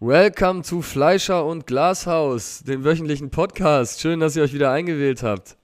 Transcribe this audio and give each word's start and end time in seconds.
Welcome 0.00 0.62
zu 0.62 0.80
Fleischer 0.80 1.44
und 1.44 1.66
Glashaus, 1.66 2.62
dem 2.62 2.84
wöchentlichen 2.84 3.30
Podcast. 3.30 4.00
Schön, 4.00 4.20
dass 4.20 4.36
ihr 4.36 4.44
euch 4.44 4.52
wieder 4.52 4.70
eingewählt 4.70 5.24
habt. 5.24 5.56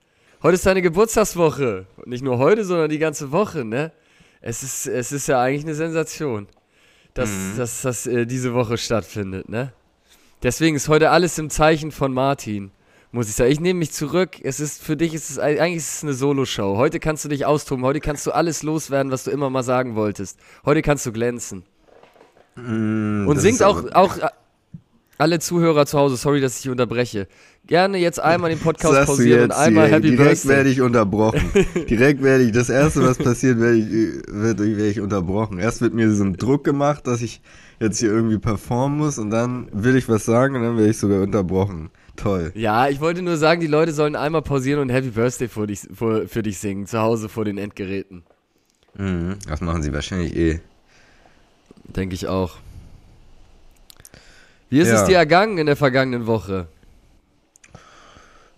Heute 0.43 0.55
ist 0.55 0.67
deine 0.67 0.83
Geburtstagswoche. 0.83 1.87
Und 1.97 2.09
nicht 2.09 2.25
nur 2.25 2.39
heute, 2.39 2.65
sondern 2.65 2.91
die 2.91 2.99
ganze 2.99 3.31
Woche, 3.31 3.65
ne? 3.65 3.93
Es 4.41 4.63
ist, 4.63 4.87
es 4.89 5.13
ist 5.13 5.29
ja 5.29 5.41
eigentlich 5.41 5.65
eine 5.65 5.75
Sensation, 5.77 6.49
dass, 7.15 7.31
Mhm. 7.31 7.57
dass 7.57 7.83
das 7.83 8.07
äh, 8.07 8.27
diese 8.27 8.55
Woche 8.55 8.77
stattfindet, 8.77 9.49
ne? 9.49 9.73
Deswegen 10.43 10.77
ist 10.77 10.89
heute 10.89 11.11
alles 11.11 11.39
im 11.39 11.49
Zeichen 11.49 11.93
von 11.93 12.13
Martin, 12.13 12.73
muss 13.13 13.29
ich 13.29 13.37
sagen. 13.37 13.53
Ich 13.53 13.61
nehme 13.61 13.79
mich 13.79 13.93
zurück. 13.93 14.41
Es 14.43 14.59
ist 14.59 14.83
für 14.83 14.97
dich, 14.97 15.15
ist 15.15 15.31
es, 15.31 15.39
eigentlich 15.39 15.77
ist 15.77 15.95
es 15.99 16.03
eine 16.03 16.13
Soloshow. 16.13 16.77
Heute 16.77 16.99
kannst 16.99 17.25
du 17.25 17.29
dich 17.29 17.47
austoben. 17.47 17.85
Heute 17.85 18.01
kannst 18.01 18.27
du 18.27 18.33
alles 18.33 18.65
loswerden, 18.65 19.13
was 19.13 19.23
du 19.25 19.31
immer 19.31 19.49
mal 19.49 19.63
sagen 19.63 19.95
wolltest. 19.95 20.39
Heute 20.67 20.83
kannst 20.83 21.07
du 21.07 21.13
glänzen. 21.13 21.65
Mm, 22.57 23.27
Und 23.27 23.39
singt 23.41 23.63
auch, 23.63 23.85
auch 23.93 24.19
äh, 24.19 24.29
alle 25.19 25.39
Zuhörer 25.39 25.87
zu 25.87 25.99
Hause, 25.99 26.17
sorry, 26.17 26.41
dass 26.41 26.59
ich 26.61 26.69
unterbreche. 26.69 27.29
Gerne 27.67 27.99
jetzt 27.99 28.21
einmal 28.21 28.51
den 28.51 28.59
Podcast 28.59 28.95
Sagst 28.95 29.07
pausieren 29.07 29.45
und 29.45 29.53
einmal 29.53 29.87
hier, 29.87 29.97
Happy 29.97 30.11
direkt 30.11 30.43
Birthday. 30.43 30.49
werde 30.51 30.71
ich 30.71 30.81
unterbrochen. 30.81 31.41
direkt 31.89 32.23
werde 32.23 32.45
ich, 32.45 32.53
das 32.53 32.69
erste, 32.69 33.03
was 33.03 33.17
passiert, 33.19 33.59
werde 33.61 33.77
ich, 33.79 34.23
werde 34.29 34.87
ich 34.87 35.01
unterbrochen. 35.01 35.59
Erst 35.59 35.81
wird 35.81 35.95
mir 35.95 36.11
so 36.13 36.25
ein 36.25 36.37
Druck 36.37 36.65
gemacht, 36.65 37.07
dass 37.07 37.23
ich 37.23 37.41
jetzt 37.81 37.99
hier 37.99 38.11
irgendwie 38.11 38.39
performen 38.39 38.99
muss 38.99 39.19
und 39.19 39.31
dann 39.31 39.69
will 39.73 39.97
ich 39.97 40.09
was 40.09 40.25
sagen 40.25 40.57
und 40.57 40.63
dann 40.63 40.77
werde 40.77 40.91
ich 40.91 40.99
sogar 40.99 41.23
unterbrochen. 41.23 41.91
Toll. 42.17 42.53
Ja, 42.55 42.89
ich 42.89 43.01
wollte 43.01 43.23
nur 43.23 43.37
sagen, 43.37 43.61
die 43.61 43.67
Leute 43.67 43.93
sollen 43.93 44.15
einmal 44.15 44.43
pausieren 44.43 44.81
und 44.81 44.91
Happy 44.91 45.11
Birthday 45.11 45.49
für 45.49 45.67
dich, 45.67 45.81
für, 45.93 46.29
für 46.29 46.43
dich 46.43 46.59
singen, 46.59 46.87
zu 46.87 46.99
Hause 47.01 47.29
vor 47.29 47.45
den 47.45 47.59
Endgeräten. 47.59 48.25
Mhm, 48.97 49.37
das 49.49 49.61
machen 49.61 49.83
sie 49.83 49.93
wahrscheinlich 49.93 50.37
eh. 50.37 50.61
Denke 51.85 52.15
ich 52.15 52.27
auch. 52.27 52.57
Wie 54.71 54.81
ist 54.81 54.89
Ja. 54.89 55.03
es 55.03 55.05
dir 55.05 55.17
ergangen 55.17 55.59
in 55.59 55.67
der 55.67 55.77
vergangenen 55.77 56.27
Woche? 56.27 56.67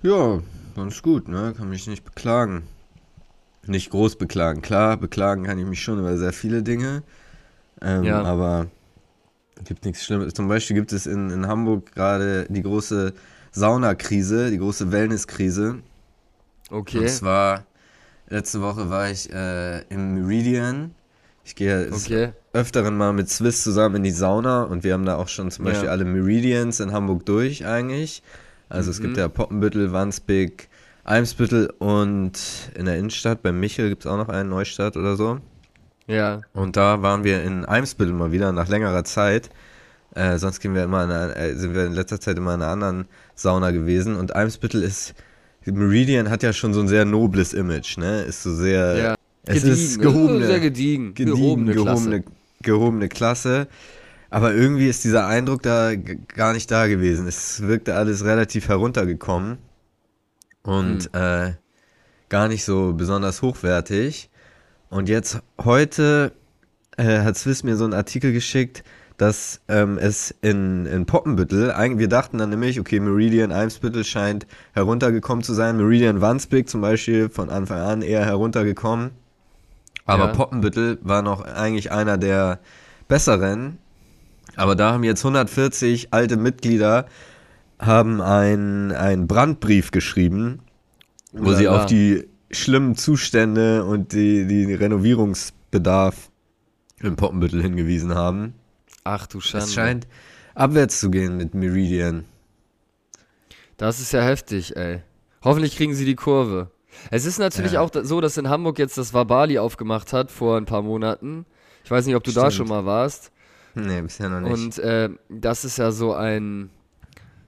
Ja, 0.03 0.41
ganz 0.75 1.03
gut, 1.03 1.29
ne? 1.29 1.55
Kann 1.57 1.69
mich 1.69 1.87
nicht 1.87 2.05
beklagen. 2.05 2.63
Nicht 3.67 3.91
groß 3.91 4.17
beklagen. 4.17 4.63
Klar, 4.63 4.97
beklagen 4.97 5.45
kann 5.45 5.59
ich 5.59 5.67
mich 5.67 5.83
schon 5.83 5.99
über 5.99 6.17
sehr 6.17 6.33
viele 6.33 6.63
Dinge. 6.63 7.03
Ähm, 7.83 8.05
Ja. 8.05 8.23
Aber 8.23 8.69
gibt 9.65 9.85
nichts 9.85 10.05
Schlimmes. 10.05 10.33
Zum 10.35 10.49
Beispiel 10.49 10.77
gibt 10.77 10.93
es 10.93 11.07
in, 11.07 11.31
in 11.31 11.47
Hamburg 11.49 11.93
gerade 11.93 12.47
die 12.49 12.63
große 12.63 13.13
Saunakrise, 13.51 14.51
die 14.51 14.59
große 14.59 14.93
Wellnesskrise. 14.93 15.79
Okay. 16.71 16.99
Und 16.99 17.09
zwar, 17.11 17.65
letzte 18.29 18.61
Woche 18.63 18.89
war 18.89 19.11
ich 19.11 19.33
äh, 19.33 19.81
im 19.89 20.15
Meridian. 20.15 20.95
Ich 21.47 21.55
gehe 21.55 21.89
Okay. 21.93 22.31
öfteren 22.53 22.97
mal 22.97 23.13
mit 23.13 23.31
Swiss 23.31 23.63
zusammen 23.63 23.97
in 23.97 24.03
die 24.03 24.11
Sauna 24.11 24.65
und 24.65 24.83
wir 24.83 24.93
haben 24.95 25.07
da 25.07 25.15
auch 25.17 25.29
schon 25.29 25.49
zum 25.53 25.65
Ja. 25.65 25.71
Beispiel 25.71 25.89
alle 25.91 26.05
Meridians 26.05 26.81
in 26.81 26.91
Hamburg 26.93 27.25
durch 27.25 27.65
eigentlich. 27.65 28.23
Also 28.69 28.91
es 28.91 29.01
gibt 29.01 29.13
Mhm. 29.13 29.19
ja 29.21 29.29
Poppenbüttel, 29.29 29.93
Wandsbek, 29.93 30.69
Eimsbüttel 31.05 31.73
und 31.79 32.33
in 32.77 32.87
der 32.87 32.97
Innenstadt, 32.99 33.43
bei 33.43 33.53
Michel 33.53 33.91
gibt 33.91 34.05
es 34.05 34.11
auch 34.11 34.17
noch 34.17 34.29
einen, 34.29 34.49
Neustadt 34.51 34.97
oder 34.97 35.15
so. 35.15 35.39
Ja. 36.09 36.41
Und 36.53 36.77
da 36.77 37.01
waren 37.03 37.23
wir 37.23 37.45
in 37.45 37.65
Eimsbüttel 37.65 38.13
mal 38.13 38.33
wieder 38.33 38.51
nach 38.51 38.67
längerer 38.69 39.05
Zeit. 39.05 39.49
Äh, 40.17 40.39
sonst 40.39 40.59
gehen 40.59 40.75
wir 40.75 40.83
immer 40.83 41.05
in 41.05 41.11
einer, 41.13 41.37
äh, 41.37 41.55
sind 41.55 41.75
wir 41.75 41.85
in 41.87 41.93
letzter 41.93 42.21
Zeit 42.21 42.39
immer 42.39 42.55
in 42.55 42.63
einer 42.63 42.73
anderen 42.73 43.07
Sauna 43.37 43.71
gewesen. 43.71 44.17
Und 44.17 44.35
Eimsbüttel 44.35 44.83
ist, 44.83 45.15
Meridian 45.65 46.29
hat 46.31 46.43
ja 46.43 46.53
schon 46.53 46.75
so 46.75 46.81
ein 46.81 46.89
sehr 46.89 47.05
nobles 47.05 47.53
Image, 47.53 47.99
ne? 47.99 48.23
Ist 48.23 48.43
so 48.43 48.53
sehr, 48.55 48.97
ja. 48.97 49.15
Es 49.47 49.55
gediegen. 49.63 49.73
ist 49.73 50.01
gehobene, 50.01 50.47
Sehr 50.47 50.61
gediegen. 50.61 51.15
gediegen, 51.15 51.37
gehobene, 51.37 51.73
gehobene, 51.75 52.21
Klasse. 52.23 52.25
gehobene 52.63 53.09
Klasse. 53.09 53.69
Aber 54.31 54.55
irgendwie 54.55 54.89
ist 54.89 55.05
dieser 55.05 55.27
Eindruck 55.27 55.63
da 55.63 55.95
gar 55.95 56.53
nicht 56.53 56.71
da 56.71 56.87
gewesen. 56.89 57.27
Es 57.29 57.63
wirkte 57.63 57.95
alles 57.95 58.25
relativ 58.25 58.69
heruntergekommen 58.69 59.59
und 60.63 61.11
Hm. 61.15 61.21
äh, 61.49 61.53
gar 62.29 62.49
nicht 62.49 62.65
so 62.65 62.93
besonders 62.93 63.41
hochwertig. 63.43 64.31
Und 64.91 65.09
jetzt 65.09 65.41
heute 65.65 66.33
äh, 66.97 67.21
hat 67.21 67.37
Swiss 67.37 67.63
mir 67.63 67.77
so 67.77 67.85
einen 67.85 67.95
Artikel 67.95 68.33
geschickt, 68.33 68.83
dass 69.17 69.61
ähm, 69.69 69.97
es 69.97 70.35
in, 70.43 70.87
in 70.87 71.07
Poppenbüttel, 71.07 71.69
wir 71.99 72.09
dachten 72.09 72.37
dann 72.39 72.51
nämlich, 72.51 72.79
okay, 72.81 73.01
Meridian 73.01 73.51
Eimsbüttel 73.53 74.05
scheint 74.05 74.47
heruntergekommen 74.73 75.43
zu 75.43 75.55
sein. 75.55 75.77
Meridian 75.79 76.21
Wandsbek 76.21 76.69
zum 76.69 76.81
Beispiel 76.83 77.29
von 77.31 77.49
Anfang 77.49 77.79
an 77.81 78.03
eher 78.03 78.25
heruntergekommen. 78.27 79.13
Aber 80.07 80.27
Ja. 80.27 80.33
Poppenbüttel 80.33 80.99
war 81.03 81.23
noch 81.23 81.43
eigentlich 81.43 81.93
einer 81.93 82.17
der 82.17 82.61
besseren. 83.09 83.79
Aber 84.55 84.75
da 84.75 84.93
haben 84.93 85.05
jetzt 85.05 85.25
140 85.25 86.13
alte 86.13 86.37
Mitglieder 86.37 87.07
haben 87.79 88.23
einen, 88.23 89.27
Brandbrief 89.27 89.91
geschrieben, 89.91 90.61
wo 91.33 91.53
sie 91.53 91.67
Ulala. 91.67 91.83
auf 91.83 91.87
die 91.87 92.27
schlimmen 92.51 92.97
Zustände 92.97 93.85
und 93.85 94.13
die, 94.13 94.47
die 94.47 94.73
Renovierungsbedarf 94.73 96.31
im 97.01 97.17
Poppenbüttel 97.17 97.61
hingewiesen 97.61 98.15
haben. 98.15 98.55
Ach 99.05 99.27
du 99.27 99.41
Schande. 99.41 99.67
Es 99.67 99.75
scheint 99.75 100.07
abwärts 100.55 101.01
zu 101.01 101.11
gehen 101.11 101.37
mit 101.37 101.55
Meridian. 101.55 102.25
Das 103.77 104.01
ist 104.01 104.13
ja 104.13 104.23
heftig, 104.23 104.75
ey. 104.77 105.03
Hoffentlich 105.43 105.77
kriegen 105.77 105.95
sie 105.95 106.07
die 106.07 106.15
Kurve. 106.15 106.71
Es 107.11 107.25
ist 107.27 107.39
natürlich 107.39 107.73
Ja. 107.73 107.81
auch 107.81 107.91
da- 107.91 108.05
so, 108.05 108.21
dass 108.21 108.37
in 108.37 108.49
Hamburg 108.49 108.79
jetzt 108.79 108.99
das 108.99 109.15
Wabali 109.15 109.59
aufgemacht 109.59 110.13
hat 110.13 110.31
vor 110.31 110.57
ein 110.57 110.65
paar 110.67 110.83
Monaten. 110.83 111.47
Ich 111.85 111.91
weiß 111.91 112.07
nicht, 112.07 112.17
ob 112.17 112.25
du 112.25 112.33
da 112.33 112.51
Stimmt. 112.51 112.69
schon 112.69 112.77
mal 112.77 112.85
warst. 112.87 113.31
Nee, 113.75 114.01
bisher 114.03 114.29
noch 114.29 114.41
nicht. 114.41 114.53
Und 114.53 114.79
äh, 114.79 115.11
das 115.29 115.65
ist 115.65 115.79
ja 115.79 115.91
so 115.93 116.15
ein 116.15 116.71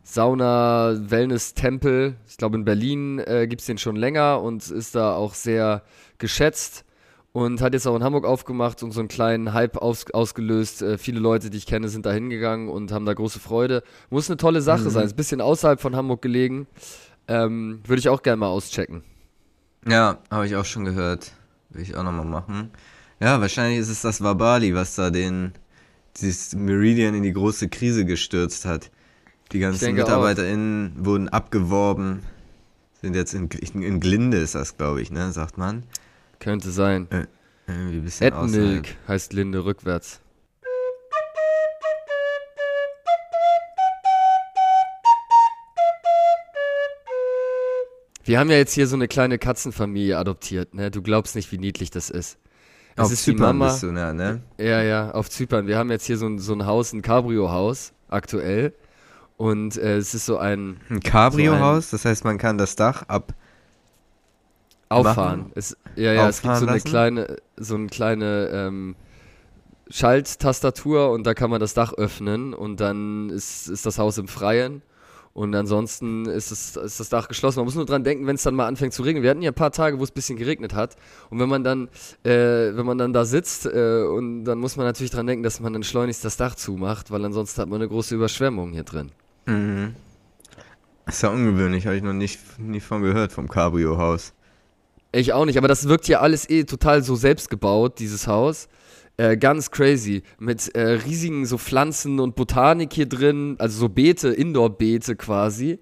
Sauna-Wellness-Tempel. 0.02 2.16
Ich 2.28 2.36
glaube, 2.36 2.56
in 2.56 2.64
Berlin 2.64 3.18
äh, 3.20 3.46
gibt 3.48 3.60
es 3.60 3.66
den 3.66 3.78
schon 3.78 3.96
länger 3.96 4.42
und 4.42 4.68
ist 4.70 4.94
da 4.94 5.14
auch 5.14 5.34
sehr 5.34 5.82
geschätzt. 6.18 6.84
Und 7.32 7.60
hat 7.60 7.74
jetzt 7.74 7.86
auch 7.86 7.94
in 7.94 8.02
Hamburg 8.02 8.24
aufgemacht 8.24 8.82
und 8.82 8.90
so 8.90 9.00
einen 9.00 9.08
kleinen 9.08 9.52
Hype 9.52 9.76
aus, 9.76 10.06
ausgelöst. 10.12 10.82
Äh, 10.82 10.98
viele 10.98 11.20
Leute, 11.20 11.50
die 11.50 11.58
ich 11.58 11.66
kenne, 11.66 11.88
sind 11.88 12.06
da 12.06 12.10
hingegangen 12.10 12.68
und 12.68 12.90
haben 12.90 13.04
da 13.04 13.12
große 13.14 13.38
Freude. 13.38 13.82
Muss 14.10 14.28
eine 14.30 14.38
tolle 14.38 14.60
Sache 14.62 14.84
Mhm. 14.84 14.90
sein. 14.90 15.04
Ist 15.04 15.12
ein 15.12 15.16
bisschen 15.16 15.40
außerhalb 15.40 15.80
von 15.80 15.94
Hamburg 15.94 16.22
gelegen. 16.22 16.66
Ähm, 17.28 17.80
Würde 17.86 18.00
ich 18.00 18.08
auch 18.08 18.22
gerne 18.22 18.38
mal 18.38 18.48
auschecken. 18.48 19.04
Ja, 19.86 20.18
habe 20.30 20.46
ich 20.46 20.56
auch 20.56 20.64
schon 20.64 20.84
gehört. 20.84 21.32
Will 21.70 21.82
ich 21.82 21.96
auch 21.96 22.02
nochmal 22.02 22.24
machen. 22.24 22.70
Ja, 23.20 23.40
wahrscheinlich 23.40 23.78
ist 23.80 23.88
es 23.88 24.02
das 24.02 24.22
Wabali, 24.22 24.74
was 24.74 24.94
da 24.94 25.10
den, 25.10 25.52
dieses 26.16 26.54
Meridian 26.54 27.14
in 27.14 27.22
die 27.22 27.32
große 27.32 27.68
Krise 27.68 28.04
gestürzt 28.04 28.64
hat. 28.64 28.90
Die 29.52 29.58
ganzen 29.58 29.84
denke 29.86 30.04
auch. 30.04 30.08
MitarbeiterInnen 30.08 30.92
wurden 30.98 31.28
abgeworben. 31.28 32.22
Sind 33.00 33.14
jetzt 33.14 33.34
in, 33.34 33.48
in, 33.48 33.82
in 33.82 34.00
Glinde 34.00 34.38
ist 34.38 34.54
das, 34.54 34.76
glaube 34.76 35.00
ich, 35.02 35.10
ne, 35.10 35.32
sagt 35.32 35.56
man. 35.58 35.84
Könnte 36.40 36.70
sein. 36.70 37.06
Irgendwie 37.66 37.98
ein 37.98 38.04
bisschen 38.04 38.32
außerhalb. 38.32 38.54
Edmilk 38.54 38.96
heißt 39.06 39.32
Linde 39.32 39.64
rückwärts. 39.64 40.20
Wir 48.28 48.38
haben 48.38 48.50
ja 48.50 48.58
jetzt 48.58 48.74
hier 48.74 48.86
so 48.86 48.94
eine 48.94 49.08
kleine 49.08 49.38
Katzenfamilie 49.38 50.18
adoptiert, 50.18 50.74
ne? 50.74 50.90
Du 50.90 51.00
glaubst 51.00 51.34
nicht, 51.34 51.50
wie 51.50 51.56
niedlich 51.56 51.90
das 51.90 52.10
ist. 52.10 52.36
Es 52.94 53.04
Auf 53.06 53.10
ist 53.10 53.24
Zypern 53.24 53.56
Mama. 53.56 53.68
bist 53.68 53.82
du, 53.82 53.90
ne, 53.90 54.12
ne? 54.12 54.42
Ja, 54.58 54.82
ja, 54.82 55.12
auf 55.12 55.30
Zypern. 55.30 55.66
Wir 55.66 55.78
haben 55.78 55.90
jetzt 55.90 56.04
hier 56.04 56.18
so 56.18 56.26
ein, 56.26 56.38
so 56.38 56.52
ein 56.52 56.66
Haus, 56.66 56.92
ein 56.92 57.00
Cabrio-Haus, 57.00 57.94
aktuell. 58.08 58.74
Und 59.38 59.78
äh, 59.78 59.96
es 59.96 60.12
ist 60.12 60.26
so 60.26 60.36
ein 60.36 60.78
Ein 60.90 61.00
Cabrio-Haus, 61.00 61.88
das 61.88 62.04
heißt, 62.04 62.24
man 62.24 62.36
kann 62.36 62.58
das 62.58 62.76
Dach 62.76 63.04
ab. 63.08 63.32
Auffahren. 64.90 65.50
Es, 65.54 65.74
ja, 65.96 66.12
ja, 66.12 66.28
es 66.28 66.42
gibt 66.42 66.52
Auffahren 66.52 66.60
so 66.60 66.66
eine 66.66 66.76
lassen? 66.76 66.88
kleine, 66.88 67.36
so 67.56 67.74
eine 67.76 67.86
kleine 67.86 68.50
ähm, 68.52 68.96
Schalttastatur 69.88 71.12
und 71.12 71.26
da 71.26 71.32
kann 71.32 71.48
man 71.48 71.60
das 71.60 71.72
Dach 71.72 71.94
öffnen 71.94 72.52
und 72.52 72.78
dann 72.80 73.30
ist, 73.30 73.68
ist 73.68 73.86
das 73.86 73.98
Haus 73.98 74.18
im 74.18 74.28
Freien. 74.28 74.82
Und 75.38 75.54
ansonsten 75.54 76.26
ist, 76.26 76.50
es, 76.50 76.74
ist 76.74 76.98
das 76.98 77.08
Dach 77.10 77.28
geschlossen. 77.28 77.60
Man 77.60 77.66
muss 77.66 77.76
nur 77.76 77.86
dran 77.86 78.02
denken, 78.02 78.26
wenn 78.26 78.34
es 78.34 78.42
dann 78.42 78.56
mal 78.56 78.66
anfängt 78.66 78.92
zu 78.92 79.02
regnen. 79.04 79.22
Wir 79.22 79.30
hatten 79.30 79.40
ja 79.40 79.52
ein 79.52 79.54
paar 79.54 79.70
Tage, 79.70 80.00
wo 80.00 80.02
es 80.02 80.10
ein 80.10 80.14
bisschen 80.14 80.36
geregnet 80.36 80.74
hat. 80.74 80.96
Und 81.30 81.38
wenn 81.38 81.48
man 81.48 81.62
dann, 81.62 81.86
äh, 82.24 82.74
wenn 82.74 82.84
man 82.84 82.98
dann 82.98 83.12
da 83.12 83.24
sitzt, 83.24 83.64
äh, 83.64 84.02
und 84.02 84.42
dann 84.46 84.58
muss 84.58 84.74
man 84.74 84.84
natürlich 84.84 85.12
dran 85.12 85.28
denken, 85.28 85.44
dass 85.44 85.60
man 85.60 85.72
dann 85.72 85.84
schleunigst 85.84 86.24
das 86.24 86.38
Dach 86.38 86.56
zumacht, 86.56 87.12
weil 87.12 87.24
ansonsten 87.24 87.62
hat 87.62 87.68
man 87.68 87.80
eine 87.80 87.88
große 87.88 88.16
Überschwemmung 88.16 88.72
hier 88.72 88.82
drin. 88.82 89.12
Mhm. 89.46 89.94
Ist 91.06 91.22
ja 91.22 91.28
ungewöhnlich, 91.28 91.86
habe 91.86 91.94
ich 91.94 92.02
noch 92.02 92.14
nicht 92.14 92.40
nie 92.58 92.80
von 92.80 93.02
gehört, 93.02 93.30
vom 93.30 93.48
Cabrio-Haus. 93.48 94.32
Ich 95.12 95.32
auch 95.34 95.44
nicht, 95.44 95.56
aber 95.56 95.68
das 95.68 95.86
wirkt 95.88 96.08
ja 96.08 96.18
alles 96.18 96.50
eh 96.50 96.64
total 96.64 97.04
so 97.04 97.14
selbst 97.14 97.48
gebaut, 97.48 98.00
dieses 98.00 98.26
Haus. 98.26 98.68
Äh, 99.18 99.36
ganz 99.36 99.72
crazy. 99.72 100.22
Mit 100.38 100.74
äh, 100.76 100.80
riesigen 100.80 101.44
so 101.44 101.58
Pflanzen 101.58 102.20
und 102.20 102.36
Botanik 102.36 102.92
hier 102.92 103.06
drin, 103.06 103.56
also 103.58 103.80
so 103.80 103.88
Beete, 103.88 104.28
Indoor-Beete 104.28 105.16
quasi. 105.16 105.80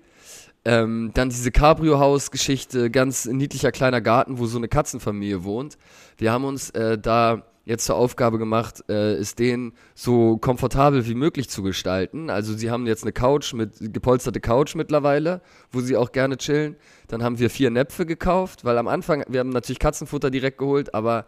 Ähm, 0.65 1.11
dann 1.13 1.29
diese 1.29 1.53
Cabrio-Haus-Geschichte, 1.53 2.91
ganz 2.91 3.27
niedlicher 3.27 3.73
kleiner 3.73 4.01
Garten, 4.01 4.39
wo 4.39 4.47
so 4.47 4.57
eine 4.57 4.69
Katzenfamilie 4.69 5.45
wohnt. 5.45 5.77
Wir 6.17 6.33
haben 6.33 6.45
uns 6.45 6.71
äh, 6.71 6.99
da 6.99 7.45
jetzt 7.67 7.85
zur 7.85 7.97
Aufgabe 7.97 8.39
gemacht, 8.39 8.83
äh, 8.89 9.15
es 9.17 9.35
denen 9.35 9.75
so 9.95 10.39
komfortabel 10.39 11.07
wie 11.07 11.15
möglich 11.15 11.51
zu 11.51 11.63
gestalten. 11.63 12.31
Also 12.31 12.55
sie 12.55 12.71
haben 12.71 12.87
jetzt 12.87 13.03
eine 13.03 13.13
Couch 13.13 13.53
mit 13.53 13.93
gepolsterte 13.93 14.41
Couch 14.41 14.75
mittlerweile, 14.77 15.43
wo 15.73 15.81
sie 15.81 15.97
auch 15.97 16.11
gerne 16.11 16.39
chillen. 16.39 16.77
Dann 17.09 17.23
haben 17.23 17.39
wir 17.39 17.51
vier 17.51 17.71
Näpfe 17.71 18.07
gekauft, 18.07 18.65
weil 18.65 18.79
am 18.79 18.89
Anfang, 18.89 19.25
wir 19.29 19.41
haben 19.41 19.51
natürlich 19.51 19.79
Katzenfutter 19.79 20.31
direkt 20.31 20.57
geholt, 20.59 20.95
aber 20.95 21.27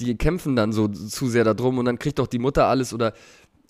die 0.00 0.16
kämpfen 0.16 0.56
dann 0.56 0.72
so 0.72 0.88
zu 0.88 1.28
sehr 1.28 1.44
darum 1.44 1.78
und 1.78 1.84
dann 1.84 1.98
kriegt 1.98 2.18
doch 2.18 2.26
die 2.26 2.38
Mutter 2.38 2.66
alles 2.66 2.92
oder 2.94 3.12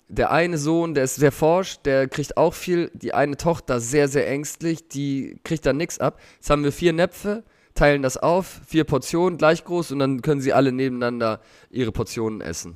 der 0.07 0.31
eine 0.31 0.57
Sohn, 0.57 0.93
der 0.93 1.05
ist 1.05 1.15
sehr 1.15 1.31
forsch, 1.31 1.79
der 1.83 2.07
kriegt 2.07 2.35
auch 2.35 2.53
viel. 2.53 2.91
Die 2.93 3.13
eine 3.13 3.37
Tochter 3.37 3.79
sehr, 3.79 4.07
sehr 4.07 4.29
ängstlich, 4.29 4.87
die 4.89 5.39
kriegt 5.43 5.65
dann 5.65 5.77
nichts 5.77 5.99
ab. 5.99 6.19
Jetzt 6.35 6.49
haben 6.49 6.63
wir 6.63 6.73
vier 6.73 6.91
Näpfe, 6.91 7.43
teilen 7.75 8.01
das 8.01 8.17
auf, 8.17 8.59
vier 8.67 8.83
Portionen 8.83 9.37
gleich 9.37 9.63
groß 9.63 9.91
und 9.93 9.99
dann 9.99 10.21
können 10.21 10.41
sie 10.41 10.51
alle 10.51 10.73
nebeneinander 10.73 11.39
ihre 11.69 11.91
Portionen 11.91 12.41
essen. 12.41 12.75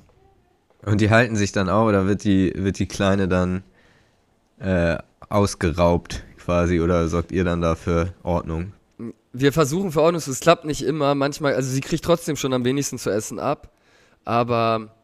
Und 0.84 1.02
die 1.02 1.10
halten 1.10 1.36
sich 1.36 1.52
dann 1.52 1.68
auch 1.68 1.88
oder 1.88 2.08
wird 2.08 2.24
die, 2.24 2.54
wird 2.56 2.80
die 2.80 2.88
Kleine 2.88 3.28
dann 3.28 3.64
äh, 4.60 4.98
ausgeraubt 5.28 6.24
quasi 6.38 6.80
oder 6.80 7.08
sorgt 7.10 7.32
ihr 7.32 7.44
dann 7.44 7.62
dafür 7.62 8.14
Ordnung? 8.24 8.72
Wir 9.38 9.52
versuchen 9.52 9.92
für 9.92 10.02
Ordnung, 10.02 10.22
es 10.26 10.40
klappt 10.40 10.66
nicht 10.66 10.82
immer. 10.82 11.14
Manchmal, 11.14 11.56
also 11.56 11.70
sie 11.70 11.82
kriegt 11.82 12.06
trotzdem 12.06 12.38
schon 12.38 12.54
am 12.54 12.64
wenigsten 12.64 12.98
zu 12.98 13.10
essen 13.10 13.38
ab, 13.38 13.72
aber 14.24 14.96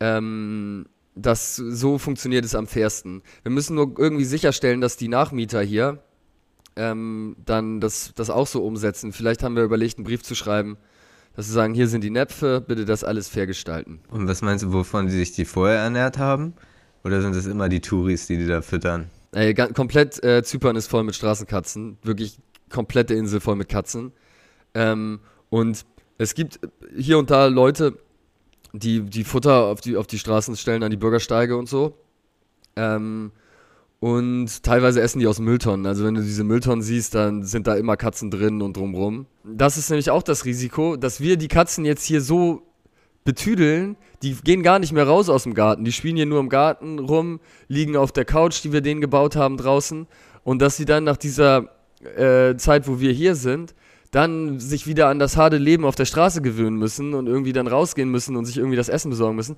ähm, 0.00 0.86
das, 1.14 1.56
so 1.56 1.98
funktioniert 1.98 2.44
es 2.44 2.54
am 2.54 2.66
fairsten. 2.66 3.22
Wir 3.42 3.52
müssen 3.52 3.76
nur 3.76 3.94
irgendwie 3.96 4.24
sicherstellen, 4.24 4.80
dass 4.80 4.96
die 4.96 5.08
Nachmieter 5.08 5.62
hier 5.62 6.02
ähm, 6.76 7.36
dann 7.44 7.80
das, 7.80 8.12
das 8.14 8.30
auch 8.30 8.46
so 8.46 8.64
umsetzen. 8.64 9.12
Vielleicht 9.12 9.42
haben 9.42 9.54
wir 9.54 9.62
überlegt, 9.62 9.98
einen 9.98 10.04
Brief 10.04 10.22
zu 10.22 10.34
schreiben, 10.34 10.76
dass 11.36 11.46
sie 11.46 11.52
sagen, 11.52 11.74
hier 11.74 11.86
sind 11.86 12.02
die 12.02 12.10
Näpfe, 12.10 12.60
bitte 12.66 12.84
das 12.84 13.04
alles 13.04 13.28
fair 13.28 13.46
gestalten. 13.46 14.00
Und 14.10 14.26
was 14.26 14.42
meinst 14.42 14.64
du, 14.64 14.72
wovon 14.72 15.08
sie 15.08 15.18
sich 15.18 15.32
die 15.32 15.44
vorher 15.44 15.78
ernährt 15.78 16.18
haben? 16.18 16.54
Oder 17.04 17.22
sind 17.22 17.34
es 17.36 17.46
immer 17.46 17.68
die 17.68 17.80
Touris, 17.80 18.26
die 18.26 18.38
die 18.38 18.46
da 18.46 18.60
füttern? 18.60 19.08
Ey, 19.32 19.54
komplett 19.54 20.22
äh, 20.24 20.42
Zypern 20.42 20.74
ist 20.76 20.88
voll 20.88 21.04
mit 21.04 21.14
Straßenkatzen. 21.14 21.98
Wirklich 22.02 22.38
komplette 22.68 23.14
Insel 23.14 23.40
voll 23.40 23.56
mit 23.56 23.68
Katzen. 23.68 24.12
Ähm, 24.74 25.20
und 25.50 25.84
es 26.18 26.34
gibt 26.34 26.60
hier 26.96 27.18
und 27.18 27.30
da 27.30 27.46
Leute, 27.46 27.98
die, 28.72 29.02
die 29.02 29.24
Futter 29.24 29.66
auf 29.66 29.80
die, 29.80 29.96
auf 29.96 30.06
die 30.06 30.18
Straßen 30.18 30.56
stellen, 30.56 30.82
an 30.82 30.90
die 30.90 30.96
Bürgersteige 30.96 31.56
und 31.56 31.68
so. 31.68 31.94
Ähm, 32.76 33.32
und 34.00 34.62
teilweise 34.62 35.00
essen 35.00 35.18
die 35.18 35.26
aus 35.26 35.40
Mülltonnen. 35.40 35.86
Also 35.86 36.04
wenn 36.04 36.14
du 36.14 36.22
diese 36.22 36.44
Mülltonnen 36.44 36.82
siehst, 36.82 37.14
dann 37.14 37.42
sind 37.42 37.66
da 37.66 37.74
immer 37.74 37.96
Katzen 37.96 38.30
drin 38.30 38.62
und 38.62 38.76
drumrum. 38.76 39.26
Das 39.44 39.76
ist 39.76 39.90
nämlich 39.90 40.10
auch 40.10 40.22
das 40.22 40.44
Risiko, 40.44 40.96
dass 40.96 41.20
wir 41.20 41.36
die 41.36 41.48
Katzen 41.48 41.84
jetzt 41.84 42.04
hier 42.04 42.20
so 42.20 42.62
betüdeln, 43.24 43.96
die 44.22 44.34
gehen 44.34 44.62
gar 44.62 44.78
nicht 44.78 44.92
mehr 44.92 45.06
raus 45.06 45.28
aus 45.28 45.42
dem 45.42 45.54
Garten. 45.54 45.84
Die 45.84 45.92
spielen 45.92 46.16
hier 46.16 46.26
nur 46.26 46.40
im 46.40 46.48
Garten 46.48 46.98
rum, 46.98 47.40
liegen 47.66 47.96
auf 47.96 48.12
der 48.12 48.24
Couch, 48.24 48.62
die 48.62 48.72
wir 48.72 48.80
denen 48.80 49.00
gebaut 49.00 49.36
haben 49.36 49.56
draußen. 49.56 50.06
Und 50.44 50.62
dass 50.62 50.76
sie 50.76 50.84
dann 50.84 51.04
nach 51.04 51.16
dieser 51.16 51.68
äh, 52.04 52.56
Zeit, 52.56 52.88
wo 52.88 53.00
wir 53.00 53.12
hier 53.12 53.34
sind, 53.34 53.74
dann 54.10 54.58
sich 54.58 54.86
wieder 54.86 55.08
an 55.08 55.18
das 55.18 55.36
harte 55.36 55.58
Leben 55.58 55.84
auf 55.84 55.94
der 55.94 56.06
Straße 56.06 56.40
gewöhnen 56.40 56.76
müssen 56.76 57.14
und 57.14 57.26
irgendwie 57.26 57.52
dann 57.52 57.66
rausgehen 57.66 58.10
müssen 58.10 58.36
und 58.36 58.46
sich 58.46 58.56
irgendwie 58.56 58.76
das 58.76 58.88
Essen 58.88 59.10
besorgen 59.10 59.36
müssen. 59.36 59.56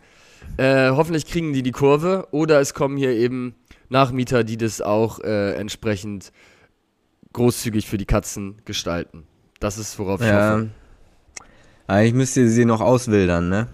Äh, 0.56 0.90
hoffentlich 0.90 1.26
kriegen 1.26 1.52
die 1.52 1.62
die 1.62 1.70
Kurve 1.70 2.26
oder 2.32 2.60
es 2.60 2.74
kommen 2.74 2.96
hier 2.96 3.12
eben 3.12 3.54
Nachmieter, 3.88 4.42
die 4.44 4.56
das 4.56 4.80
auch 4.80 5.20
äh, 5.20 5.54
entsprechend 5.54 6.32
großzügig 7.32 7.88
für 7.88 7.98
die 7.98 8.06
Katzen 8.06 8.56
gestalten. 8.64 9.24
Das 9.60 9.78
ist, 9.78 9.98
worauf 9.98 10.20
ich 10.20 10.26
ja. 10.26 10.52
hoffe. 10.52 10.70
Eigentlich 11.86 12.14
müsst 12.14 12.36
ihr 12.36 12.48
sie 12.48 12.64
noch 12.64 12.80
auswildern, 12.80 13.48
ne? 13.48 13.68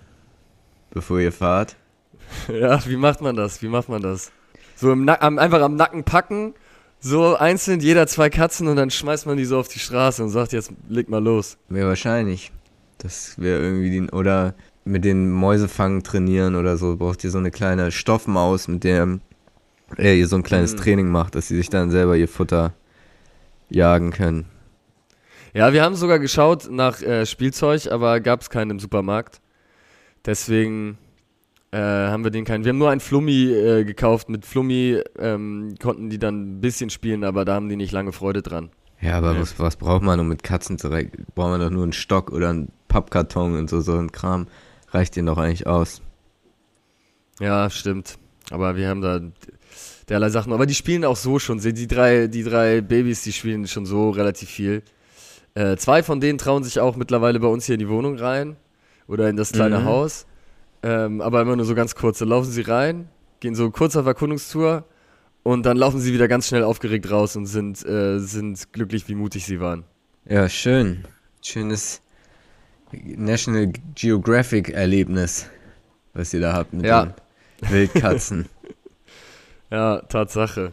Bevor 0.90 1.20
ihr 1.20 1.32
fahrt. 1.32 1.76
ja, 2.48 2.84
wie 2.86 2.96
macht 2.96 3.20
man 3.20 3.36
das? 3.36 3.62
Wie 3.62 3.68
macht 3.68 3.88
man 3.88 4.02
das? 4.02 4.32
So 4.74 4.92
im 4.92 5.08
einfach 5.08 5.62
am 5.62 5.76
Nacken 5.76 6.04
packen 6.04 6.54
so 7.06 7.36
einzeln 7.36 7.80
jeder 7.80 8.06
zwei 8.06 8.30
Katzen 8.30 8.66
und 8.68 8.76
dann 8.76 8.90
schmeißt 8.90 9.26
man 9.26 9.36
die 9.36 9.44
so 9.44 9.58
auf 9.58 9.68
die 9.68 9.78
Straße 9.78 10.22
und 10.22 10.30
sagt, 10.30 10.52
jetzt 10.52 10.72
leg 10.88 11.08
mal 11.08 11.22
los. 11.22 11.56
Wäre 11.68 11.88
wahrscheinlich. 11.88 12.52
Das 12.98 13.38
wäre 13.38 13.62
irgendwie 13.62 13.90
die, 13.90 14.10
oder 14.10 14.54
mit 14.84 15.04
den 15.04 15.30
Mäusefangen 15.30 16.02
trainieren 16.02 16.56
oder 16.56 16.76
so, 16.76 16.96
braucht 16.96 17.22
ihr 17.24 17.30
so 17.30 17.38
eine 17.38 17.50
kleine 17.50 17.92
Stoffmaus, 17.92 18.68
mit 18.68 18.84
der 18.84 19.20
er 19.96 20.14
ihr 20.14 20.26
so 20.26 20.36
ein 20.36 20.42
kleines 20.42 20.72
mhm. 20.72 20.78
Training 20.78 21.08
macht, 21.08 21.36
dass 21.36 21.46
sie 21.48 21.56
sich 21.56 21.70
dann 21.70 21.90
selber 21.90 22.16
ihr 22.16 22.28
Futter 22.28 22.74
jagen 23.68 24.10
können. 24.10 24.46
Ja, 25.54 25.72
wir 25.72 25.82
haben 25.82 25.94
sogar 25.94 26.18
geschaut 26.18 26.68
nach 26.70 27.00
äh, 27.02 27.24
Spielzeug, 27.24 27.90
aber 27.90 28.20
gab 28.20 28.40
es 28.40 28.50
keinen 28.50 28.72
im 28.72 28.80
Supermarkt. 28.80 29.40
Deswegen 30.24 30.98
äh, 31.76 32.10
haben 32.10 32.24
wir 32.24 32.30
den 32.30 32.44
keinen. 32.44 32.64
Wir 32.64 32.70
haben 32.70 32.78
nur 32.78 32.90
ein 32.90 33.00
Flummi 33.00 33.52
äh, 33.52 33.84
gekauft. 33.84 34.30
Mit 34.30 34.46
Flummi 34.46 35.02
ähm, 35.18 35.74
konnten 35.80 36.08
die 36.08 36.18
dann 36.18 36.56
ein 36.56 36.60
bisschen 36.60 36.88
spielen, 36.88 37.22
aber 37.22 37.44
da 37.44 37.54
haben 37.54 37.68
die 37.68 37.76
nicht 37.76 37.92
lange 37.92 38.12
Freude 38.12 38.40
dran. 38.40 38.70
Ja, 39.00 39.18
aber 39.18 39.34
ja. 39.34 39.40
Was, 39.40 39.58
was 39.58 39.76
braucht 39.76 40.02
man, 40.02 40.18
um 40.18 40.28
mit 40.28 40.42
Katzen 40.42 40.78
zu 40.78 40.88
Braucht 40.88 41.10
man 41.36 41.60
doch 41.60 41.70
nur 41.70 41.82
einen 41.82 41.92
Stock 41.92 42.32
oder 42.32 42.48
einen 42.48 42.72
Pappkarton 42.88 43.58
und 43.58 43.68
so, 43.68 43.82
so 43.82 43.98
ein 43.98 44.10
Kram. 44.10 44.46
Reicht 44.88 45.16
denen 45.16 45.26
doch 45.26 45.36
eigentlich 45.36 45.66
aus. 45.66 46.00
Ja, 47.40 47.68
stimmt. 47.68 48.18
Aber 48.50 48.76
wir 48.76 48.88
haben 48.88 49.02
da 49.02 49.20
derlei 50.08 50.30
Sachen. 50.30 50.54
Aber 50.54 50.64
die 50.64 50.74
spielen 50.74 51.04
auch 51.04 51.16
so 51.16 51.38
schon. 51.38 51.58
Die 51.58 51.86
drei, 51.86 52.28
die 52.28 52.42
drei 52.44 52.80
Babys, 52.80 53.22
die 53.22 53.32
spielen 53.32 53.66
schon 53.66 53.84
so 53.84 54.08
relativ 54.10 54.48
viel. 54.48 54.82
Äh, 55.54 55.76
zwei 55.76 56.02
von 56.02 56.20
denen 56.20 56.38
trauen 56.38 56.64
sich 56.64 56.80
auch 56.80 56.96
mittlerweile 56.96 57.38
bei 57.38 57.48
uns 57.48 57.66
hier 57.66 57.74
in 57.74 57.80
die 57.80 57.88
Wohnung 57.90 58.16
rein. 58.16 58.56
Oder 59.08 59.28
in 59.28 59.36
das 59.36 59.52
kleine 59.52 59.80
mhm. 59.80 59.84
Haus. 59.84 60.26
Ähm, 60.82 61.20
aber 61.20 61.42
immer 61.42 61.56
nur 61.56 61.64
so 61.64 61.74
ganz 61.74 61.94
kurz. 61.94 62.18
Dann 62.18 62.28
laufen 62.28 62.50
sie 62.50 62.62
rein, 62.62 63.08
gehen 63.40 63.54
so 63.54 63.70
kurz 63.70 63.96
auf 63.96 64.06
Erkundungstour 64.06 64.84
und 65.42 65.64
dann 65.64 65.76
laufen 65.76 66.00
sie 66.00 66.12
wieder 66.12 66.28
ganz 66.28 66.48
schnell 66.48 66.64
aufgeregt 66.64 67.10
raus 67.10 67.36
und 67.36 67.46
sind, 67.46 67.84
äh, 67.86 68.18
sind 68.18 68.72
glücklich, 68.72 69.08
wie 69.08 69.14
mutig 69.14 69.46
sie 69.46 69.60
waren. 69.60 69.84
Ja, 70.28 70.48
schön. 70.48 71.04
Schönes 71.42 72.02
National 72.92 73.72
Geographic 73.94 74.70
Erlebnis, 74.70 75.46
was 76.14 76.34
ihr 76.34 76.40
da 76.40 76.52
habt 76.52 76.72
mit 76.72 76.86
ja. 76.86 77.14
den 77.60 77.70
Wildkatzen. 77.70 78.46
ja, 79.70 80.00
Tatsache. 80.02 80.72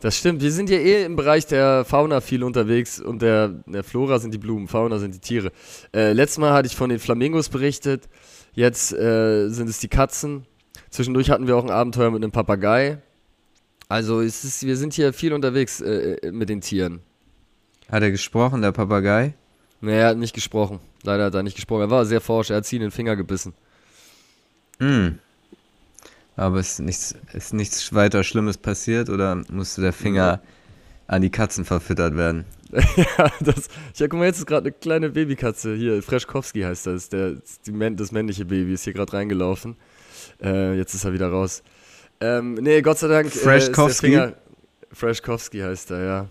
Das 0.00 0.16
stimmt. 0.16 0.42
Wir 0.42 0.52
sind 0.52 0.68
ja 0.68 0.76
eh 0.76 1.04
im 1.04 1.16
Bereich 1.16 1.46
der 1.46 1.84
Fauna 1.84 2.20
viel 2.20 2.44
unterwegs 2.44 3.00
und 3.00 3.22
der, 3.22 3.48
der 3.66 3.82
Flora 3.82 4.18
sind 4.18 4.34
die 4.34 4.38
Blumen, 4.38 4.68
Fauna 4.68 4.98
sind 4.98 5.14
die 5.14 5.20
Tiere. 5.20 5.52
Äh, 5.94 6.12
letztes 6.12 6.38
Mal 6.38 6.52
hatte 6.52 6.66
ich 6.66 6.76
von 6.76 6.90
den 6.90 6.98
Flamingos 6.98 7.48
berichtet. 7.48 8.08
Jetzt 8.52 8.92
äh, 8.92 9.48
sind 9.48 9.68
es 9.68 9.80
die 9.80 9.88
Katzen. 9.88 10.46
Zwischendurch 10.90 11.30
hatten 11.30 11.46
wir 11.46 11.56
auch 11.56 11.64
ein 11.64 11.70
Abenteuer 11.70 12.10
mit 12.10 12.22
einem 12.22 12.32
Papagei. 12.32 12.98
Also 13.88 14.20
es 14.20 14.44
ist, 14.44 14.66
wir 14.66 14.76
sind 14.76 14.92
hier 14.92 15.12
viel 15.12 15.32
unterwegs 15.32 15.80
äh, 15.80 16.30
mit 16.30 16.48
den 16.48 16.60
Tieren. 16.60 17.00
Hat 17.90 18.02
er 18.02 18.10
gesprochen, 18.10 18.62
der 18.62 18.72
Papagei? 18.72 19.34
Nee, 19.80 19.98
er 19.98 20.08
hat 20.08 20.18
nicht 20.18 20.34
gesprochen. 20.34 20.80
Leider 21.02 21.26
hat 21.26 21.34
er 21.34 21.42
nicht 21.42 21.54
gesprochen. 21.54 21.82
Er 21.82 21.90
war 21.90 22.04
sehr 22.04 22.20
forsch, 22.20 22.50
er 22.50 22.56
hat 22.56 22.66
sie 22.66 22.76
in 22.76 22.82
den 22.82 22.90
Finger 22.90 23.16
gebissen. 23.16 23.54
Hm. 24.78 25.18
Aber 26.36 26.60
ist 26.60 26.80
nichts, 26.80 27.14
ist 27.32 27.54
nichts 27.54 27.94
weiter 27.94 28.22
Schlimmes 28.22 28.58
passiert 28.58 29.08
oder 29.08 29.42
musste 29.50 29.80
der 29.80 29.92
Finger 29.92 30.42
an 31.06 31.22
die 31.22 31.30
Katzen 31.30 31.64
verfüttert 31.64 32.16
werden? 32.16 32.44
ja, 32.72 33.30
das, 33.40 33.68
ja, 33.94 34.08
guck 34.08 34.18
mal, 34.18 34.26
jetzt 34.26 34.38
ist 34.38 34.46
gerade 34.46 34.66
eine 34.66 34.72
kleine 34.72 35.10
Babykatze 35.10 35.74
hier, 35.74 36.02
Freschkowski 36.02 36.62
heißt 36.62 36.86
das, 36.86 37.08
der, 37.08 37.36
das 37.64 38.12
männliche 38.12 38.44
Baby 38.44 38.74
ist 38.74 38.84
hier 38.84 38.92
gerade 38.92 39.12
reingelaufen. 39.12 39.76
Äh, 40.42 40.76
jetzt 40.76 40.94
ist 40.94 41.04
er 41.04 41.12
wieder 41.12 41.28
raus. 41.28 41.62
Ähm, 42.20 42.54
nee, 42.54 42.82
Gott 42.82 42.98
sei 42.98 43.08
Dank. 43.08 43.30
Freschkowski? 43.30 44.14
Äh, 44.14 44.32
Freschkowski 44.92 45.60
heißt 45.60 45.90
er, 45.92 46.04
ja. 46.04 46.28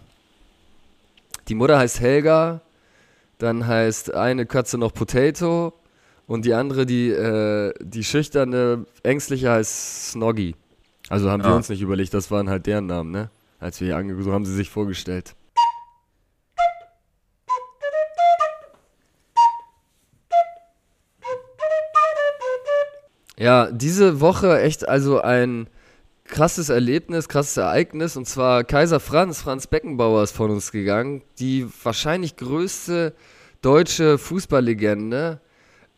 Die 1.48 1.56
Mutter 1.56 1.78
heißt 1.78 2.00
Helga, 2.00 2.62
dann 3.38 3.66
heißt 3.66 4.14
eine 4.14 4.46
Katze 4.46 4.78
noch 4.78 4.94
Potato 4.94 5.74
und 6.28 6.46
die 6.46 6.54
andere, 6.54 6.86
die, 6.86 7.10
äh, 7.10 7.74
die 7.82 8.04
schüchterne, 8.04 8.86
ängstliche 9.04 9.52
heißt 9.52 10.12
Snoggy. 10.12 10.56
Also 11.10 11.30
haben 11.30 11.44
ah. 11.44 11.50
wir 11.50 11.56
uns 11.56 11.70
nicht 11.70 11.82
überlegt, 11.82 12.14
das 12.14 12.32
waren 12.32 12.50
halt 12.50 12.66
deren 12.66 12.88
Namen, 12.88 13.12
ne? 13.12 13.30
Als 13.60 13.80
wir 13.80 13.88
hier 13.88 13.98
angeguckt 13.98 14.26
so 14.26 14.34
haben 14.34 14.46
sie 14.46 14.54
sich 14.54 14.70
vorgestellt. 14.70 15.36
Ja, 23.38 23.70
diese 23.70 24.22
Woche 24.22 24.62
echt 24.62 24.88
also 24.88 25.20
ein 25.20 25.68
krasses 26.24 26.70
Erlebnis, 26.70 27.28
krasses 27.28 27.58
Ereignis. 27.58 28.16
Und 28.18 28.28
zwar 28.28 28.64
Kaiser 28.64 29.00
Franz, 29.00 29.42
Franz 29.42 29.68
Beckenbauer 29.68 30.24
ist 30.24 30.32
von 30.32 30.52
uns 30.52 30.72
gegangen. 30.72 31.22
Die 31.40 31.68
wahrscheinlich 31.84 32.38
größte 32.38 33.14
deutsche 33.62 34.18
Fußballlegende 34.18 35.42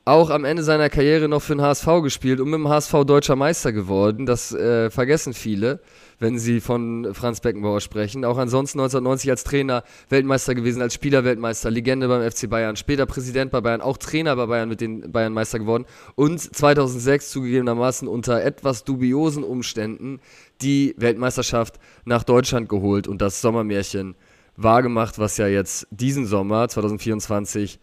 auch 0.07 0.29
am 0.29 0.45
Ende 0.45 0.63
seiner 0.63 0.89
Karriere 0.89 1.27
noch 1.27 1.41
für 1.41 1.53
den 1.53 1.61
HSV 1.61 2.01
gespielt 2.01 2.39
und 2.39 2.49
mit 2.49 2.59
dem 2.59 2.69
HSV 2.69 3.03
deutscher 3.05 3.35
Meister 3.35 3.73
geworden. 3.73 4.25
Das 4.25 4.53
äh, 4.53 4.89
vergessen 4.89 5.33
viele, 5.33 5.81
wenn 6.17 6.39
sie 6.39 6.61
von 6.61 7.13
Franz 7.13 7.41
Beckenbauer 7.41 7.81
sprechen. 7.81 8.23
Auch 8.23 8.37
ansonsten 8.37 8.79
1990 8.79 9.29
als 9.29 9.43
Trainer 9.43 9.83
Weltmeister 10.07 10.55
gewesen, 10.55 10.81
als 10.81 10.93
Spieler 10.93 11.25
Weltmeister, 11.25 11.69
Legende 11.69 12.07
beim 12.07 12.21
FC 12.31 12.49
Bayern, 12.49 12.77
später 12.77 13.05
Präsident 13.05 13.51
bei 13.51 13.59
Bayern, 13.59 13.81
auch 13.81 13.97
Trainer 13.97 14.37
bei 14.37 14.45
Bayern 14.45 14.69
mit 14.69 14.79
den 14.79 15.11
Bayern 15.11 15.33
Meister 15.33 15.59
geworden 15.59 15.85
und 16.15 16.39
2006 16.39 17.29
zugegebenermaßen 17.29 18.07
unter 18.07 18.41
etwas 18.41 18.85
dubiosen 18.85 19.43
Umständen 19.43 20.21
die 20.61 20.95
Weltmeisterschaft 20.97 21.79
nach 22.05 22.23
Deutschland 22.23 22.69
geholt 22.69 23.09
und 23.09 23.21
das 23.21 23.41
Sommermärchen 23.41 24.15
wahrgemacht, 24.55 25.19
was 25.19 25.35
ja 25.35 25.47
jetzt 25.47 25.85
diesen 25.91 26.25
Sommer 26.25 26.69
2024 26.69 27.79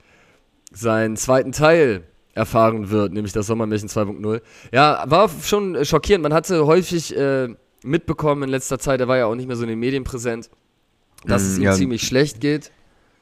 seinen 0.72 1.16
zweiten 1.18 1.52
Teil 1.52 2.04
erfahren 2.34 2.90
wird, 2.90 3.12
nämlich 3.12 3.32
das 3.32 3.46
Sommermärchen 3.46 3.88
2.0. 3.88 4.40
Ja, 4.72 5.04
war 5.06 5.30
schon 5.42 5.84
schockierend. 5.84 6.22
Man 6.22 6.34
hatte 6.34 6.66
häufig 6.66 7.16
äh, 7.16 7.48
mitbekommen 7.84 8.44
in 8.44 8.48
letzter 8.48 8.78
Zeit, 8.78 9.00
er 9.00 9.08
war 9.08 9.18
ja 9.18 9.26
auch 9.26 9.34
nicht 9.34 9.46
mehr 9.46 9.56
so 9.56 9.62
in 9.62 9.68
den 9.68 9.78
Medien 9.78 10.04
präsent, 10.04 10.50
dass 11.24 11.42
mm, 11.42 11.46
es 11.46 11.58
ihm 11.58 11.62
ja, 11.64 11.72
ziemlich 11.72 12.02
schlecht 12.02 12.40
geht. 12.40 12.72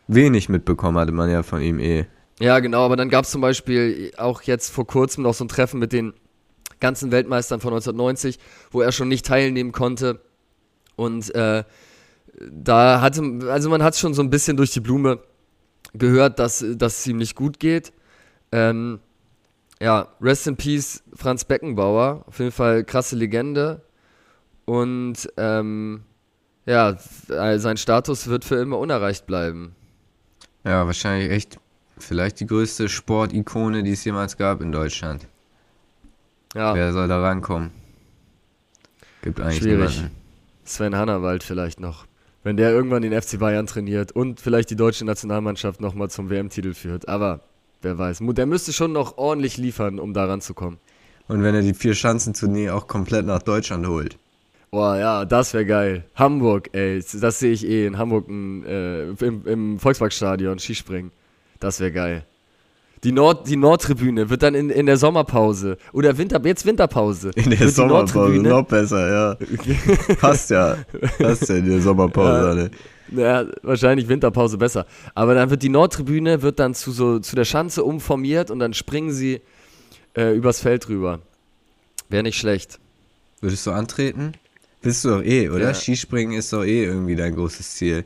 Wenig 0.09 0.49
mitbekommen 0.49 0.99
hatte 0.99 1.13
man 1.13 1.31
ja 1.31 1.43
von 1.43 1.61
ihm 1.61 1.79
eh. 1.79 2.07
Ja, 2.41 2.59
genau, 2.61 2.85
aber 2.85 2.97
dann 2.97 3.09
gab 3.09 3.25
es 3.25 3.31
zum 3.31 3.41
Beispiel 3.41 4.13
auch 4.17 4.43
jetzt 4.43 4.71
vor 4.71 4.87
kurzem 4.87 5.23
noch 5.23 5.35
so 5.35 5.45
ein 5.45 5.49
Treffen 5.49 5.79
mit 5.79 5.93
den 5.93 6.15
ganzen 6.81 7.13
Weltmeistern 7.13 7.61
von 7.61 7.73
1990, 7.73 8.39
wo 8.71 8.81
er 8.81 8.93
schon 8.93 9.09
nicht 9.09 9.27
teilnehmen 9.27 9.73
konnte. 9.73 10.21
Und 10.97 11.35
äh, 11.35 11.65
da 12.51 13.01
hatte, 13.01 13.23
also 13.49 13.71
man 13.71 13.83
hat 13.83 13.97
schon 13.97 14.15
so 14.15 14.23
ein 14.23 14.31
bisschen 14.31 14.57
durch 14.57 14.73
die 14.73 14.81
Blume 14.81 15.21
gehört, 15.95 16.39
dass, 16.39 16.65
dass 16.77 17.01
es 17.01 17.07
ihm 17.07 17.19
nicht 17.19 17.37
gut 17.37 17.61
geht. 17.61 17.93
Ähm, 18.53 19.01
ja, 19.81 20.09
Rest 20.21 20.47
in 20.47 20.57
Peace 20.57 21.03
Franz 21.15 21.45
Beckenbauer, 21.45 22.25
auf 22.27 22.39
jeden 22.39 22.53
Fall 22.53 22.85
krasse 22.85 23.17
Legende. 23.17 23.83
Und 24.65 25.29
ähm, 25.37 26.05
ja, 26.67 26.97
sein 26.97 27.77
Status 27.77 28.29
wird 28.29 28.45
für 28.45 28.57
immer 28.57 28.79
unerreicht 28.79 29.27
bleiben. 29.27 29.75
Ja, 30.65 30.87
wahrscheinlich 30.87 31.31
echt 31.31 31.59
vielleicht 31.99 32.39
die 32.41 32.47
größte 32.47 32.89
Sportikone, 32.89 33.83
die 33.83 33.93
es 33.93 34.05
jemals 34.05 34.37
gab 34.37 34.61
in 34.61 34.71
Deutschland. 34.71 35.27
Ja. 36.55 36.75
Wer 36.75 36.93
soll 36.93 37.09
da 37.09 37.21
rankommen? 37.21 37.71
Gibt 39.23 39.41
eigentlich 39.41 39.59
Schwierig. 39.59 39.97
niemanden. 39.97 40.17
Sven 40.65 40.97
Hannawald 40.97 41.43
vielleicht 41.43 41.81
noch. 41.81 42.07
Wenn 42.45 42.57
der 42.57 42.71
irgendwann 42.71 43.03
den 43.03 43.21
FC 43.21 43.39
Bayern 43.39 43.67
trainiert 43.67 44.13
und 44.13 44.41
vielleicht 44.41 44.71
die 44.71 44.77
deutsche 44.77 45.05
Nationalmannschaft 45.05 45.81
nochmal 45.81 46.11
zum 46.11 46.29
WM-Titel 46.29 46.75
führt. 46.75 47.09
Aber 47.09 47.41
Wer 47.83 47.99
weiß. 47.99 48.21
Der 48.21 48.47
müsste 48.47 48.73
schon 48.73 48.93
noch 48.93 49.19
ordentlich 49.19 49.57
liefern, 49.57 49.99
um 49.99 50.15
da 50.15 50.25
ranzukommen. 50.25 50.79
Und 51.29 51.43
wenn 51.43 51.55
er 51.55 51.63
die 51.63 51.75
vier 51.75 51.95
Schanzentournee 51.95 52.71
auch 52.71 52.87
komplett 52.87 53.27
nach 53.27 53.43
Deutschland 53.43 53.87
holt. 53.87 54.19
Boah, 54.71 54.97
ja, 54.97 55.25
das 55.25 55.53
wäre 55.53 55.67
geil. 55.67 56.05
Hamburg, 56.15 56.71
ey, 56.73 57.03
das 57.21 57.39
sehe 57.39 57.53
ich 57.53 57.67
eh 57.67 57.87
in 57.87 57.99
Hamburg 57.99 58.29
äh, 58.29 59.11
im, 59.11 59.47
im 59.47 59.79
Volksparkstadion, 59.79 60.59
Skispringen. 60.59 61.11
Das 61.61 61.79
wäre 61.81 61.93
geil. 61.93 62.27
Die, 63.05 63.11
Nord, 63.11 63.49
die 63.49 63.57
Nordtribüne 63.57 64.31
wird 64.31 64.45
dann 64.45 64.55
in, 64.55 64.71
in 64.71 64.87
der 64.87 64.97
Sommerpause 64.97 65.77
oder 65.93 66.17
Winter, 66.17 66.41
jetzt 66.45 66.65
Winterpause. 66.65 67.33
In 67.35 67.51
der 67.51 67.69
Sommerpause, 67.69 68.39
noch 68.39 68.65
besser, 68.65 69.11
ja. 69.11 70.15
Passt 70.21 70.51
ja. 70.51 70.77
Passt 71.19 71.49
ja 71.49 71.57
in 71.57 71.69
der 71.69 71.81
Sommerpause, 71.81 72.71
ja. 73.13 73.43
Ja, 73.43 73.45
wahrscheinlich 73.63 74.09
Winterpause 74.09 74.57
besser. 74.57 74.87
Aber 75.15 75.35
dann 75.35 75.51
wird 75.51 75.63
die 75.63 75.69
Nordtribüne 75.69 76.43
wird 76.43 76.61
dann 76.61 76.75
zu, 76.75 76.93
so, 76.93 77.19
zu 77.19 77.35
der 77.35 77.45
Schanze 77.45 77.83
umformiert 77.85 78.51
und 78.51 78.61
dann 78.61 78.73
springen 78.73 79.13
sie 79.13 79.41
äh, 80.17 80.35
übers 80.35 80.61
Feld 80.61 80.89
rüber. 80.89 81.19
Wäre 82.09 82.23
nicht 82.23 82.39
schlecht. 82.39 82.79
Würdest 83.41 83.67
du 83.67 83.73
antreten? 83.73 84.33
Bist 84.81 85.05
du 85.05 85.11
doch 85.11 85.23
eh, 85.23 85.49
oder? 85.49 85.67
Ja. 85.67 85.75
Skispringen 85.75 86.39
ist 86.39 86.53
doch 86.53 86.65
eh 86.65 86.85
irgendwie 86.85 87.17
dein 87.17 87.35
großes 87.35 87.75
Ziel. 87.75 88.05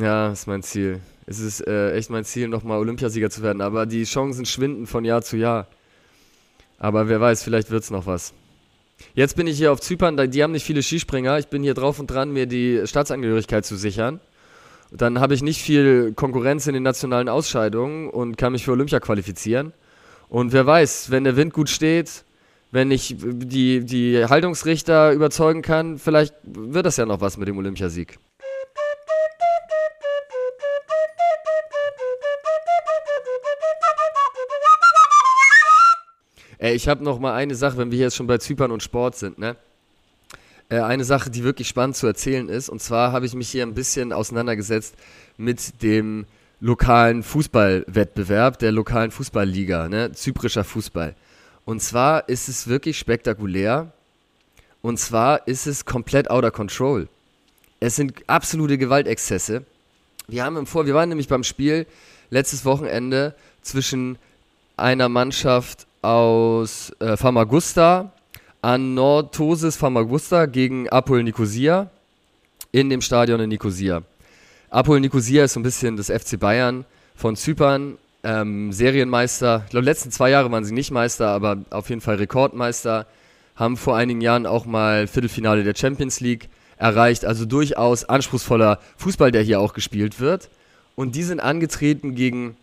Ja, 0.00 0.32
ist 0.32 0.46
mein 0.46 0.62
Ziel. 0.62 1.00
Es 1.26 1.38
ist 1.38 1.66
äh, 1.66 1.92
echt 1.94 2.10
mein 2.10 2.24
Ziel, 2.24 2.48
nochmal 2.48 2.78
Olympiasieger 2.78 3.30
zu 3.30 3.42
werden. 3.42 3.60
Aber 3.60 3.86
die 3.86 4.04
Chancen 4.04 4.44
schwinden 4.46 4.86
von 4.86 5.04
Jahr 5.04 5.22
zu 5.22 5.36
Jahr. 5.36 5.68
Aber 6.78 7.08
wer 7.08 7.20
weiß, 7.20 7.42
vielleicht 7.42 7.70
wird 7.70 7.84
es 7.84 7.90
noch 7.90 8.06
was. 8.06 8.32
Jetzt 9.14 9.36
bin 9.36 9.46
ich 9.46 9.56
hier 9.56 9.72
auf 9.72 9.80
Zypern, 9.80 10.16
die 10.30 10.42
haben 10.42 10.52
nicht 10.52 10.64
viele 10.64 10.82
Skispringer. 10.82 11.38
Ich 11.38 11.48
bin 11.48 11.62
hier 11.62 11.74
drauf 11.74 11.98
und 11.98 12.06
dran, 12.08 12.32
mir 12.32 12.46
die 12.46 12.82
Staatsangehörigkeit 12.84 13.64
zu 13.64 13.76
sichern. 13.76 14.20
Dann 14.92 15.20
habe 15.20 15.34
ich 15.34 15.42
nicht 15.42 15.62
viel 15.62 16.12
Konkurrenz 16.14 16.66
in 16.66 16.74
den 16.74 16.82
nationalen 16.82 17.28
Ausscheidungen 17.28 18.10
und 18.10 18.36
kann 18.36 18.52
mich 18.52 18.64
für 18.64 18.72
Olympia 18.72 18.98
qualifizieren. 19.00 19.72
Und 20.28 20.52
wer 20.52 20.66
weiß, 20.66 21.10
wenn 21.10 21.24
der 21.24 21.36
Wind 21.36 21.52
gut 21.52 21.68
steht, 21.68 22.24
wenn 22.72 22.90
ich 22.90 23.16
die, 23.18 23.84
die 23.84 24.24
Haltungsrichter 24.24 25.12
überzeugen 25.12 25.62
kann, 25.62 25.98
vielleicht 25.98 26.34
wird 26.44 26.86
das 26.86 26.96
ja 26.96 27.06
noch 27.06 27.20
was 27.20 27.36
mit 27.36 27.48
dem 27.48 27.58
Olympiasieg. 27.58 28.18
Ey, 36.60 36.74
ich 36.74 36.88
habe 36.88 37.02
noch 37.02 37.18
mal 37.18 37.32
eine 37.34 37.54
Sache, 37.54 37.78
wenn 37.78 37.90
wir 37.90 37.98
jetzt 37.98 38.16
schon 38.16 38.26
bei 38.26 38.36
Zypern 38.36 38.70
und 38.70 38.82
Sport 38.82 39.16
sind, 39.16 39.38
ne? 39.38 39.56
Äh, 40.68 40.80
eine 40.80 41.04
Sache, 41.04 41.30
die 41.30 41.42
wirklich 41.42 41.68
spannend 41.68 41.96
zu 41.96 42.06
erzählen 42.06 42.50
ist. 42.50 42.68
Und 42.68 42.82
zwar 42.82 43.12
habe 43.12 43.24
ich 43.24 43.32
mich 43.32 43.48
hier 43.48 43.62
ein 43.62 43.72
bisschen 43.72 44.12
auseinandergesetzt 44.12 44.94
mit 45.38 45.82
dem 45.82 46.26
lokalen 46.60 47.22
Fußballwettbewerb, 47.22 48.58
der 48.58 48.72
lokalen 48.72 49.10
Fußballliga, 49.10 49.88
ne? 49.88 50.12
Zyprischer 50.12 50.62
Fußball. 50.62 51.14
Und 51.64 51.80
zwar 51.80 52.28
ist 52.28 52.50
es 52.50 52.68
wirklich 52.68 52.98
spektakulär. 52.98 53.94
Und 54.82 54.98
zwar 54.98 55.48
ist 55.48 55.66
es 55.66 55.86
komplett 55.86 56.28
out 56.28 56.44
of 56.44 56.52
control. 56.52 57.08
Es 57.80 57.96
sind 57.96 58.22
absolute 58.26 58.76
Gewaltexzesse. 58.76 59.64
Wir 60.28 60.44
haben 60.44 60.58
im 60.58 60.66
Vor, 60.66 60.84
wir 60.84 60.92
waren 60.92 61.08
nämlich 61.08 61.28
beim 61.28 61.42
Spiel 61.42 61.86
letztes 62.28 62.66
Wochenende 62.66 63.34
zwischen 63.62 64.18
einer 64.76 65.08
Mannschaft 65.08 65.86
aus 66.02 66.92
äh, 67.00 67.16
Famagusta 67.16 68.12
an 68.62 68.94
Nortosis 68.94 69.76
Famagusta 69.76 70.46
gegen 70.46 70.88
Apol 70.88 71.22
Nicosia 71.22 71.90
in 72.72 72.90
dem 72.90 73.00
Stadion 73.00 73.40
in 73.40 73.48
Nicosia. 73.48 74.02
Apol 74.70 75.00
Nicosia 75.00 75.44
ist 75.44 75.54
so 75.54 75.60
ein 75.60 75.64
bisschen 75.64 75.96
das 75.96 76.08
FC 76.08 76.38
Bayern 76.38 76.84
von 77.14 77.36
Zypern, 77.36 77.98
ähm, 78.22 78.72
Serienmeister. 78.72 79.62
Ich 79.64 79.70
glaube, 79.70 79.84
letzten 79.84 80.10
zwei 80.10 80.30
Jahre 80.30 80.50
waren 80.52 80.64
sie 80.64 80.74
nicht 80.74 80.90
Meister, 80.90 81.28
aber 81.28 81.58
auf 81.70 81.88
jeden 81.88 82.00
Fall 82.00 82.16
Rekordmeister. 82.16 83.06
Haben 83.56 83.76
vor 83.76 83.96
einigen 83.96 84.20
Jahren 84.20 84.46
auch 84.46 84.66
mal 84.66 85.06
Viertelfinale 85.06 85.64
der 85.64 85.74
Champions 85.74 86.20
League 86.20 86.48
erreicht. 86.76 87.24
Also 87.24 87.44
durchaus 87.44 88.04
anspruchsvoller 88.04 88.78
Fußball, 88.96 89.32
der 89.32 89.42
hier 89.42 89.60
auch 89.60 89.74
gespielt 89.74 90.20
wird. 90.20 90.48
Und 90.96 91.14
die 91.14 91.22
sind 91.22 91.40
angetreten 91.40 92.14
gegen 92.14 92.56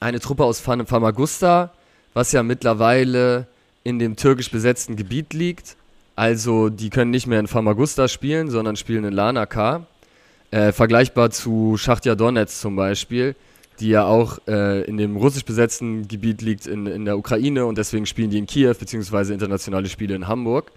eine 0.00 0.20
Truppe 0.20 0.44
aus 0.44 0.60
Famagusta, 0.60 1.72
was 2.14 2.32
ja 2.32 2.42
mittlerweile 2.42 3.46
in 3.84 3.98
dem 3.98 4.16
türkisch 4.16 4.50
besetzten 4.50 4.96
Gebiet 4.96 5.32
liegt. 5.32 5.76
Also 6.14 6.68
die 6.68 6.90
können 6.90 7.10
nicht 7.10 7.26
mehr 7.26 7.40
in 7.40 7.46
Famagusta 7.46 8.08
spielen, 8.08 8.50
sondern 8.50 8.76
spielen 8.76 9.04
in 9.04 9.12
Larnaca. 9.12 9.86
Äh, 10.50 10.72
vergleichbar 10.72 11.30
zu 11.30 11.76
Schachtja 11.78 12.14
Donetsk 12.14 12.60
zum 12.60 12.76
Beispiel, 12.76 13.34
die 13.80 13.88
ja 13.88 14.04
auch 14.04 14.38
äh, 14.46 14.82
in 14.82 14.98
dem 14.98 15.16
russisch 15.16 15.46
besetzten 15.46 16.06
Gebiet 16.08 16.42
liegt 16.42 16.66
in, 16.66 16.86
in 16.86 17.06
der 17.06 17.16
Ukraine 17.16 17.64
und 17.64 17.78
deswegen 17.78 18.04
spielen 18.04 18.30
die 18.30 18.38
in 18.38 18.46
Kiew, 18.46 18.74
beziehungsweise 18.78 19.32
internationale 19.32 19.88
Spiele 19.88 20.14
in 20.14 20.28
Hamburg. 20.28 20.70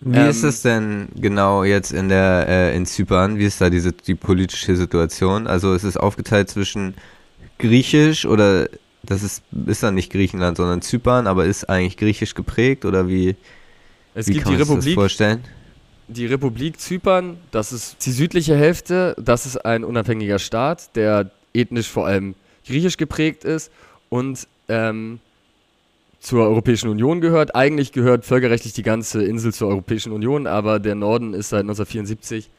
Wie 0.00 0.18
ähm, 0.18 0.30
ist 0.30 0.42
es 0.42 0.62
denn 0.62 1.08
genau 1.14 1.64
jetzt 1.64 1.92
in 1.92 2.08
der 2.08 2.46
äh, 2.48 2.76
in 2.76 2.86
Zypern? 2.86 3.38
Wie 3.38 3.44
ist 3.44 3.60
da 3.60 3.68
diese 3.68 3.92
die 3.92 4.14
politische 4.14 4.74
Situation? 4.74 5.46
Also 5.46 5.74
ist 5.74 5.84
es 5.84 5.98
aufgeteilt 5.98 6.48
zwischen 6.48 6.94
Griechisch 7.58 8.24
oder 8.24 8.68
das 9.06 9.22
ist, 9.22 9.42
ist 9.66 9.82
dann 9.82 9.94
nicht 9.94 10.10
Griechenland, 10.10 10.56
sondern 10.56 10.82
Zypern, 10.82 11.26
aber 11.26 11.44
ist 11.44 11.68
eigentlich 11.68 11.96
griechisch 11.96 12.34
geprägt 12.34 12.84
oder 12.84 13.08
wie, 13.08 13.36
es 14.14 14.28
wie 14.28 14.34
gibt 14.34 14.44
kann 14.44 14.54
die 14.54 14.62
Republik, 14.62 14.84
das 14.84 14.94
vorstellen? 14.94 15.44
Die 16.08 16.26
Republik 16.26 16.80
Zypern, 16.80 17.38
das 17.50 17.72
ist 17.72 18.04
die 18.04 18.12
südliche 18.12 18.56
Hälfte, 18.56 19.16
das 19.18 19.46
ist 19.46 19.64
ein 19.64 19.84
unabhängiger 19.84 20.38
Staat, 20.38 20.94
der 20.96 21.30
ethnisch 21.52 21.88
vor 21.88 22.06
allem 22.06 22.34
griechisch 22.66 22.96
geprägt 22.96 23.44
ist 23.44 23.70
und 24.08 24.46
ähm, 24.68 25.20
zur 26.20 26.44
Europäischen 26.44 26.88
Union 26.88 27.20
gehört. 27.20 27.54
Eigentlich 27.54 27.92
gehört 27.92 28.24
völkerrechtlich 28.24 28.72
die 28.72 28.82
ganze 28.82 29.22
Insel 29.24 29.52
zur 29.52 29.68
Europäischen 29.68 30.12
Union, 30.12 30.46
aber 30.46 30.78
der 30.78 30.94
Norden 30.94 31.34
ist 31.34 31.50
seit 31.50 31.60
1974 31.60 32.50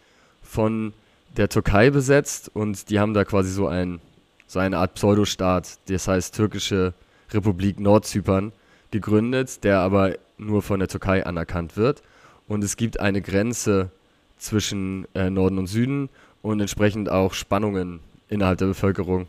von 0.43 0.93
der 1.35 1.49
Türkei 1.49 1.89
besetzt 1.89 2.51
und 2.53 2.89
die 2.89 2.99
haben 2.99 3.13
da 3.13 3.25
quasi 3.25 3.51
so 3.51 3.67
ein 3.67 3.99
so 4.47 4.59
eine 4.59 4.77
Art 4.77 4.95
Pseudostaat, 4.95 5.79
das 5.87 6.07
heißt 6.07 6.35
Türkische 6.35 6.93
Republik 7.31 7.79
Nordzypern, 7.79 8.51
gegründet, 8.91 9.63
der 9.63 9.79
aber 9.79 10.15
nur 10.37 10.61
von 10.61 10.79
der 10.79 10.87
Türkei 10.87 11.25
anerkannt 11.25 11.77
wird. 11.77 12.03
Und 12.47 12.63
es 12.63 12.77
gibt 12.77 12.99
eine 12.99 13.21
Grenze 13.21 13.89
zwischen 14.37 15.07
äh, 15.15 15.29
Norden 15.29 15.57
und 15.57 15.67
Süden 15.67 16.09
und 16.41 16.59
entsprechend 16.59 17.09
auch 17.09 17.33
Spannungen 17.33 17.99
innerhalb 18.29 18.59
der 18.59 18.67
Bevölkerung. 18.67 19.27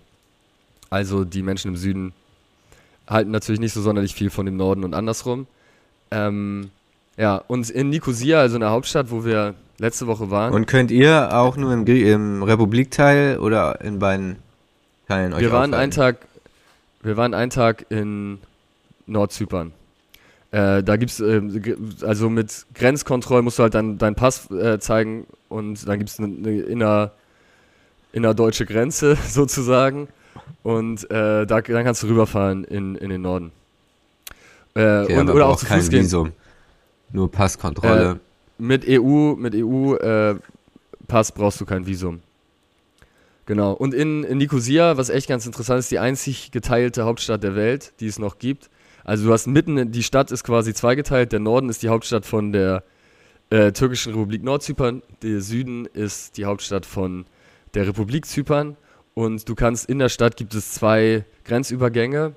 Also 0.90 1.24
die 1.24 1.42
Menschen 1.42 1.68
im 1.68 1.76
Süden 1.76 2.12
halten 3.08 3.30
natürlich 3.30 3.60
nicht 3.60 3.72
so 3.72 3.80
sonderlich 3.80 4.14
viel 4.14 4.30
von 4.30 4.46
dem 4.46 4.56
Norden 4.56 4.84
und 4.84 4.94
andersrum. 4.94 5.46
Ähm, 6.10 6.70
ja, 7.16 7.36
und 7.36 7.70
in 7.70 7.88
Nicosia, 7.88 8.40
also 8.40 8.56
in 8.56 8.60
der 8.60 8.70
Hauptstadt, 8.70 9.10
wo 9.10 9.24
wir 9.24 9.54
letzte 9.78 10.06
Woche 10.06 10.30
waren. 10.30 10.52
Und 10.52 10.66
könnt 10.66 10.90
ihr 10.90 11.34
auch 11.34 11.56
nur 11.56 11.72
im, 11.72 11.86
im 11.86 12.42
Republikteil 12.42 13.38
oder 13.38 13.80
in 13.80 13.98
beiden 13.98 14.36
Teilen 15.08 15.32
euch 15.32 15.40
Wir 15.40 15.52
waren 15.52 15.74
einen 15.74 15.92
Tag, 15.92 16.26
wir 17.02 17.16
waren 17.16 17.34
einen 17.34 17.50
Tag 17.50 17.86
in 17.90 18.38
Nordzypern. 19.06 19.72
Äh, 20.50 20.82
da 20.82 20.96
gibt 20.96 21.10
es, 21.10 21.20
äh, 21.20 21.42
also 22.02 22.30
mit 22.30 22.66
Grenzkontrolle 22.74 23.42
musst 23.42 23.58
du 23.58 23.64
halt 23.64 23.74
dann 23.74 23.98
deinen 23.98 24.14
Pass 24.14 24.50
äh, 24.50 24.78
zeigen 24.78 25.26
und 25.48 25.86
dann 25.86 25.98
gibt 25.98 26.10
es 26.10 26.18
eine, 26.18 26.28
eine 26.28 26.60
inner, 26.60 27.12
innerdeutsche 28.12 28.64
Grenze 28.64 29.16
sozusagen 29.28 30.08
und 30.62 31.10
äh, 31.10 31.46
da, 31.46 31.60
dann 31.60 31.84
kannst 31.84 32.02
du 32.02 32.08
rüberfahren 32.08 32.64
in, 32.64 32.96
in 32.96 33.10
den 33.10 33.22
Norden. 33.22 33.52
Äh, 34.74 35.02
okay, 35.02 35.18
und, 35.18 35.30
oder 35.30 35.46
auch 35.46 35.56
zu 35.56 35.66
Fuß 35.66 35.88
gehen. 35.88 36.04
Visum. 36.04 36.32
Nur 37.12 37.30
Passkontrolle. 37.30 38.12
Äh, 38.12 38.16
mit 38.58 38.84
EU, 38.88 39.34
mit 39.34 39.54
EU-Pass 39.54 41.32
brauchst 41.32 41.60
du 41.60 41.64
kein 41.64 41.86
Visum. 41.86 42.20
Genau. 43.46 43.72
Und 43.72 43.94
in, 43.94 44.24
in 44.24 44.38
Nicosia, 44.38 44.96
was 44.96 45.08
echt 45.08 45.28
ganz 45.28 45.46
interessant 45.46 45.78
ist, 45.78 45.90
die 45.92 46.00
einzig 46.00 46.50
geteilte 46.50 47.04
Hauptstadt 47.04 47.44
der 47.44 47.54
Welt, 47.54 47.94
die 48.00 48.08
es 48.08 48.18
noch 48.18 48.38
gibt. 48.38 48.68
Also 49.04 49.26
du 49.26 49.32
hast 49.32 49.46
mitten, 49.46 49.92
die 49.92 50.02
Stadt 50.02 50.32
ist 50.32 50.42
quasi 50.42 50.74
zweigeteilt. 50.74 51.30
Der 51.30 51.38
Norden 51.38 51.68
ist 51.68 51.84
die 51.84 51.88
Hauptstadt 51.88 52.26
von 52.26 52.52
der 52.52 52.82
äh, 53.50 53.70
türkischen 53.70 54.12
Republik 54.12 54.42
Nordzypern. 54.42 55.00
Der 55.22 55.40
Süden 55.40 55.86
ist 55.86 56.36
die 56.36 56.44
Hauptstadt 56.44 56.84
von 56.84 57.24
der 57.74 57.86
Republik 57.86 58.26
Zypern. 58.26 58.76
Und 59.14 59.48
du 59.48 59.54
kannst 59.54 59.88
in 59.88 60.00
der 60.00 60.08
Stadt 60.08 60.36
gibt 60.36 60.52
es 60.54 60.72
zwei 60.72 61.24
Grenzübergänge, 61.44 62.34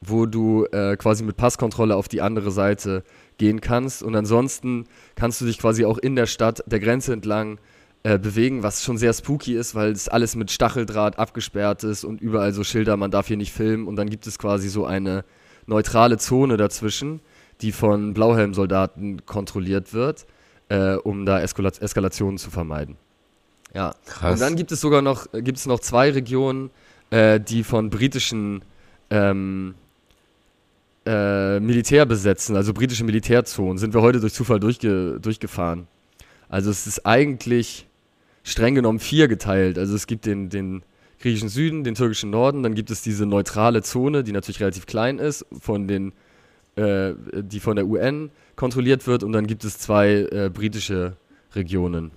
wo 0.00 0.26
du 0.26 0.64
äh, 0.66 0.96
quasi 0.96 1.24
mit 1.24 1.36
Passkontrolle 1.36 1.96
auf 1.96 2.06
die 2.06 2.22
andere 2.22 2.52
Seite 2.52 3.02
gehen 3.36 3.60
kannst. 3.60 4.04
Und 4.04 4.14
ansonsten 4.14 4.86
kannst 5.16 5.40
du 5.40 5.44
dich 5.44 5.58
quasi 5.58 5.84
auch 5.84 5.98
in 5.98 6.14
der 6.14 6.26
Stadt 6.26 6.62
der 6.66 6.78
Grenze 6.78 7.12
entlang 7.12 7.58
äh, 8.02 8.18
bewegen, 8.18 8.62
was 8.62 8.82
schon 8.82 8.96
sehr 8.96 9.12
spooky 9.12 9.54
ist, 9.54 9.74
weil 9.74 9.92
es 9.92 10.08
alles 10.08 10.34
mit 10.34 10.50
Stacheldraht 10.50 11.18
abgesperrt 11.18 11.84
ist 11.84 12.04
und 12.04 12.20
überall 12.20 12.52
so 12.52 12.64
Schilder, 12.64 12.96
man 12.96 13.10
darf 13.10 13.26
hier 13.26 13.36
nicht 13.36 13.52
filmen. 13.52 13.86
Und 13.86 13.96
dann 13.96 14.08
gibt 14.08 14.26
es 14.26 14.38
quasi 14.38 14.68
so 14.70 14.86
eine 14.86 15.24
neutrale 15.66 16.16
Zone 16.16 16.56
dazwischen, 16.56 17.20
die 17.60 17.72
von 17.72 18.14
Blauhelmsoldaten 18.14 19.26
kontrolliert 19.26 19.92
wird, 19.92 20.26
äh, 20.70 20.94
um 20.94 21.26
da 21.26 21.40
Eskala 21.40 21.70
Eskalationen 21.78 22.38
zu 22.38 22.50
vermeiden. 22.50 22.96
Ja. 23.74 23.94
Krass. 24.06 24.32
Und 24.32 24.40
dann 24.40 24.56
gibt 24.56 24.72
es 24.72 24.80
sogar 24.80 25.02
noch, 25.02 25.26
gibt 25.32 25.58
es 25.58 25.66
noch 25.66 25.80
zwei 25.80 26.10
Regionen, 26.10 26.70
äh, 27.10 27.38
die 27.38 27.62
von 27.62 27.90
britischen 27.90 28.62
ähm, 29.10 29.74
äh, 31.04 31.60
Militär 31.60 32.06
besetzen, 32.06 32.56
also 32.56 32.72
britische 32.72 33.04
Militärzonen, 33.04 33.78
sind 33.78 33.92
wir 33.92 34.00
heute 34.00 34.20
durch 34.20 34.32
Zufall 34.32 34.58
durchge 34.58 35.18
durchgefahren. 35.20 35.86
Also 36.48 36.70
es 36.70 36.86
ist 36.86 37.06
eigentlich 37.06 37.86
streng 38.42 38.74
genommen 38.74 38.98
vier 38.98 39.28
geteilt. 39.28 39.78
Also 39.78 39.94
es 39.94 40.06
gibt 40.06 40.26
den, 40.26 40.48
den 40.48 40.82
griechischen 41.20 41.48
Süden, 41.48 41.84
den 41.84 41.94
türkischen 41.94 42.30
Norden, 42.30 42.62
dann 42.62 42.74
gibt 42.74 42.90
es 42.90 43.02
diese 43.02 43.26
neutrale 43.26 43.82
Zone, 43.82 44.24
die 44.24 44.32
natürlich 44.32 44.60
relativ 44.60 44.86
klein 44.86 45.18
ist, 45.18 45.44
von 45.60 45.86
den, 45.86 46.12
äh, 46.76 47.12
die 47.42 47.60
von 47.60 47.76
der 47.76 47.86
UN 47.86 48.30
kontrolliert 48.56 49.06
wird, 49.06 49.22
und 49.22 49.32
dann 49.32 49.46
gibt 49.46 49.64
es 49.64 49.78
zwei 49.78 50.28
äh, 50.30 50.50
britische 50.52 51.16
Regionen. 51.54 52.10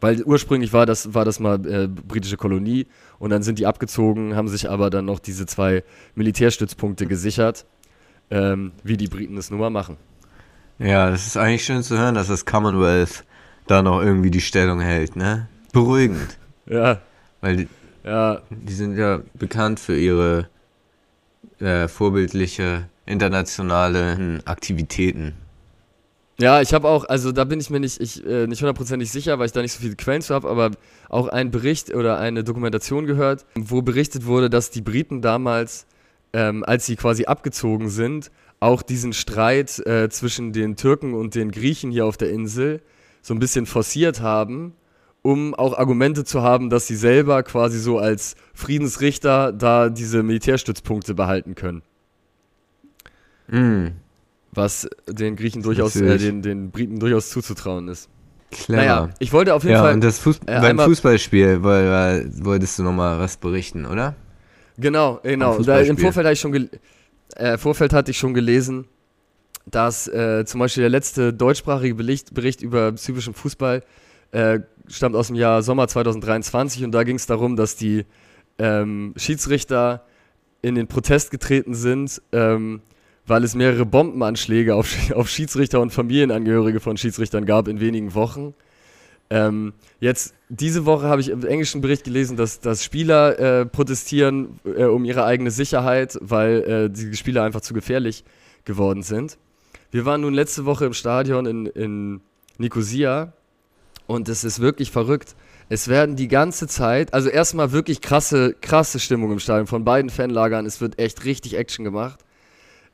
Weil 0.00 0.22
ursprünglich 0.22 0.72
war 0.72 0.86
das, 0.86 1.14
war 1.14 1.24
das 1.24 1.40
mal 1.40 1.66
äh, 1.66 1.88
britische 1.88 2.36
Kolonie 2.36 2.86
und 3.18 3.30
dann 3.30 3.42
sind 3.42 3.58
die 3.58 3.66
abgezogen, 3.66 4.36
haben 4.36 4.48
sich 4.48 4.68
aber 4.68 4.90
dann 4.90 5.06
noch 5.06 5.18
diese 5.18 5.46
zwei 5.46 5.82
Militärstützpunkte 6.14 7.06
gesichert, 7.06 7.64
ähm, 8.30 8.72
wie 8.82 8.96
die 8.96 9.08
Briten 9.08 9.36
es 9.36 9.50
nun 9.50 9.60
mal 9.60 9.70
machen. 9.70 9.96
Ja, 10.78 11.10
das 11.10 11.26
ist 11.26 11.36
eigentlich 11.36 11.64
schön 11.64 11.82
zu 11.82 11.96
hören, 11.96 12.14
dass 12.14 12.28
das 12.28 12.44
Commonwealth 12.44 13.24
da 13.66 13.82
noch 13.82 14.02
irgendwie 14.02 14.30
die 14.30 14.40
Stellung 14.40 14.80
hält, 14.80 15.16
ne? 15.16 15.48
Beruhigend. 15.72 16.38
ja. 16.66 17.00
Weil 17.40 17.56
die, 17.56 17.68
ja. 18.04 18.40
die 18.50 18.72
sind 18.72 18.96
ja 18.96 19.20
bekannt 19.34 19.80
für 19.80 19.96
ihre 19.96 20.48
äh, 21.60 21.88
vorbildliche 21.88 22.88
internationale 23.06 24.40
Aktivitäten. 24.44 25.34
Ja, 26.40 26.60
ich 26.60 26.74
habe 26.74 26.88
auch, 26.88 27.04
also 27.04 27.30
da 27.30 27.44
bin 27.44 27.60
ich 27.60 27.70
mir 27.70 27.78
nicht, 27.78 28.00
ich, 28.00 28.24
äh, 28.26 28.46
nicht 28.48 28.60
hundertprozentig 28.60 29.10
sicher, 29.10 29.38
weil 29.38 29.46
ich 29.46 29.52
da 29.52 29.62
nicht 29.62 29.72
so 29.72 29.80
viele 29.80 29.94
Quellen 29.94 30.20
zu 30.20 30.34
habe, 30.34 30.48
aber 30.48 30.72
auch 31.08 31.28
einen 31.28 31.52
Bericht 31.52 31.94
oder 31.94 32.18
eine 32.18 32.42
Dokumentation 32.42 33.06
gehört, 33.06 33.46
wo 33.54 33.82
berichtet 33.82 34.26
wurde, 34.26 34.50
dass 34.50 34.70
die 34.70 34.82
Briten 34.82 35.22
damals, 35.22 35.86
ähm, 36.32 36.64
als 36.64 36.86
sie 36.86 36.96
quasi 36.96 37.26
abgezogen 37.26 37.88
sind, 37.88 38.32
auch 38.58 38.82
diesen 38.82 39.12
Streit 39.12 39.78
äh, 39.86 40.08
zwischen 40.08 40.52
den 40.52 40.74
Türken 40.74 41.14
und 41.14 41.36
den 41.36 41.52
Griechen 41.52 41.92
hier 41.92 42.06
auf 42.06 42.16
der 42.16 42.30
Insel 42.30 42.82
so 43.24 43.34
ein 43.34 43.40
bisschen 43.40 43.66
forciert 43.66 44.20
haben, 44.20 44.74
um 45.22 45.54
auch 45.54 45.76
Argumente 45.76 46.24
zu 46.24 46.42
haben, 46.42 46.70
dass 46.70 46.86
sie 46.86 46.96
selber 46.96 47.42
quasi 47.42 47.78
so 47.78 47.98
als 47.98 48.36
Friedensrichter 48.52 49.52
da 49.52 49.88
diese 49.88 50.22
Militärstützpunkte 50.22 51.14
behalten 51.14 51.54
können. 51.54 51.82
Mhm 53.48 53.94
was 54.56 54.88
den 55.08 55.36
Griechen 55.36 55.62
durchaus, 55.62 55.96
äh, 55.96 56.18
den, 56.18 56.42
den 56.42 56.70
Briten 56.70 56.98
durchaus 56.98 57.30
zuzutrauen 57.30 57.88
ist. 57.88 58.08
Clever. 58.50 58.80
Naja, 58.80 59.08
ich 59.18 59.32
wollte 59.32 59.54
auf 59.54 59.64
jeden 59.64 59.74
ja, 59.74 59.82
Fall. 59.82 59.94
Und 59.94 60.04
das 60.04 60.18
Fuß 60.20 60.40
äh, 60.46 60.60
beim 60.60 60.78
Fußballspiel 60.78 61.62
wolltest 61.62 62.78
du 62.78 62.82
nochmal 62.82 63.18
was 63.18 63.36
berichten, 63.36 63.84
oder? 63.84 64.14
Genau, 64.78 65.20
genau. 65.22 65.58
Da, 65.58 65.80
Im 65.80 65.98
Vorfeld, 65.98 66.26
hatte 66.26 66.34
ich 66.34 66.40
schon 66.40 66.68
äh, 67.36 67.58
Vorfeld 67.58 67.92
hatte 67.92 68.10
ich 68.10 68.18
schon 68.18 68.34
gelesen, 68.34 68.86
dass 69.66 70.08
äh, 70.08 70.44
zum 70.44 70.60
Beispiel 70.60 70.82
der 70.82 70.90
letzte 70.90 71.32
deutschsprachige 71.32 71.94
Bericht, 71.94 72.34
Bericht 72.34 72.62
über 72.62 72.94
zyprischen 72.96 73.34
Fußball 73.34 73.82
äh, 74.32 74.60
stammt 74.88 75.16
aus 75.16 75.28
dem 75.28 75.36
Jahr 75.36 75.62
Sommer 75.62 75.88
2023 75.88 76.84
und 76.84 76.92
da 76.92 77.04
ging 77.04 77.16
es 77.16 77.26
darum, 77.26 77.56
dass 77.56 77.76
die 77.76 78.04
ähm, 78.58 79.14
Schiedsrichter 79.16 80.04
in 80.62 80.74
den 80.74 80.86
Protest 80.86 81.30
getreten 81.30 81.74
sind, 81.74 82.20
ähm, 82.32 82.80
weil 83.26 83.44
es 83.44 83.54
mehrere 83.54 83.86
Bombenanschläge 83.86 84.74
auf, 84.74 85.10
auf 85.14 85.28
Schiedsrichter 85.28 85.80
und 85.80 85.92
Familienangehörige 85.92 86.80
von 86.80 86.96
Schiedsrichtern 86.96 87.46
gab 87.46 87.68
in 87.68 87.80
wenigen 87.80 88.14
Wochen. 88.14 88.54
Ähm, 89.30 89.72
jetzt, 90.00 90.34
diese 90.48 90.84
Woche 90.84 91.06
habe 91.06 91.20
ich 91.20 91.30
im 91.30 91.44
englischen 91.44 91.80
Bericht 91.80 92.04
gelesen, 92.04 92.36
dass, 92.36 92.60
dass 92.60 92.84
Spieler 92.84 93.38
äh, 93.38 93.66
protestieren 93.66 94.60
äh, 94.64 94.84
um 94.84 95.04
ihre 95.04 95.24
eigene 95.24 95.50
Sicherheit, 95.50 96.18
weil 96.20 96.62
äh, 96.62 96.90
die 96.90 97.16
Spieler 97.16 97.42
einfach 97.42 97.62
zu 97.62 97.72
gefährlich 97.72 98.24
geworden 98.64 99.02
sind. 99.02 99.38
Wir 99.94 100.04
waren 100.04 100.22
nun 100.22 100.34
letzte 100.34 100.64
Woche 100.64 100.86
im 100.86 100.92
Stadion 100.92 101.46
in, 101.46 101.66
in 101.66 102.20
Nicosia 102.58 103.32
und 104.08 104.28
es 104.28 104.42
ist 104.42 104.58
wirklich 104.58 104.90
verrückt. 104.90 105.36
Es 105.68 105.86
werden 105.86 106.16
die 106.16 106.26
ganze 106.26 106.66
Zeit, 106.66 107.14
also 107.14 107.28
erstmal 107.28 107.70
wirklich 107.70 108.00
krasse, 108.00 108.56
krasse 108.60 108.98
Stimmung 108.98 109.30
im 109.30 109.38
Stadion 109.38 109.68
von 109.68 109.84
beiden 109.84 110.10
Fanlagern. 110.10 110.66
Es 110.66 110.80
wird 110.80 110.98
echt 110.98 111.24
richtig 111.24 111.56
Action 111.56 111.84
gemacht. 111.84 112.18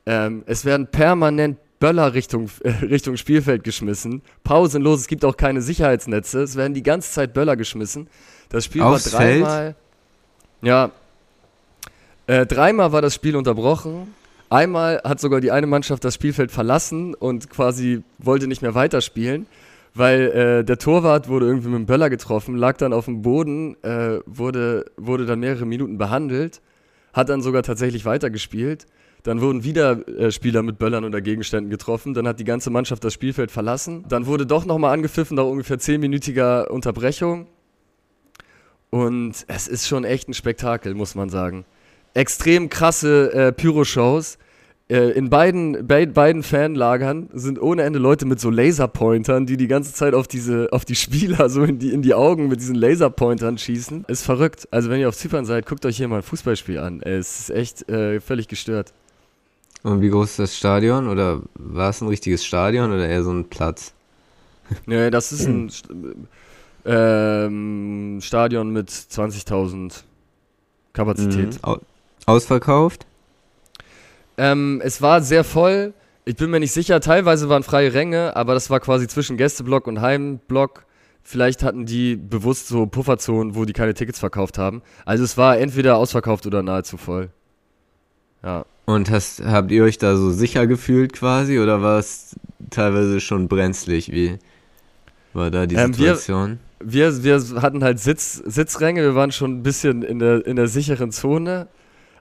Ähm, 0.05 0.43
es 0.45 0.67
werden 0.67 0.89
permanent 0.89 1.57
Böller 1.79 2.13
Richtung, 2.13 2.51
äh, 2.65 2.69
Richtung 2.85 3.17
Spielfeld 3.17 3.65
geschmissen. 3.65 4.21
Pausenlos, 4.45 5.01
es 5.01 5.07
gibt 5.07 5.25
auch 5.25 5.39
keine 5.39 5.63
Sicherheitsnetze. 5.63 6.43
Es 6.43 6.55
werden 6.55 6.75
die 6.75 6.83
ganze 6.83 7.13
Zeit 7.13 7.33
Böller 7.33 7.57
geschmissen. 7.57 8.11
Das 8.51 8.67
Spiel 8.67 8.83
Aufs 8.83 9.11
war 9.11 9.21
dreimal. 9.21 9.63
Feld? 9.63 9.77
Ja. 10.61 10.91
Äh, 12.27 12.45
dreimal 12.45 12.93
war 12.93 13.01
das 13.01 13.15
Spiel 13.15 13.37
unterbrochen. 13.37 14.15
Einmal 14.51 15.01
hat 15.05 15.21
sogar 15.21 15.41
die 15.41 15.53
eine 15.53 15.69
Mannschaft 15.69 16.05
das 16.05 16.15
Spielfeld 16.15 16.51
verlassen 16.51 17.15
und 17.15 17.49
quasi 17.51 18.03
wollte 18.19 18.49
nicht 18.49 18.63
mehr 18.63 18.75
weiterspielen, 18.75 19.47
weil 19.95 20.21
äh, 20.23 20.65
der 20.65 20.77
Torwart 20.77 21.29
wurde 21.29 21.47
irgendwie 21.47 21.69
mit 21.69 21.79
dem 21.79 21.87
Böller 21.87 22.11
getroffen, 22.11 22.57
lag 22.57 22.77
dann 22.77 22.93
auf 22.93 23.05
dem 23.05 23.23
Boden, 23.23 23.77
äh, 23.85 24.19
wurde, 24.27 24.87
wurde 24.97 25.25
dann 25.25 25.39
mehrere 25.39 25.67
Minuten 25.67 25.99
behandelt, 25.99 26.61
hat 27.13 27.29
dann 27.29 27.43
sogar 27.43 27.63
tatsächlich 27.63 28.05
weitergespielt. 28.05 28.87
Dann 29.23 29.41
wurden 29.41 29.63
wieder 29.63 30.09
äh, 30.09 30.33
Spieler 30.33 30.63
mit 30.63 30.79
Böllern 30.79 31.05
oder 31.05 31.21
Gegenständen 31.21 31.71
getroffen. 31.71 32.15
Dann 32.15 32.27
hat 32.27 32.41
die 32.41 32.45
ganze 32.45 32.71
Mannschaft 32.71 33.05
das 33.05 33.13
Spielfeld 33.13 33.53
verlassen. 33.53 34.05
Dann 34.09 34.27
wurde 34.27 34.47
doch 34.47 34.65
nochmal 34.65 34.95
angepfiffen 34.95 35.37
nach 35.37 35.45
ungefähr 35.45 35.79
10-minütiger 35.79 36.69
Unterbrechung. 36.69 37.47
Und 38.89 39.45
es 39.47 39.69
ist 39.69 39.87
schon 39.87 40.05
echt 40.05 40.29
ein 40.29 40.35
Spektakel, 40.35 40.95
muss 40.95 41.15
man 41.15 41.29
sagen. 41.29 41.65
Extrem 42.15 42.69
krasse 42.69 43.33
äh, 43.33 43.53
Pyro-Shows. 43.53 44.39
Äh, 44.91 45.11
in 45.11 45.31
beiden, 45.31 45.87
be 45.87 46.09
beiden 46.09 46.43
Fanlagern 46.43 47.29
sind 47.33 47.63
ohne 47.63 47.83
Ende 47.83 48.01
Leute 48.01 48.27
mit 48.27 48.41
so 48.41 48.51
Laserpointern, 48.51 49.47
die 49.47 49.57
die 49.57 49.69
ganze 49.69 49.95
Zeit 49.95 50.15
auf, 50.15 50.27
diese, 50.27 50.69
auf 50.73 50.85
die 50.85 50.97
Spieler 50.97 51.49
so 51.49 51.63
in 51.63 51.79
die, 51.79 51.93
in 51.93 52.03
die 52.03 52.13
Augen 52.13 52.49
mit 52.49 52.61
diesen 52.61 52.75
Laserpointern 52.75 53.57
schießen. 53.57 54.05
Ist 54.09 54.25
verrückt. 54.25 54.67
Also 54.73 54.91
wenn 54.91 54.99
ihr 54.99 55.09
auf 55.09 55.17
Zypern 55.17 55.45
seid, 55.45 55.67
guckt 55.67 55.87
euch 55.87 55.97
hier 55.97 56.09
mal 56.09 56.17
ein 56.17 56.23
Fußballspiel 56.23 56.79
an. 56.79 57.03
Es 57.03 57.41
ist 57.41 57.51
echt 57.51 57.89
äh, 57.89 58.21
völlig 58.21 58.49
gestört. 58.49 58.93
Und 59.85 60.01
wie 60.01 60.11
groß 60.11 60.31
ist 60.31 60.39
das 60.41 60.57
Stadion? 60.57 61.09
Oder 61.09 61.41
war 61.55 61.91
es 61.91 62.01
ein 62.01 62.09
richtiges 62.09 62.45
Stadion 62.45 62.91
oder 62.93 63.09
eher 63.09 63.23
so 63.23 63.33
ein 63.33 63.49
Platz? 63.49 63.95
Nee, 64.87 65.11
das 65.11 65.33
ist 65.33 65.47
ein 65.47 65.69
ähm, 66.85 68.19
Stadion 68.23 68.73
mit 68.73 68.89
20.000 68.89 70.03
Kapazität. 70.93 71.61
Mhm. 71.67 71.81
Ausverkauft? 72.31 73.07
Ähm, 74.39 74.81
es 74.85 75.03
war 75.03 75.21
sehr 75.23 75.45
voll. 75.45 75.93
Ich 76.25 76.37
bin 76.37 76.51
mir 76.51 76.61
nicht 76.61 76.73
sicher, 76.73 77.01
teilweise 77.01 77.49
waren 77.49 77.63
freie 77.63 77.93
Ränge, 77.93 78.37
aber 78.37 78.55
das 78.55 78.71
war 78.71 78.81
quasi 78.81 79.09
zwischen 79.09 79.37
Gästeblock 79.37 79.87
und 79.87 80.01
Heimblock. 80.01 80.85
Vielleicht 81.23 81.63
hatten 81.63 81.87
die 81.87 82.17
bewusst 82.17 82.69
so 82.69 82.87
Pufferzonen, 82.87 83.55
wo 83.55 83.65
die 83.65 83.73
keine 83.73 83.95
Tickets 83.95 84.19
verkauft 84.19 84.59
haben. 84.59 84.83
Also 85.05 85.25
es 85.25 85.37
war 85.37 85.59
entweder 85.59 85.97
ausverkauft 85.97 86.47
oder 86.47 86.63
nahezu 86.63 86.97
voll. 86.97 87.31
Ja. 88.43 88.65
Und 88.87 89.11
hast, 89.11 89.45
habt 89.45 89.71
ihr 89.71 89.85
euch 89.85 89.99
da 89.99 90.17
so 90.17 90.31
sicher 90.31 90.67
gefühlt 90.67 91.13
quasi 91.13 91.59
oder 91.59 91.83
war 91.83 91.99
es 91.99 92.37
teilweise 92.71 93.21
schon 93.21 93.49
brenzlig? 93.49 94.11
Wie 94.13 94.39
war 95.33 95.51
da 95.51 95.67
die 95.67 95.75
Ähm, 95.77 95.97
wir- 95.99 96.17
Situation? 96.17 96.59
Wir, 96.83 97.23
wir 97.23 97.39
hatten 97.61 97.85
halt 97.85 98.01
Sitz, 98.01 98.37
Sitzränge, 98.47 99.03
wir 99.03 99.15
waren 99.15 99.33
schon 99.33 99.59
ein 99.59 99.63
bisschen 99.63 100.03
in 100.03 100.19
der, 100.19 100.47
in 100.47 100.57
der 100.57 100.67
sicheren 100.67 101.13
Zone, 101.13 101.69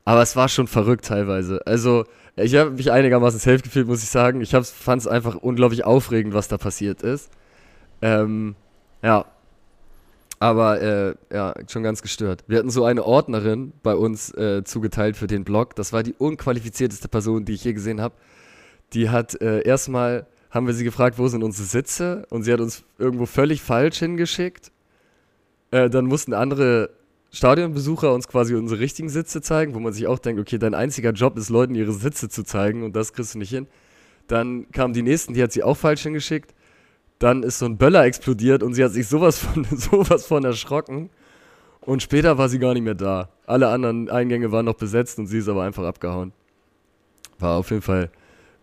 aber 0.09 0.23
es 0.23 0.35
war 0.35 0.49
schon 0.49 0.65
verrückt 0.65 1.05
teilweise. 1.05 1.61
Also, 1.67 2.03
ich 2.35 2.55
habe 2.55 2.71
mich 2.71 2.91
einigermaßen 2.91 3.39
safe 3.39 3.59
gefühlt, 3.59 3.85
muss 3.85 4.01
ich 4.01 4.09
sagen. 4.09 4.41
Ich 4.41 4.49
fand 4.49 5.01
es 5.01 5.05
einfach 5.05 5.35
unglaublich 5.35 5.85
aufregend, 5.85 6.33
was 6.33 6.47
da 6.47 6.57
passiert 6.57 7.03
ist. 7.03 7.29
Ähm, 8.01 8.55
ja. 9.03 9.25
Aber, 10.39 10.81
äh, 10.81 11.13
ja, 11.31 11.53
schon 11.67 11.83
ganz 11.83 12.01
gestört. 12.01 12.43
Wir 12.47 12.57
hatten 12.57 12.71
so 12.71 12.85
eine 12.85 13.05
Ordnerin 13.05 13.71
bei 13.83 13.93
uns 13.93 14.33
äh, 14.33 14.63
zugeteilt 14.63 15.15
für 15.15 15.27
den 15.27 15.43
Blog. 15.43 15.75
Das 15.75 15.93
war 15.93 16.01
die 16.01 16.15
unqualifizierteste 16.17 17.07
Person, 17.07 17.45
die 17.45 17.53
ich 17.53 17.63
je 17.63 17.73
gesehen 17.73 18.01
habe. 18.01 18.15
Die 18.93 19.11
hat 19.11 19.39
äh, 19.43 19.61
erstmal 19.61 20.25
haben 20.49 20.65
wir 20.65 20.73
sie 20.73 20.85
gefragt, 20.85 21.19
wo 21.19 21.27
sind 21.27 21.43
unsere 21.43 21.67
Sitze? 21.67 22.25
Und 22.31 22.41
sie 22.41 22.51
hat 22.51 22.61
uns 22.61 22.83
irgendwo 22.97 23.27
völlig 23.27 23.61
falsch 23.61 23.99
hingeschickt. 23.99 24.71
Äh, 25.69 25.91
dann 25.91 26.05
mussten 26.05 26.33
andere 26.33 26.89
Stadionbesucher 27.31 28.13
uns 28.13 28.27
quasi 28.27 28.55
unsere 28.55 28.79
richtigen 28.79 29.09
Sitze 29.09 29.41
zeigen, 29.41 29.75
wo 29.75 29.79
man 29.79 29.93
sich 29.93 30.07
auch 30.07 30.19
denkt, 30.19 30.41
okay, 30.41 30.57
dein 30.57 30.73
einziger 30.73 31.11
Job 31.11 31.37
ist, 31.37 31.49
Leuten 31.49 31.75
ihre 31.75 31.91
Sitze 31.91 32.29
zu 32.29 32.43
zeigen 32.43 32.83
und 32.83 32.95
das 32.95 33.13
kriegst 33.13 33.35
du 33.35 33.39
nicht 33.39 33.51
hin. 33.51 33.67
Dann 34.27 34.69
kamen 34.71 34.93
die 34.93 35.03
nächsten, 35.03 35.33
die 35.33 35.43
hat 35.43 35.51
sie 35.51 35.63
auch 35.63 35.77
falsch 35.77 36.03
hingeschickt. 36.03 36.53
Dann 37.19 37.43
ist 37.43 37.59
so 37.59 37.65
ein 37.65 37.77
Böller 37.77 38.05
explodiert 38.05 38.63
und 38.63 38.73
sie 38.73 38.83
hat 38.83 38.93
sich 38.93 39.07
sowas 39.07 39.39
von, 39.39 39.65
sowas 39.71 40.25
von 40.25 40.43
erschrocken. 40.43 41.09
Und 41.81 42.01
später 42.01 42.37
war 42.37 42.49
sie 42.49 42.59
gar 42.59 42.73
nicht 42.73 42.83
mehr 42.83 42.95
da. 42.95 43.29
Alle 43.45 43.69
anderen 43.69 44.09
Eingänge 44.09 44.51
waren 44.51 44.65
noch 44.65 44.75
besetzt 44.75 45.17
und 45.19 45.27
sie 45.27 45.39
ist 45.39 45.49
aber 45.49 45.63
einfach 45.63 45.83
abgehauen. 45.83 46.33
War 47.39 47.57
auf 47.57 47.69
jeden 47.71 47.81
Fall 47.81 48.09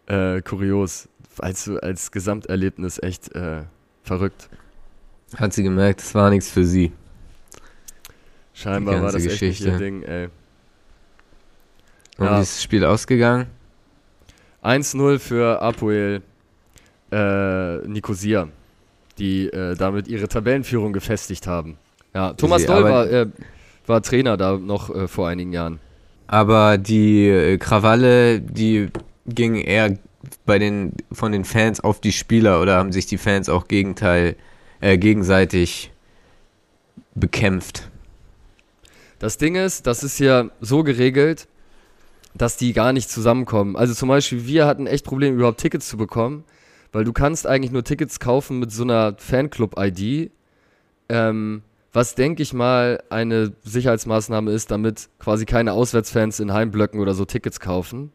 äh, 0.06 0.40
kurios. 0.42 1.08
Als, 1.38 1.68
als 1.68 2.12
Gesamterlebnis 2.12 2.98
echt 3.02 3.34
äh, 3.34 3.64
verrückt. 4.02 4.48
Hat 5.36 5.52
sie 5.52 5.62
gemerkt, 5.62 6.00
es 6.00 6.14
war 6.14 6.30
nichts 6.30 6.50
für 6.50 6.64
sie. 6.64 6.92
Scheinbar 8.56 9.02
war 9.02 9.12
das 9.12 9.16
echt 9.26 9.42
nicht 9.42 9.42
ihr 9.42 9.48
Geschichte. 9.48 9.78
Ding, 9.78 10.02
ey. 10.02 10.28
Und 12.16 12.24
Ja. 12.24 12.38
wie 12.38 12.42
ist 12.42 12.56
das 12.56 12.62
Spiel 12.62 12.84
ausgegangen? 12.86 13.46
1-0 14.62 15.18
für 15.18 15.60
Apoel 15.60 16.22
äh, 17.12 17.76
Nicosia, 17.86 18.48
die 19.18 19.48
äh, 19.48 19.74
damit 19.76 20.08
ihre 20.08 20.26
Tabellenführung 20.26 20.94
gefestigt 20.94 21.46
haben. 21.46 21.76
Ja, 22.14 22.32
Thomas 22.32 22.62
Sie 22.62 22.66
Doll 22.66 22.82
war, 22.84 23.06
äh, 23.10 23.26
war 23.86 24.02
Trainer 24.02 24.38
da 24.38 24.56
noch 24.56 24.88
äh, 24.92 25.06
vor 25.06 25.28
einigen 25.28 25.52
Jahren. 25.52 25.78
Aber 26.26 26.78
die 26.78 27.28
äh, 27.28 27.58
Krawalle, 27.58 28.40
die 28.40 28.88
gingen 29.26 29.56
eher 29.56 29.98
bei 30.46 30.58
den, 30.58 30.94
von 31.12 31.30
den 31.30 31.44
Fans 31.44 31.80
auf 31.80 32.00
die 32.00 32.12
Spieler 32.12 32.60
oder 32.62 32.76
haben 32.78 32.90
sich 32.90 33.04
die 33.06 33.18
Fans 33.18 33.48
auch 33.50 33.68
Gegenteil, 33.68 34.34
äh, 34.80 34.96
gegenseitig 34.96 35.92
bekämpft? 37.14 37.90
Das 39.18 39.38
Ding 39.38 39.54
ist, 39.54 39.86
das 39.86 40.02
ist 40.02 40.18
ja 40.18 40.50
so 40.60 40.82
geregelt, 40.82 41.48
dass 42.34 42.56
die 42.56 42.72
gar 42.72 42.92
nicht 42.92 43.10
zusammenkommen. 43.10 43.76
Also 43.76 43.94
zum 43.94 44.08
Beispiel, 44.08 44.46
wir 44.46 44.66
hatten 44.66 44.86
echt 44.86 45.04
Probleme, 45.04 45.36
überhaupt 45.36 45.60
Tickets 45.60 45.88
zu 45.88 45.96
bekommen, 45.96 46.44
weil 46.92 47.04
du 47.04 47.12
kannst 47.12 47.46
eigentlich 47.46 47.72
nur 47.72 47.84
Tickets 47.84 48.20
kaufen 48.20 48.58
mit 48.58 48.72
so 48.72 48.82
einer 48.82 49.14
Fanclub-ID, 49.18 50.30
ähm, 51.08 51.62
was, 51.92 52.14
denke 52.14 52.42
ich 52.42 52.52
mal, 52.52 53.02
eine 53.08 53.54
Sicherheitsmaßnahme 53.62 54.50
ist, 54.50 54.70
damit 54.70 55.08
quasi 55.18 55.46
keine 55.46 55.72
Auswärtsfans 55.72 56.40
in 56.40 56.52
Heimblöcken 56.52 57.00
oder 57.00 57.14
so 57.14 57.24
Tickets 57.24 57.58
kaufen, 57.58 58.12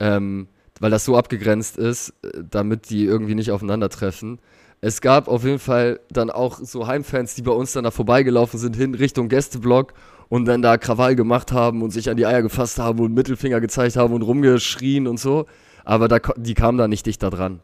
ähm, 0.00 0.48
weil 0.80 0.90
das 0.90 1.04
so 1.04 1.16
abgegrenzt 1.16 1.76
ist, 1.76 2.14
äh, 2.22 2.42
damit 2.50 2.88
die 2.88 3.04
irgendwie 3.04 3.34
nicht 3.34 3.50
aufeinandertreffen. 3.50 4.38
Es 4.80 5.02
gab 5.02 5.28
auf 5.28 5.44
jeden 5.44 5.58
Fall 5.58 6.00
dann 6.10 6.30
auch 6.30 6.58
so 6.58 6.86
Heimfans, 6.86 7.34
die 7.34 7.42
bei 7.42 7.52
uns 7.52 7.72
dann 7.72 7.84
da 7.84 7.90
vorbeigelaufen 7.90 8.58
sind, 8.58 8.76
hin 8.76 8.94
Richtung 8.94 9.28
Gästeblock 9.28 9.92
und 10.32 10.46
dann 10.46 10.62
da 10.62 10.78
Krawall 10.78 11.14
gemacht 11.14 11.52
haben 11.52 11.82
und 11.82 11.90
sich 11.90 12.08
an 12.08 12.16
die 12.16 12.24
Eier 12.24 12.40
gefasst 12.40 12.78
haben 12.78 13.00
und 13.00 13.12
Mittelfinger 13.12 13.60
gezeigt 13.60 13.96
haben 13.96 14.14
und 14.14 14.22
rumgeschrien 14.22 15.06
und 15.06 15.20
so. 15.20 15.44
Aber 15.84 16.08
da, 16.08 16.20
die 16.36 16.54
kamen 16.54 16.78
da 16.78 16.88
nicht 16.88 17.04
dichter 17.04 17.28
dran. 17.28 17.60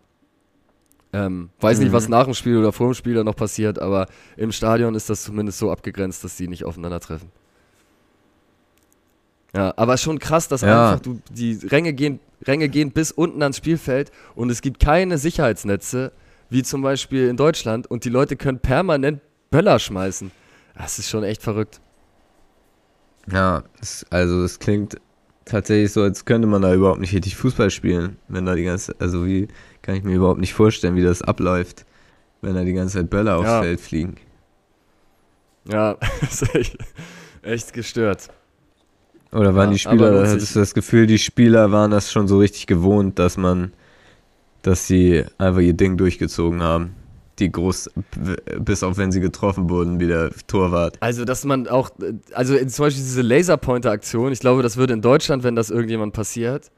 Ähm, 1.14 1.48
weiß 1.60 1.78
nicht, 1.78 1.88
Mhm. 1.88 1.92
was 1.94 2.10
nach 2.10 2.24
dem 2.26 2.34
Spiel 2.34 2.58
oder 2.58 2.72
vor 2.72 2.88
dem 2.90 2.92
Spiel 2.94 3.14
da 3.14 3.24
noch 3.24 3.36
passiert, 3.36 3.78
aber 3.78 4.06
im 4.36 4.52
Stadion 4.52 4.94
ist 4.94 5.08
das 5.08 5.22
zumindest 5.24 5.58
so 5.58 5.70
abgegrenzt, 5.70 6.22
dass 6.24 6.36
die 6.36 6.46
nicht 6.46 6.66
aufeinandertreffen. 6.66 7.30
Ja, 9.56 9.72
aber 9.78 9.96
schon 9.96 10.18
krass, 10.18 10.48
dass 10.48 10.60
Ja. 10.60 10.90
einfach 10.90 11.00
du, 11.02 11.20
die 11.30 11.54
Ränge 11.68 11.94
gehen, 11.94 12.20
Ränge 12.46 12.68
gehen 12.68 12.90
bis 12.90 13.12
unten 13.12 13.40
ans 13.42 13.56
Spielfeld 13.56 14.12
und 14.34 14.50
es 14.50 14.60
gibt 14.60 14.78
keine 14.78 15.16
Sicherheitsnetze, 15.16 16.12
wie 16.50 16.62
zum 16.62 16.82
Beispiel 16.82 17.28
in 17.28 17.38
Deutschland, 17.38 17.86
und 17.90 18.04
die 18.04 18.10
Leute 18.10 18.36
können 18.36 18.58
permanent 18.58 19.22
Böller 19.50 19.78
schmeißen. 19.78 20.30
Das 20.76 20.98
ist 20.98 21.08
schon 21.08 21.24
echt 21.24 21.42
verrückt. 21.42 21.80
Ja, 23.30 23.64
es, 23.80 24.06
also 24.10 24.42
es 24.42 24.58
klingt 24.58 24.96
tatsächlich 25.44 25.92
so, 25.92 26.02
als 26.02 26.24
könnte 26.24 26.46
man 26.48 26.62
da 26.62 26.74
überhaupt 26.74 27.00
nicht 27.00 27.14
richtig 27.14 27.36
Fußball 27.36 27.70
spielen, 27.70 28.16
wenn 28.28 28.46
da 28.46 28.54
die 28.54 28.64
ganze, 28.64 28.94
also 28.98 29.26
wie 29.26 29.48
kann 29.82 29.96
ich 29.96 30.04
mir 30.04 30.14
überhaupt 30.14 30.40
nicht 30.40 30.54
vorstellen, 30.54 30.96
wie 30.96 31.02
das 31.02 31.22
abläuft, 31.22 31.84
wenn 32.42 32.54
da 32.54 32.64
die 32.64 32.72
ganze 32.72 32.98
Zeit 32.98 33.10
Böller 33.10 33.36
aufs 33.36 33.46
Ja. 33.48 33.62
Feld 33.62 33.80
fliegen. 33.80 34.16
Ja, 35.66 35.96
ist 36.22 36.54
echt, 36.54 36.76
echt 37.42 37.72
gestört. 37.72 38.28
Oder 39.32 39.54
waren 39.54 39.68
Ja, 39.68 39.72
die 39.72 39.78
Spieler, 39.78 40.28
hattest 40.28 40.54
du 40.56 40.60
das 40.60 40.72
Gefühl, 40.72 41.06
die 41.06 41.18
Spieler 41.18 41.70
waren 41.70 41.90
das 41.90 42.10
schon 42.10 42.28
so 42.28 42.38
richtig 42.38 42.66
gewohnt, 42.66 43.18
dass 43.18 43.36
man, 43.36 43.72
dass 44.62 44.86
sie 44.86 45.24
einfach 45.36 45.60
ihr 45.60 45.74
Ding 45.74 45.98
durchgezogen 45.98 46.62
haben. 46.62 46.94
Die 47.38 47.52
groß, 47.52 47.90
bis 48.58 48.82
auf 48.82 48.96
wenn 48.96 49.12
sie 49.12 49.20
getroffen 49.20 49.70
wurden, 49.70 50.00
wie 50.00 50.08
der 50.08 50.30
Torwart. 50.48 50.96
Also, 51.00 51.24
dass 51.24 51.44
man 51.44 51.68
auch, 51.68 51.90
also 52.32 52.56
zum 52.56 52.84
Beispiel 52.84 53.04
diese 53.04 53.22
Laserpointer-Aktion, 53.22 54.32
ich 54.32 54.40
glaube, 54.40 54.62
das 54.62 54.76
würde 54.76 54.94
in 54.94 55.02
Deutschland, 55.02 55.44
wenn 55.44 55.54
das 55.54 55.70
irgendjemand 55.70 56.14
passiert, 56.14 56.70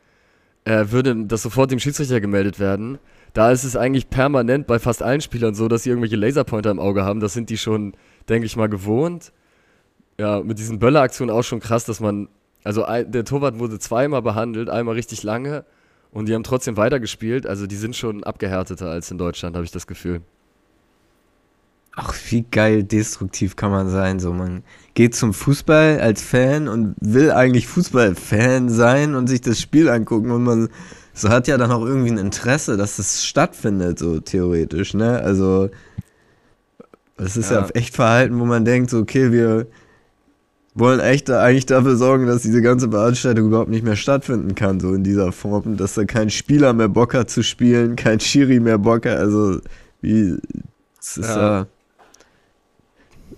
äh, 0.64 0.86
würde 0.90 1.24
das 1.24 1.42
sofort 1.42 1.70
dem 1.70 1.78
Schiedsrichter 1.78 2.20
gemeldet 2.20 2.60
werden. 2.60 2.98
Da 3.32 3.50
ist 3.50 3.64
es 3.64 3.76
eigentlich 3.76 4.10
permanent 4.10 4.66
bei 4.66 4.78
fast 4.78 5.02
allen 5.02 5.20
Spielern 5.20 5.54
so, 5.54 5.68
dass 5.68 5.84
sie 5.84 5.90
irgendwelche 5.90 6.16
Laserpointer 6.16 6.70
im 6.70 6.80
Auge 6.80 7.04
haben. 7.04 7.20
Das 7.20 7.32
sind 7.32 7.48
die 7.48 7.58
schon, 7.58 7.94
denke 8.28 8.46
ich 8.46 8.56
mal, 8.56 8.68
gewohnt. 8.68 9.32
Ja, 10.18 10.40
mit 10.42 10.58
diesen 10.58 10.78
Böller-Aktionen 10.78 11.34
auch 11.34 11.44
schon 11.44 11.60
krass, 11.60 11.84
dass 11.84 12.00
man, 12.00 12.28
also 12.64 12.84
der 12.84 13.24
Torwart 13.24 13.58
wurde 13.58 13.78
zweimal 13.78 14.20
behandelt, 14.20 14.68
einmal 14.68 14.94
richtig 14.94 15.22
lange 15.22 15.64
und 16.10 16.28
die 16.28 16.34
haben 16.34 16.42
trotzdem 16.42 16.76
weitergespielt. 16.76 17.46
Also 17.46 17.66
die 17.66 17.76
sind 17.76 17.96
schon 17.96 18.24
abgehärteter 18.24 18.90
als 18.90 19.10
in 19.10 19.16
Deutschland, 19.16 19.56
habe 19.56 19.64
ich 19.64 19.70
das 19.70 19.86
Gefühl. 19.86 20.20
Ach, 21.96 22.14
wie 22.30 22.42
geil 22.50 22.84
destruktiv 22.84 23.56
kann 23.56 23.70
man 23.70 23.90
sein. 23.90 24.20
So, 24.20 24.32
man 24.32 24.62
geht 24.94 25.14
zum 25.14 25.34
Fußball 25.34 26.00
als 26.00 26.22
Fan 26.22 26.68
und 26.68 26.94
will 27.00 27.30
eigentlich 27.32 27.66
Fußballfan 27.66 28.68
sein 28.68 29.14
und 29.14 29.26
sich 29.26 29.40
das 29.40 29.60
Spiel 29.60 29.88
angucken 29.88 30.30
und 30.30 30.44
man 30.44 30.68
so 31.12 31.28
hat 31.28 31.48
ja 31.48 31.58
dann 31.58 31.72
auch 31.72 31.84
irgendwie 31.84 32.10
ein 32.12 32.18
Interesse, 32.18 32.76
dass 32.76 32.98
es 32.98 33.24
stattfindet, 33.24 33.98
so 33.98 34.20
theoretisch, 34.20 34.94
ne? 34.94 35.20
Also, 35.20 35.68
es 37.18 37.36
ist 37.36 37.50
ja. 37.50 37.62
Ja. 37.62 37.68
echt 37.74 37.94
Verhalten, 37.96 38.38
wo 38.38 38.44
man 38.44 38.64
denkt, 38.64 38.90
so, 38.90 38.98
okay, 38.98 39.32
wir 39.32 39.66
wollen 40.74 41.00
echt 41.00 41.28
da 41.28 41.42
eigentlich 41.42 41.66
dafür 41.66 41.96
sorgen, 41.96 42.26
dass 42.26 42.42
diese 42.42 42.62
ganze 42.62 42.88
Veranstaltung 42.90 43.48
überhaupt 43.48 43.70
nicht 43.70 43.84
mehr 43.84 43.96
stattfinden 43.96 44.54
kann, 44.54 44.80
so 44.80 44.94
in 44.94 45.02
dieser 45.04 45.32
Form, 45.32 45.76
dass 45.76 45.94
da 45.94 46.04
kein 46.04 46.30
Spieler 46.30 46.72
mehr 46.72 46.88
Bock 46.88 47.12
hat 47.14 47.28
zu 47.28 47.42
spielen, 47.42 47.96
kein 47.96 48.20
Schiri 48.20 48.60
mehr 48.60 48.78
Bock 48.78 49.04
hat, 49.06 49.18
also, 49.18 49.60
wie, 50.00 50.36
es 51.00 51.16
ist 51.18 51.28
Ja. 51.28 51.60
ja 51.60 51.66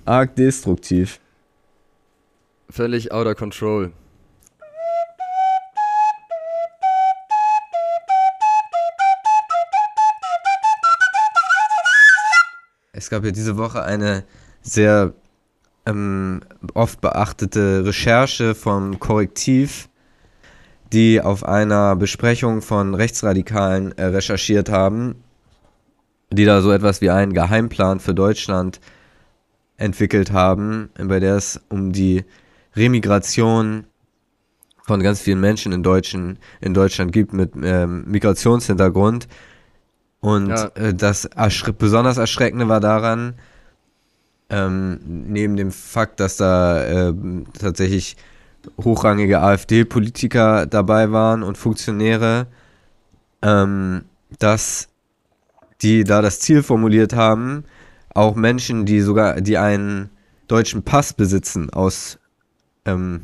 arg 0.04 0.34
destruktiv. 0.36 1.20
Völlig 2.68 3.12
outer 3.12 3.34
control. 3.34 3.92
Es 12.92 13.10
gab 13.10 13.24
ja 13.24 13.30
diese 13.30 13.56
Woche 13.56 13.82
eine 13.82 14.24
sehr 14.60 15.12
ähm, 15.86 16.40
oft 16.74 17.00
beachtete 17.00 17.84
Recherche 17.84 18.54
vom 18.54 19.00
Korrektiv, 19.00 19.88
die 20.92 21.20
auf 21.20 21.44
einer 21.44 21.96
Besprechung 21.96 22.62
von 22.62 22.94
Rechtsradikalen 22.94 23.92
äh, 23.98 24.04
recherchiert 24.04 24.68
haben, 24.68 25.16
die 26.30 26.44
da 26.44 26.60
so 26.62 26.70
etwas 26.70 27.00
wie 27.00 27.10
einen 27.10 27.32
Geheimplan 27.32 27.98
für 27.98 28.14
Deutschland 28.14 28.80
entwickelt 29.82 30.32
haben, 30.32 30.90
bei 30.96 31.18
der 31.18 31.36
es 31.36 31.60
um 31.68 31.92
die 31.92 32.24
Remigration 32.76 33.84
von 34.84 35.02
ganz 35.02 35.20
vielen 35.20 35.40
Menschen 35.40 35.72
in, 35.72 35.82
Deutschen, 35.82 36.38
in 36.60 36.72
Deutschland 36.72 37.12
gibt 37.12 37.32
mit 37.32 37.52
ähm, 37.62 38.04
Migrationshintergrund. 38.06 39.28
Und 40.20 40.48
ja. 40.48 40.66
äh, 40.74 40.94
das 40.94 41.24
erschre 41.24 41.72
besonders 41.72 42.16
Erschreckende 42.16 42.68
war 42.68 42.80
daran, 42.80 43.34
ähm, 44.50 45.00
neben 45.04 45.56
dem 45.56 45.72
Fakt, 45.72 46.20
dass 46.20 46.36
da 46.36 47.08
äh, 47.08 47.14
tatsächlich 47.58 48.16
hochrangige 48.82 49.40
AfD-Politiker 49.40 50.66
dabei 50.66 51.10
waren 51.10 51.42
und 51.42 51.58
Funktionäre, 51.58 52.46
ähm, 53.42 54.02
dass 54.38 54.88
die 55.80 56.04
da 56.04 56.22
das 56.22 56.38
Ziel 56.38 56.62
formuliert 56.62 57.14
haben, 57.14 57.64
auch 58.14 58.34
Menschen, 58.34 58.84
die 58.84 59.00
sogar, 59.00 59.40
die 59.40 59.58
einen 59.58 60.10
deutschen 60.48 60.82
Pass 60.82 61.12
besitzen, 61.12 61.70
aus, 61.70 62.18
ähm, 62.84 63.22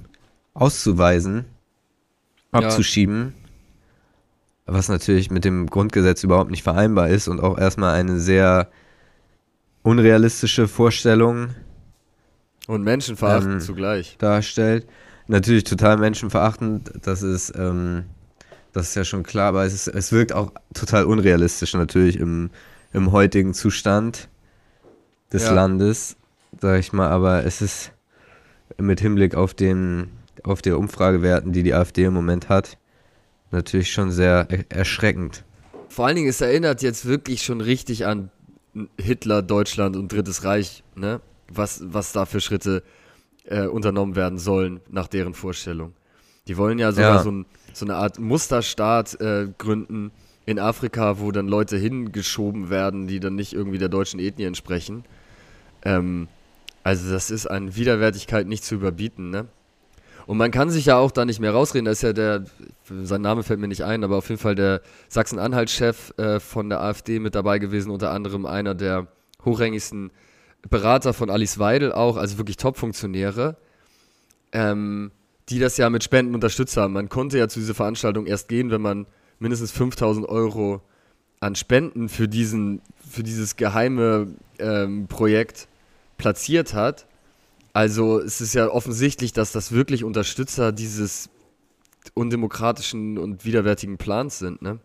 auszuweisen, 0.54 1.44
abzuschieben, 2.52 3.34
ja. 4.66 4.74
was 4.74 4.88
natürlich 4.88 5.30
mit 5.30 5.44
dem 5.44 5.66
Grundgesetz 5.66 6.24
überhaupt 6.24 6.50
nicht 6.50 6.62
vereinbar 6.62 7.08
ist 7.08 7.28
und 7.28 7.40
auch 7.40 7.58
erstmal 7.58 7.94
eine 7.94 8.18
sehr 8.18 8.70
unrealistische 9.82 10.68
Vorstellung 10.68 11.50
und 12.66 12.82
menschenverachtend 12.82 13.54
ähm, 13.54 13.60
zugleich 13.60 14.16
darstellt. 14.18 14.86
Natürlich 15.26 15.64
total 15.64 15.98
menschenverachtend, 15.98 16.92
das 17.02 17.22
ist, 17.22 17.52
ähm, 17.56 18.04
das 18.72 18.88
ist 18.88 18.94
ja 18.94 19.04
schon 19.04 19.22
klar, 19.22 19.48
aber 19.48 19.64
es, 19.64 19.74
ist, 19.74 19.88
es 19.88 20.12
wirkt 20.12 20.32
auch 20.32 20.52
total 20.72 21.04
unrealistisch 21.04 21.74
natürlich 21.74 22.18
im, 22.18 22.50
im 22.92 23.12
heutigen 23.12 23.52
Zustand 23.52 24.28
des 25.32 25.44
ja. 25.44 25.52
Landes, 25.52 26.16
sag 26.60 26.80
ich 26.80 26.92
mal, 26.92 27.08
aber 27.08 27.44
es 27.44 27.60
ist 27.60 27.92
mit 28.76 29.00
Hinblick 29.00 29.34
auf 29.34 29.54
den, 29.54 30.10
auf 30.42 30.62
die 30.62 30.70
Umfragewerten, 30.70 31.52
die 31.52 31.62
die 31.62 31.74
AfD 31.74 32.04
im 32.04 32.14
Moment 32.14 32.48
hat, 32.48 32.78
natürlich 33.50 33.92
schon 33.92 34.10
sehr 34.10 34.46
er 34.50 34.64
erschreckend. 34.70 35.44
Vor 35.88 36.06
allen 36.06 36.16
Dingen, 36.16 36.28
es 36.28 36.40
erinnert 36.40 36.82
jetzt 36.82 37.06
wirklich 37.06 37.42
schon 37.42 37.60
richtig 37.60 38.06
an 38.06 38.30
Hitler, 39.00 39.42
Deutschland 39.42 39.96
und 39.96 40.12
Drittes 40.12 40.44
Reich, 40.44 40.84
ne? 40.94 41.20
Was, 41.50 41.82
was 41.82 42.12
da 42.12 42.26
für 42.26 42.42
Schritte 42.42 42.82
äh, 43.44 43.66
unternommen 43.66 44.16
werden 44.16 44.38
sollen, 44.38 44.80
nach 44.90 45.08
deren 45.08 45.32
Vorstellung. 45.32 45.94
Die 46.46 46.56
wollen 46.56 46.78
ja 46.78 46.92
sogar 46.92 47.16
ja. 47.16 47.22
So, 47.22 47.30
ein, 47.30 47.46
so, 47.72 47.86
eine 47.86 47.96
Art 47.96 48.18
Musterstaat 48.18 49.18
äh, 49.20 49.48
gründen 49.56 50.10
in 50.44 50.58
Afrika, 50.58 51.20
wo 51.20 51.30
dann 51.32 51.48
Leute 51.48 51.76
hingeschoben 51.76 52.70
werden, 52.70 53.06
die 53.06 53.20
dann 53.20 53.34
nicht 53.34 53.52
irgendwie 53.52 53.78
der 53.78 53.88
deutschen 53.88 54.20
Ethnie 54.20 54.44
entsprechen. 54.44 55.04
Ähm, 55.84 56.28
also 56.84 57.12
das 57.12 57.30
ist 57.30 57.46
an 57.46 57.76
Widerwärtigkeit 57.76 58.46
nicht 58.46 58.64
zu 58.64 58.74
überbieten, 58.74 59.30
ne? 59.30 59.46
Und 60.28 60.36
man 60.36 60.50
kann 60.50 60.68
sich 60.68 60.84
ja 60.84 60.98
auch 60.98 61.10
da 61.10 61.24
nicht 61.24 61.40
mehr 61.40 61.52
rausreden. 61.52 61.86
Da 61.86 61.90
ist 61.90 62.02
ja 62.02 62.12
der, 62.12 62.44
sein 62.84 63.22
Name 63.22 63.42
fällt 63.42 63.60
mir 63.60 63.68
nicht 63.68 63.84
ein, 63.84 64.04
aber 64.04 64.18
auf 64.18 64.28
jeden 64.28 64.40
Fall 64.40 64.54
der 64.54 64.82
Sachsen-Anhalt-Chef 65.08 66.12
äh, 66.18 66.38
von 66.38 66.68
der 66.68 66.82
AfD 66.82 67.18
mit 67.18 67.34
dabei 67.34 67.58
gewesen, 67.58 67.90
unter 67.90 68.10
anderem 68.10 68.44
einer 68.44 68.74
der 68.74 69.06
hochrangigsten 69.46 70.10
Berater 70.68 71.14
von 71.14 71.30
Alice 71.30 71.58
Weidel 71.58 71.92
auch, 71.92 72.18
also 72.18 72.36
wirklich 72.36 72.58
Top-Funktionäre, 72.58 73.56
ähm, 74.52 75.12
die 75.48 75.60
das 75.60 75.78
ja 75.78 75.88
mit 75.88 76.04
Spenden 76.04 76.34
unterstützt 76.34 76.76
haben. 76.76 76.92
Man 76.92 77.08
konnte 77.08 77.38
ja 77.38 77.48
zu 77.48 77.60
dieser 77.60 77.74
Veranstaltung 77.74 78.26
erst 78.26 78.48
gehen, 78.48 78.70
wenn 78.70 78.82
man 78.82 79.06
mindestens 79.38 79.72
5000 79.72 80.28
Euro 80.28 80.82
an 81.40 81.54
Spenden 81.54 82.10
für, 82.10 82.28
diesen, 82.28 82.82
für 83.08 83.22
dieses 83.22 83.56
geheime 83.56 84.28
ähm, 84.58 85.06
Projekt 85.08 85.68
platziert 86.16 86.74
hat. 86.74 87.06
Also 87.72 88.20
es 88.20 88.40
ist 88.40 88.54
ja 88.54 88.68
offensichtlich, 88.68 89.32
dass 89.32 89.52
das 89.52 89.72
wirklich 89.72 90.04
Unterstützer 90.04 90.72
dieses 90.72 91.30
undemokratischen 92.14 93.18
und 93.18 93.44
widerwärtigen 93.44 93.98
Plans 93.98 94.38
sind, 94.38 94.62
ne? 94.62 94.80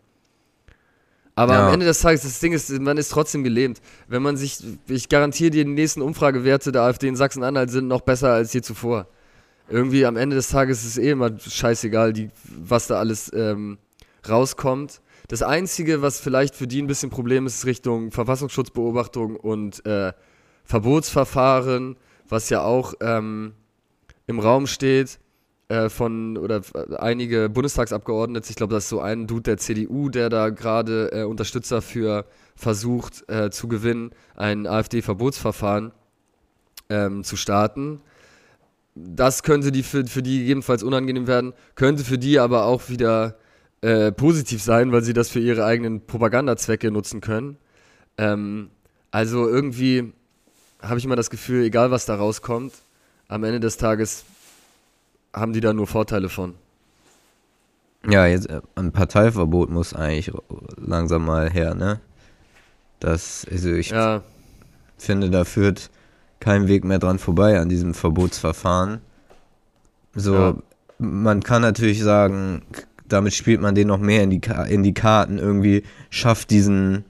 Aber 1.36 1.54
ja. 1.54 1.68
am 1.68 1.74
Ende 1.74 1.88
des 1.88 2.00
Tages, 2.00 2.22
das 2.22 2.40
Ding 2.40 2.54
ist, 2.54 2.70
man 2.70 2.98
ist 2.98 3.10
trotzdem 3.10 3.44
gelähmt. 3.44 3.82
Wenn 4.08 4.22
man 4.22 4.38
sich, 4.38 4.60
ich 4.88 5.10
garantiere 5.10 5.50
dir, 5.50 5.66
die 5.66 5.72
nächsten 5.72 6.04
Umfragewerte 6.04 6.72
der 6.72 6.84
AfD 6.84 7.08
in 7.08 7.16
Sachsen-Anhalt 7.16 7.72
sind 7.72 7.88
noch 7.88 8.02
besser 8.02 8.34
als 8.34 8.54
je 8.54 8.62
zuvor. 8.62 9.08
Irgendwie 9.68 10.06
am 10.06 10.16
Ende 10.16 10.36
des 10.36 10.50
Tages 10.50 10.84
ist 10.84 10.92
es 10.92 10.98
eh 11.00 11.10
immer 11.10 11.32
scheißegal, 11.40 12.14
die, 12.14 12.30
was 12.44 12.86
da 12.86 13.00
alles 13.00 13.32
ähm, 13.34 13.80
rauskommt. 14.30 15.02
Das 15.28 15.42
Einzige, 15.42 16.02
was 16.02 16.20
vielleicht 16.20 16.56
für 16.56 16.68
die 16.68 16.82
ein 16.82 16.88
bisschen 16.88 17.10
Problem 17.10 17.46
ist, 17.46 17.56
ist 17.56 17.66
Richtung 17.66 18.12
Verfassungsschutzbeobachtung 18.12 19.36
und 19.36 19.86
äh, 19.86 20.14
Verbotsverfahren 20.66 21.98
was 22.34 22.50
ja 22.50 22.64
auch 22.64 22.94
ähm, 23.00 23.54
im 24.28 24.40
Raum 24.40 24.68
steht 24.68 25.20
äh, 25.68 25.90
von 25.90 26.38
oder 26.38 26.62
äh, 26.74 26.96
einige 26.98 27.50
Bundestagsabgeordnete. 27.50 28.50
Ich 28.50 28.56
glaube, 28.56 28.74
das 28.74 28.86
ist 28.86 28.90
so 28.90 29.00
ein 29.00 29.28
Dude 29.28 29.44
der 29.44 29.58
CDU, 29.58 30.10
der 30.10 30.30
da 30.30 30.50
gerade 30.50 31.12
äh, 31.12 31.24
Unterstützer 31.24 31.82
für 31.82 32.26
versucht 32.56 33.30
äh, 33.30 33.50
zu 33.50 33.68
gewinnen, 33.68 34.12
ein 34.36 34.68
AfD-Verbotsverfahren 34.68 35.92
ähm, 36.90 37.24
zu 37.24 37.36
starten. 37.36 38.02
Das 38.96 39.44
könnte 39.44 39.72
die 39.72 39.84
für, 39.84 40.06
für 40.06 40.22
die 40.22 40.40
gegebenenfalls 40.40 40.84
unangenehm 40.84 41.28
werden, 41.28 41.54
könnte 41.76 42.04
für 42.04 42.18
die 42.18 42.40
aber 42.40 42.66
auch 42.66 42.90
wieder 42.90 43.38
äh, 43.84 44.14
positiv 44.14 44.64
sein, 44.64 44.94
weil 44.94 45.04
sie 45.04 45.12
das 45.12 45.28
für 45.28 45.42
ihre 45.42 45.66
eigenen 45.66 46.06
Propagandazwecke 46.06 46.90
nutzen 46.90 47.20
können. 47.20 47.58
Ähm, 48.18 48.70
also 49.12 49.46
irgendwie 49.48 50.14
habe 50.82 51.00
ich 51.00 51.06
immer 51.06 51.18
das 51.18 51.30
Gefühl, 51.30 51.66
egal 51.66 51.92
was 51.92 52.06
da 52.06 52.16
rauskommt, 52.16 52.74
am 53.28 53.44
Ende 53.44 53.60
des 53.60 53.76
Tages 53.76 54.24
haben 55.34 55.52
die 55.52 55.60
da 55.60 55.74
nur 55.74 55.88
Vorteile 55.88 56.30
von. 56.30 56.56
Ja, 58.08 58.26
jetzt 58.26 58.50
äh, 58.50 58.62
ein 58.76 58.94
Parteiverbot 58.94 59.70
muss 59.70 59.94
eigentlich 59.94 60.32
langsam 60.78 61.26
mal 61.26 61.50
her, 61.50 61.76
ne? 61.76 62.00
Das, 63.02 63.46
also 63.52 63.70
ich 63.70 63.90
ja. 63.90 64.24
finde, 64.98 65.30
da 65.30 65.44
führt 65.44 65.90
kein 66.40 66.70
Weg 66.70 66.86
mehr 66.86 67.00
dran 67.00 67.20
vorbei 67.20 67.60
an 67.60 67.68
diesem 67.68 67.94
Verbotsverfahren. 67.94 69.02
So, 70.16 70.36
ja. 70.36 70.56
man 71.00 71.44
kann 71.44 71.62
natürlich 71.62 72.02
sagen, 72.02 72.62
damit 73.14 73.34
spielt 73.34 73.62
man 73.62 73.76
den 73.76 73.88
noch 73.88 74.00
mehr 74.00 74.24
in 74.24 74.30
die, 74.30 74.42
in 74.70 74.84
die 74.84 74.94
Karten, 74.94 75.38
irgendwie 75.38 75.84
schafft 76.10 76.50
diesen, 76.50 77.06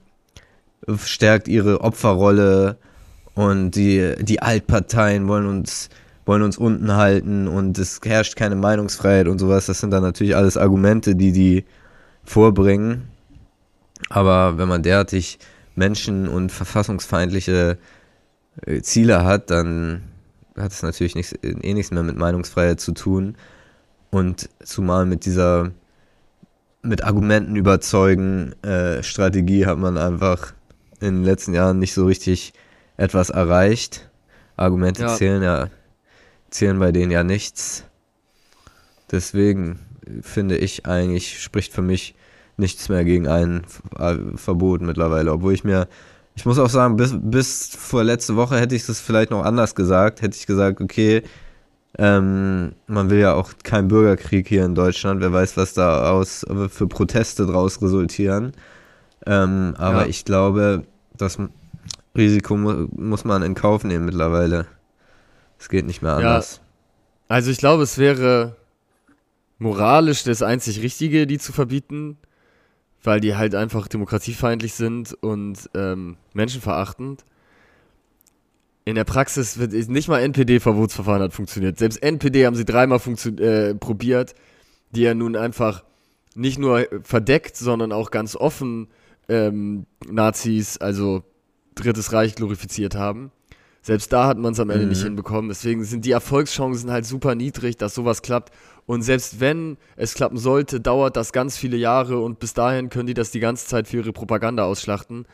stärkt 1.04 1.48
ihre 1.48 1.80
Opferrolle, 1.80 2.78
und 3.34 3.72
die, 3.72 4.14
die 4.20 4.40
Altparteien 4.40 5.26
wollen 5.26 5.46
uns, 5.46 5.90
wollen 6.24 6.42
uns 6.42 6.56
unten 6.56 6.94
halten 6.94 7.48
und 7.48 7.78
es 7.78 8.00
herrscht 8.04 8.36
keine 8.36 8.54
Meinungsfreiheit 8.54 9.26
und 9.26 9.38
sowas. 9.38 9.66
Das 9.66 9.80
sind 9.80 9.90
dann 9.90 10.02
natürlich 10.02 10.36
alles 10.36 10.56
Argumente, 10.56 11.16
die 11.16 11.32
die 11.32 11.64
vorbringen. 12.24 13.08
Aber 14.08 14.56
wenn 14.58 14.68
man 14.68 14.82
derartig 14.82 15.38
menschen- 15.74 16.28
und 16.28 16.52
verfassungsfeindliche 16.52 17.78
äh, 18.64 18.80
Ziele 18.82 19.24
hat, 19.24 19.50
dann 19.50 20.02
hat 20.56 20.70
es 20.70 20.82
natürlich 20.82 21.16
nichts, 21.16 21.34
eh 21.42 21.74
nichts 21.74 21.90
mehr 21.90 22.04
mit 22.04 22.16
Meinungsfreiheit 22.16 22.80
zu 22.80 22.92
tun. 22.92 23.34
Und 24.10 24.48
zumal 24.62 25.06
mit 25.06 25.26
dieser 25.26 25.72
mit 26.84 27.04
Argumenten 27.04 27.56
überzeugen 27.56 28.54
äh, 28.62 29.02
Strategie 29.02 29.66
hat 29.66 29.78
man 29.78 29.98
einfach 29.98 30.52
in 31.00 31.16
den 31.16 31.24
letzten 31.24 31.54
Jahren 31.54 31.78
nicht 31.78 31.94
so 31.94 32.06
richtig 32.06 32.52
etwas 32.96 33.30
erreicht. 33.30 34.10
Argumente 34.56 35.02
ja. 35.02 35.14
zählen 35.14 35.42
ja 35.42 35.68
zählen 36.50 36.78
bei 36.78 36.92
denen 36.92 37.10
ja 37.10 37.24
nichts. 37.24 37.84
Deswegen 39.10 39.80
finde 40.22 40.56
ich 40.56 40.86
eigentlich 40.86 41.42
spricht 41.42 41.72
für 41.72 41.82
mich 41.82 42.14
nichts 42.56 42.88
mehr 42.88 43.04
gegen 43.04 43.26
ein 43.26 43.62
Verbot 44.36 44.80
mittlerweile, 44.80 45.32
obwohl 45.32 45.54
ich 45.54 45.64
mir 45.64 45.88
ich 46.36 46.44
muss 46.46 46.58
auch 46.58 46.68
sagen, 46.68 46.96
bis, 46.96 47.14
bis 47.16 47.68
vor 47.76 48.02
letzte 48.02 48.34
Woche 48.34 48.58
hätte 48.58 48.74
ich 48.74 48.86
das 48.86 49.00
vielleicht 49.00 49.30
noch 49.30 49.44
anders 49.44 49.76
gesagt. 49.76 50.20
Hätte 50.20 50.36
ich 50.36 50.46
gesagt, 50.46 50.80
okay, 50.80 51.22
ähm, 51.98 52.72
man 52.86 53.10
will 53.10 53.20
ja 53.20 53.34
auch 53.34 53.52
keinen 53.62 53.88
Bürgerkrieg 53.88 54.48
hier 54.48 54.64
in 54.64 54.74
Deutschland. 54.74 55.20
Wer 55.20 55.32
weiß, 55.32 55.56
was 55.56 55.74
da 55.74 56.10
aus 56.10 56.44
für 56.68 56.88
Proteste 56.88 57.46
draus 57.46 57.80
resultieren. 57.80 58.52
Ähm, 59.26 59.74
aber 59.78 60.02
ja. 60.02 60.06
ich 60.06 60.24
glaube, 60.24 60.84
dass 61.16 61.38
Risiko 62.16 62.56
mu 62.56 62.88
muss 62.96 63.24
man 63.24 63.42
in 63.42 63.54
Kauf 63.54 63.84
nehmen 63.84 64.04
mittlerweile. 64.04 64.66
Es 65.58 65.68
geht 65.68 65.86
nicht 65.86 66.02
mehr 66.02 66.14
anders. 66.14 66.56
Ja, 66.56 67.34
also 67.36 67.50
ich 67.50 67.58
glaube, 67.58 67.84
es 67.84 67.96
wäre 67.96 68.56
moralisch 69.58 70.24
das 70.24 70.42
einzig 70.42 70.82
Richtige, 70.82 71.26
die 71.26 71.38
zu 71.38 71.52
verbieten, 71.52 72.18
weil 73.02 73.20
die 73.20 73.36
halt 73.36 73.54
einfach 73.54 73.88
demokratiefeindlich 73.88 74.74
sind 74.74 75.14
und 75.14 75.70
ähm, 75.74 76.16
menschenverachtend. 76.32 77.24
In 78.86 78.96
der 78.96 79.04
Praxis 79.04 79.58
wird 79.58 79.72
nicht 79.72 80.08
mal 80.08 80.20
NPD-Verbotsverfahren 80.20 81.22
hat 81.22 81.32
funktioniert. 81.32 81.78
Selbst 81.78 82.02
NPD 82.02 82.44
haben 82.44 82.54
sie 82.54 82.66
dreimal 82.66 83.00
äh, 83.38 83.74
probiert, 83.74 84.34
die 84.90 85.02
ja 85.02 85.14
nun 85.14 85.36
einfach 85.36 85.84
nicht 86.34 86.58
nur 86.58 86.86
verdeckt, 87.02 87.56
sondern 87.56 87.92
auch 87.92 88.10
ganz 88.10 88.36
offen 88.36 88.88
ähm, 89.28 89.86
Nazis, 90.06 90.78
also 90.78 91.22
Drittes 91.74 92.12
Reich 92.12 92.34
glorifiziert 92.34 92.94
haben. 92.94 93.32
Selbst 93.80 94.12
da 94.12 94.26
hat 94.26 94.38
man 94.38 94.52
es 94.52 94.60
am 94.60 94.70
Ende 94.70 94.84
mhm. 94.84 94.90
nicht 94.90 95.02
hinbekommen. 95.02 95.48
Deswegen 95.48 95.84
sind 95.84 96.04
die 96.04 96.12
Erfolgschancen 96.12 96.90
halt 96.90 97.04
super 97.04 97.34
niedrig, 97.34 97.76
dass 97.76 97.94
sowas 97.94 98.22
klappt. 98.22 98.52
Und 98.86 99.02
selbst 99.02 99.40
wenn 99.40 99.76
es 99.96 100.14
klappen 100.14 100.38
sollte, 100.38 100.80
dauert 100.80 101.16
das 101.16 101.32
ganz 101.32 101.56
viele 101.56 101.76
Jahre 101.76 102.18
und 102.18 102.38
bis 102.38 102.54
dahin 102.54 102.90
können 102.90 103.06
die 103.06 103.14
das 103.14 103.30
die 103.30 103.40
ganze 103.40 103.66
Zeit 103.66 103.88
für 103.88 103.98
ihre 103.98 104.12
Propaganda 104.12 104.64
ausschlachten. 104.64 105.26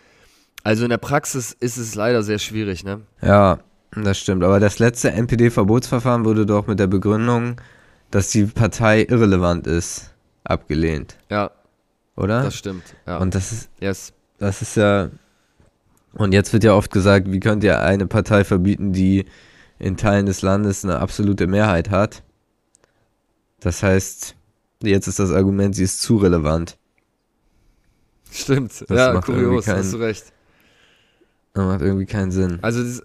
Also 0.63 0.85
in 0.85 0.91
der 0.91 0.99
Praxis 0.99 1.57
ist 1.59 1.77
es 1.79 1.95
leider 1.95 2.23
sehr 2.23 2.39
schwierig, 2.39 2.85
ne? 2.85 3.01
Ja, 3.23 3.59
das 3.95 4.19
stimmt. 4.19 4.45
Aber 4.45 4.61
das 4.61 4.79
letzte 4.79 5.11
NPD-Verbotsverfahren 5.13 6.25
wurde 6.25 6.47
doch 6.47 6.67
mit 6.67 6.79
der 6.79 6.87
Begründung, 6.87 7.61
dass 8.11 8.31
die 8.31 8.45
Partei 8.45 9.03
irrelevant 9.05 9.67
ist, 9.67 10.11
abgelehnt. 10.45 11.17
Ja, 11.31 11.51
Oder? 12.17 12.43
das 12.43 12.57
stimmt. 12.57 12.83
Ja. 13.07 13.19
Und 13.19 13.35
das 13.35 13.53
ist, 13.53 13.71
yes. 13.81 14.13
das 14.39 14.63
ist 14.63 14.77
ja. 14.77 15.11
Und 16.13 16.33
jetzt 16.33 16.53
wird 16.53 16.65
ja 16.65 16.75
oft 16.75 16.91
gesagt, 16.91 17.31
wie 17.31 17.41
könnt 17.41 17.63
ihr 17.63 17.81
eine 17.81 18.07
Partei 18.07 18.43
verbieten, 18.45 18.93
die 18.93 19.27
in 19.79 19.97
Teilen 19.97 20.27
des 20.27 20.43
Landes 20.43 20.85
eine 20.85 20.99
absolute 20.99 21.47
Mehrheit 21.47 21.91
hat? 21.91 22.23
Das 23.61 23.83
heißt, 23.83 24.35
jetzt 24.83 25.07
ist 25.07 25.19
das 25.21 25.31
Argument, 25.31 25.75
sie 25.75 25.85
ist 25.85 26.03
zu 26.03 26.17
relevant. 26.17 26.77
Stimmt. 28.33 28.85
Das 28.89 28.99
ja, 28.99 29.21
kurios, 29.21 29.65
keinen- 29.65 29.79
hast 29.79 29.93
du 29.93 29.99
recht. 29.99 30.33
Das 31.53 31.65
macht 31.65 31.83
irgendwie 31.83 32.07
keinen 32.07 32.31
Sinn. 32.31 32.59
Also 32.63 32.83
das, 32.83 33.03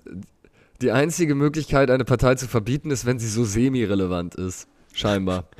die 0.81 0.91
einzige 0.91 1.35
Möglichkeit, 1.35 1.89
eine 1.89 2.05
Partei 2.05 2.35
zu 2.35 2.47
verbieten, 2.47 2.91
ist, 2.91 3.05
wenn 3.05 3.19
sie 3.19 3.27
so 3.27 3.43
semi-relevant 3.45 4.35
ist. 4.35 4.67
Scheinbar. 4.93 5.45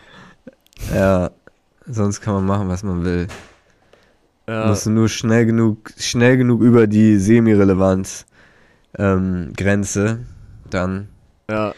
Ja, 0.94 1.32
sonst 1.88 2.20
kann 2.20 2.34
man 2.34 2.46
machen, 2.46 2.68
was 2.68 2.84
man 2.84 3.06
will. 3.06 3.28
Ja, 4.46 4.68
Musst 4.68 4.86
du 4.86 4.90
nur 4.90 5.08
schnell 5.08 5.46
genug, 5.46 5.94
schnell 5.98 6.36
genug 6.36 6.62
über 6.62 6.86
die 6.86 7.18
Semi-Relevanz 7.18 8.26
ähm, 8.98 9.54
Grenze, 9.56 10.20
dann 10.70 11.08
ja. 11.50 11.74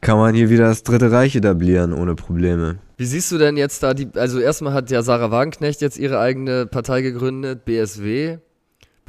kann 0.00 0.18
man 0.18 0.34
hier 0.34 0.50
wieder 0.50 0.64
das 0.64 0.82
Dritte 0.82 1.10
Reich 1.10 1.34
etablieren 1.34 1.92
ohne 1.92 2.14
Probleme. 2.14 2.78
Wie 2.96 3.06
siehst 3.06 3.32
du 3.32 3.38
denn 3.38 3.56
jetzt 3.56 3.82
da 3.82 3.94
die, 3.94 4.08
also 4.14 4.38
erstmal 4.38 4.74
hat 4.74 4.90
ja 4.90 5.02
Sarah 5.02 5.30
Wagenknecht 5.30 5.80
jetzt 5.80 5.98
ihre 5.98 6.20
eigene 6.20 6.66
Partei 6.66 7.02
gegründet, 7.02 7.64
BSW, 7.64 8.38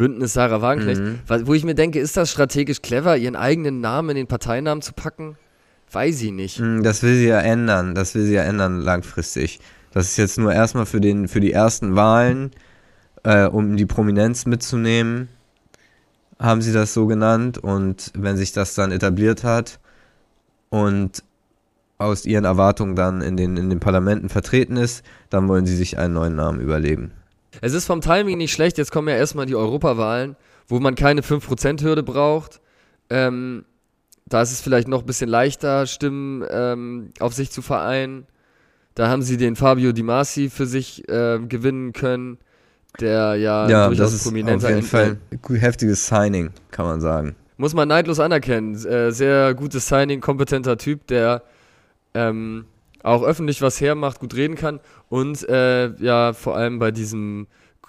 Bündnis 0.03 0.33
Sarah 0.33 0.61
Wagenknecht, 0.61 0.99
Mhm. 0.99 1.47
Wo 1.47 1.53
ich 1.53 1.63
mir 1.63 1.75
denke, 1.75 1.97
ist 1.97 2.17
das 2.17 2.29
strategisch 2.29 2.81
clever, 2.81 3.15
ihren 3.15 3.37
eigenen 3.37 3.79
Namen 3.79 4.09
in 4.09 4.15
den 4.17 4.27
Parteinamen 4.27 4.81
zu 4.81 4.91
packen? 4.91 5.37
Weiß 5.89 6.21
ich 6.21 6.31
nicht. 6.31 6.59
Hm, 6.59 6.83
Das 6.83 7.03
will 7.03 7.15
sie 7.15 7.27
ja 7.27 7.39
ändern, 7.39 7.95
das 7.95 8.13
will 8.13 8.25
sie 8.25 8.33
ja 8.33 8.43
ändern 8.43 8.81
langfristig. 8.81 9.61
Das 9.93 10.07
ist 10.07 10.17
jetzt 10.17 10.37
nur 10.37 10.51
erstmal 10.51 10.85
für, 10.85 10.99
den, 10.99 11.29
für 11.29 11.39
die 11.39 11.53
ersten 11.53 11.95
Wahlen, 11.95 12.51
äh, 13.23 13.45
um 13.45 13.77
die 13.77 13.85
Prominenz 13.85 14.45
mitzunehmen, 14.45 15.29
haben 16.37 16.61
sie 16.61 16.73
das 16.73 16.93
so 16.93 17.05
genannt. 17.07 17.57
Und 17.57 18.11
wenn 18.13 18.35
sich 18.35 18.51
das 18.51 18.75
dann 18.75 18.91
etabliert 18.91 19.45
hat 19.45 19.79
und 20.69 21.23
aus 21.97 22.25
ihren 22.25 22.43
Erwartungen 22.43 22.97
dann 22.97 23.21
in 23.21 23.37
den, 23.37 23.55
in 23.55 23.69
den 23.69 23.79
Parlamenten 23.79 24.27
vertreten 24.27 24.75
ist, 24.75 25.05
dann 25.29 25.47
wollen 25.47 25.65
sie 25.65 25.77
sich 25.77 25.97
einen 25.97 26.15
neuen 26.15 26.35
Namen 26.35 26.59
überlegen. 26.59 27.11
Es 27.61 27.73
ist 27.73 27.85
vom 27.85 28.01
Timing 28.01 28.37
nicht 28.37 28.51
schlecht, 28.53 28.77
jetzt 28.77 28.91
kommen 28.91 29.07
ja 29.09 29.15
erstmal 29.15 29.45
die 29.45 29.55
Europawahlen, 29.55 30.35
wo 30.67 30.79
man 30.79 30.95
keine 30.95 31.21
5%-Hürde 31.21 32.03
braucht. 32.03 32.61
Ähm, 33.09 33.65
da 34.25 34.41
ist 34.41 34.51
es 34.51 34.61
vielleicht 34.61 34.87
noch 34.87 35.01
ein 35.01 35.05
bisschen 35.05 35.29
leichter, 35.29 35.85
Stimmen 35.85 36.43
ähm, 36.49 37.09
auf 37.19 37.33
sich 37.33 37.51
zu 37.51 37.61
vereinen. 37.61 38.25
Da 38.95 39.07
haben 39.09 39.21
sie 39.21 39.37
den 39.37 39.55
Fabio 39.55 39.91
Di 39.91 40.03
Masi 40.03 40.49
für 40.49 40.65
sich 40.65 41.03
ähm, 41.09 41.49
gewinnen 41.49 41.93
können, 41.93 42.37
der 42.99 43.35
ja, 43.35 43.67
Ja, 43.67 43.87
durchaus 43.87 43.97
das 44.11 44.13
ist 44.13 44.19
auf 44.21 44.25
prominenter 44.27 44.69
jeden 44.69 44.79
Ent- 44.81 44.87
Fall 44.87 45.17
ein 45.49 45.55
heftiges 45.55 46.07
Signing, 46.07 46.51
kann 46.71 46.85
man 46.85 47.01
sagen. 47.01 47.35
muss 47.57 47.73
man 47.73 47.87
neidlos 47.87 48.19
anerkennen. 48.19 48.75
Äh, 48.85 49.11
sehr 49.11 49.53
gutes 49.55 49.87
Signing, 49.87 50.21
kompetenter 50.21 50.77
Typ, 50.77 51.07
der 51.07 51.41
ähm, 52.13 52.65
auch 53.03 53.21
öffentlich 53.23 53.61
was 53.61 53.79
hermacht, 53.81 54.19
gut 54.19 54.33
reden 54.35 54.55
kann 54.55 54.79
und 55.09 55.47
äh, 55.47 55.93
ja, 56.03 56.33
vor 56.33 56.55
allem 56.57 56.79
bei 56.79 56.91
diesem 56.91 57.47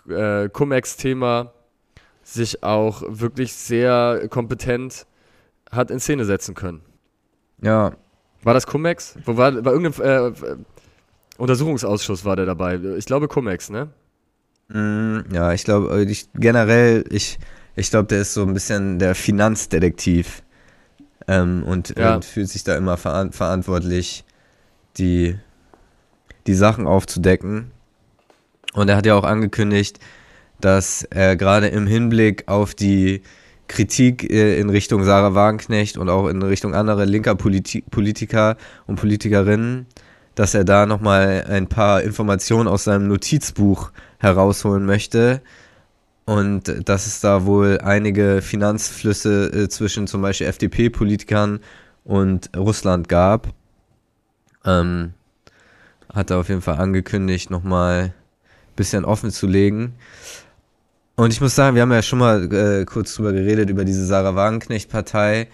äh, 0.08 0.48
Cum-Ex-Thema 0.48 1.52
sich 2.22 2.62
auch 2.62 3.02
wirklich 3.06 3.52
sehr 3.54 4.26
kompetent 4.28 5.06
hat 5.70 5.90
in 5.90 6.00
Szene 6.00 6.24
setzen 6.24 6.54
können. 6.54 6.82
Ja, 7.62 7.92
War 8.42 8.54
das 8.54 8.66
Cum-Ex? 8.66 9.16
Wo 9.24 9.36
war, 9.36 9.52
bei 9.52 9.70
irgendeinem 9.70 10.34
äh, 10.34 10.56
Untersuchungsausschuss 11.38 12.24
war 12.24 12.36
der 12.36 12.46
dabei. 12.46 12.78
Ich 12.96 13.06
glaube 13.06 13.28
Cum-Ex, 13.28 13.70
ne? 13.70 13.88
Mm, 14.68 15.20
Ja, 15.32 15.52
ich 15.52 15.64
glaube, 15.64 16.02
ich, 16.04 16.28
generell, 16.34 17.04
ich, 17.10 17.38
ich 17.76 17.90
glaube, 17.90 18.06
der 18.06 18.20
ist 18.20 18.34
so 18.34 18.42
ein 18.42 18.54
bisschen 18.54 18.98
der 18.98 19.14
Finanzdetektiv 19.14 20.42
ähm, 21.26 21.64
und, 21.64 21.96
Ja. 21.98 22.14
und 22.16 22.24
fühlt 22.24 22.48
sich 22.48 22.64
da 22.64 22.76
immer 22.76 22.96
veran 22.96 23.32
verantwortlich, 23.32 24.24
die, 24.98 25.36
die 26.46 26.54
Sachen 26.54 26.86
aufzudecken. 26.86 27.70
Und 28.72 28.88
er 28.88 28.96
hat 28.96 29.06
ja 29.06 29.14
auch 29.14 29.24
angekündigt, 29.24 29.98
dass 30.60 31.02
er 31.04 31.36
gerade 31.36 31.68
im 31.68 31.86
Hinblick 31.86 32.48
auf 32.48 32.74
die 32.74 33.22
Kritik 33.68 34.30
äh, 34.30 34.58
in 34.58 34.70
Richtung 34.70 35.04
Sarah 35.04 35.34
Wagenknecht 35.34 35.96
und 35.96 36.08
auch 36.08 36.28
in 36.28 36.42
Richtung 36.42 36.74
anderer 36.74 37.06
linker 37.06 37.34
Politi 37.34 37.82
Politiker 37.90 38.56
und 38.86 38.96
Politikerinnen, 38.96 39.86
dass 40.34 40.54
er 40.54 40.64
da 40.64 40.86
nochmal 40.86 41.44
ein 41.48 41.68
paar 41.68 42.02
Informationen 42.02 42.68
aus 42.68 42.84
seinem 42.84 43.08
Notizbuch 43.08 43.92
herausholen 44.18 44.84
möchte. 44.84 45.40
Und 46.26 46.88
dass 46.88 47.06
es 47.06 47.20
da 47.20 47.44
wohl 47.44 47.80
einige 47.82 48.40
Finanzflüsse 48.40 49.52
äh, 49.52 49.68
zwischen 49.68 50.06
zum 50.06 50.22
Beispiel 50.22 50.46
FDP-Politikern 50.46 51.60
und 52.04 52.50
Russland 52.56 53.08
gab. 53.10 53.52
Ähm, 54.64 55.14
hat 56.12 56.30
er 56.30 56.38
auf 56.38 56.48
jeden 56.48 56.62
Fall 56.62 56.76
angekündigt, 56.76 57.50
nochmal 57.50 58.00
ein 58.02 58.12
bisschen 58.76 59.04
offen 59.04 59.30
zu 59.30 59.46
legen. 59.46 59.94
Und 61.16 61.32
ich 61.32 61.40
muss 61.40 61.54
sagen, 61.54 61.74
wir 61.76 61.82
haben 61.82 61.92
ja 61.92 62.02
schon 62.02 62.18
mal 62.18 62.52
äh, 62.52 62.84
kurz 62.84 63.14
drüber 63.14 63.32
geredet, 63.32 63.70
über 63.70 63.84
diese 63.84 64.04
Sarah 64.04 64.34
Wagenknecht-Partei. 64.34 65.48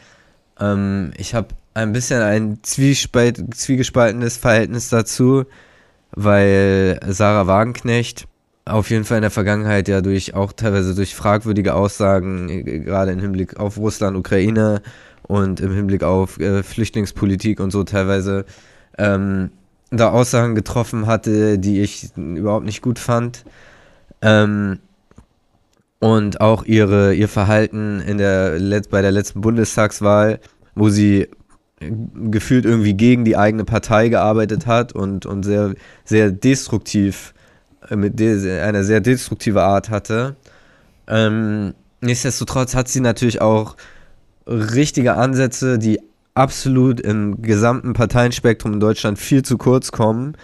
Ähm, 0.58 1.12
ich 1.16 1.34
habe 1.34 1.48
ein 1.74 1.92
bisschen 1.92 2.22
ein 2.22 2.58
zwiegespaltenes 2.62 4.36
Verhältnis 4.36 4.88
dazu, 4.88 5.44
weil 6.12 6.98
Sarah 7.06 7.46
Wagenknecht 7.46 8.26
auf 8.64 8.90
jeden 8.90 9.04
Fall 9.04 9.18
in 9.18 9.22
der 9.22 9.30
Vergangenheit 9.30 9.88
ja 9.88 10.00
durch 10.00 10.34
auch 10.34 10.52
teilweise 10.52 10.94
durch 10.94 11.14
fragwürdige 11.14 11.74
Aussagen, 11.74 12.48
äh, 12.48 12.80
gerade 12.80 13.12
im 13.12 13.20
Hinblick 13.20 13.58
auf 13.58 13.76
Russland, 13.76 14.16
Ukraine 14.16 14.82
und 15.22 15.60
im 15.60 15.74
Hinblick 15.74 16.02
auf 16.02 16.38
äh, 16.40 16.62
Flüchtlingspolitik 16.62 17.60
und 17.60 17.70
so 17.70 17.84
teilweise 17.84 18.44
ähm, 18.98 19.50
da 19.90 20.10
Aussagen 20.10 20.54
getroffen 20.54 21.06
hatte, 21.06 21.58
die 21.58 21.80
ich 21.80 22.10
überhaupt 22.16 22.64
nicht 22.64 22.82
gut 22.82 22.98
fand. 22.98 23.44
Ähm, 24.22 24.78
und 25.98 26.40
auch 26.40 26.64
ihre, 26.64 27.14
ihr 27.14 27.28
Verhalten 27.28 28.00
in 28.00 28.18
der, 28.18 28.58
bei 28.90 29.02
der 29.02 29.12
letzten 29.12 29.42
Bundestagswahl, 29.42 30.40
wo 30.74 30.88
sie 30.88 31.28
gefühlt 31.80 32.64
irgendwie 32.64 32.94
gegen 32.94 33.24
die 33.24 33.36
eigene 33.36 33.64
Partei 33.64 34.08
gearbeitet 34.08 34.66
hat 34.66 34.92
und, 34.92 35.26
und 35.26 35.44
sehr, 35.44 35.74
sehr 36.04 36.30
destruktiv, 36.30 37.34
äh, 37.88 37.96
mit 37.96 38.18
de 38.18 38.60
einer 38.60 38.84
sehr 38.84 39.00
destruktive 39.00 39.62
Art 39.62 39.90
hatte. 39.90 40.36
Ähm, 41.06 41.74
nichtsdestotrotz 42.00 42.74
hat 42.74 42.88
sie 42.88 43.00
natürlich 43.00 43.40
auch 43.40 43.76
richtige 44.46 45.14
Ansätze, 45.14 45.78
die 45.78 46.00
absolut 46.34 47.00
im 47.00 47.42
gesamten 47.42 47.92
Parteienspektrum 47.92 48.74
in 48.74 48.80
Deutschland 48.80 49.18
viel 49.18 49.42
zu 49.42 49.58
kurz 49.58 49.92
kommen, 49.92 50.36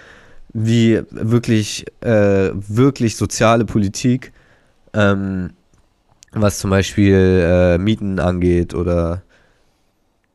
wie 0.52 1.02
wirklich, 1.10 1.86
äh, 2.00 2.50
wirklich 2.52 3.16
soziale 3.16 3.64
Politik, 3.64 4.32
ähm, 4.94 5.50
was 6.32 6.58
zum 6.58 6.70
Beispiel 6.70 7.42
äh, 7.44 7.78
Mieten 7.78 8.18
angeht 8.18 8.74
oder, 8.74 9.22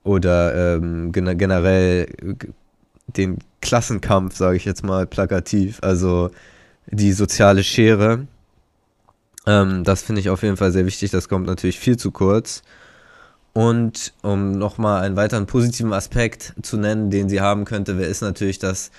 oder 0.04 0.76
ähm, 0.76 1.12
gen 1.12 1.38
generell 1.38 2.08
den 3.08 3.40
Klassenkampf, 3.62 4.36
sage 4.36 4.58
ich 4.58 4.66
jetzt 4.66 4.84
mal 4.84 5.06
plakativ, 5.06 5.80
also 5.82 6.32
die 6.88 7.14
soziale 7.14 7.64
Schere. 7.64 8.28
Ähm, 9.46 9.84
das 9.84 10.02
finde 10.04 10.22
ich 10.22 10.30
auf 10.30 10.44
jeden 10.44 10.58
Fall 10.58 10.72
sehr 10.72 10.86
wichtig, 10.86 11.12
das 11.12 11.30
kommt 11.30 11.48
natürlich 11.48 11.80
viel 11.80 11.98
zu 11.98 12.12
kurz. 12.12 12.62
Und 13.54 14.14
um 14.22 14.54
nochmal 14.54 15.04
einen 15.04 15.16
weiteren 15.16 15.46
positiven 15.46 15.92
Aspekt 15.94 16.54
zu 16.62 16.78
nennen, 16.78 17.10
den 17.10 17.28
sie 17.28 17.42
haben 17.42 17.66
könnte, 17.66 17.98
wäre 17.98 18.10
ist 18.10 18.22
natürlich, 18.22 18.60
dass 18.60 18.92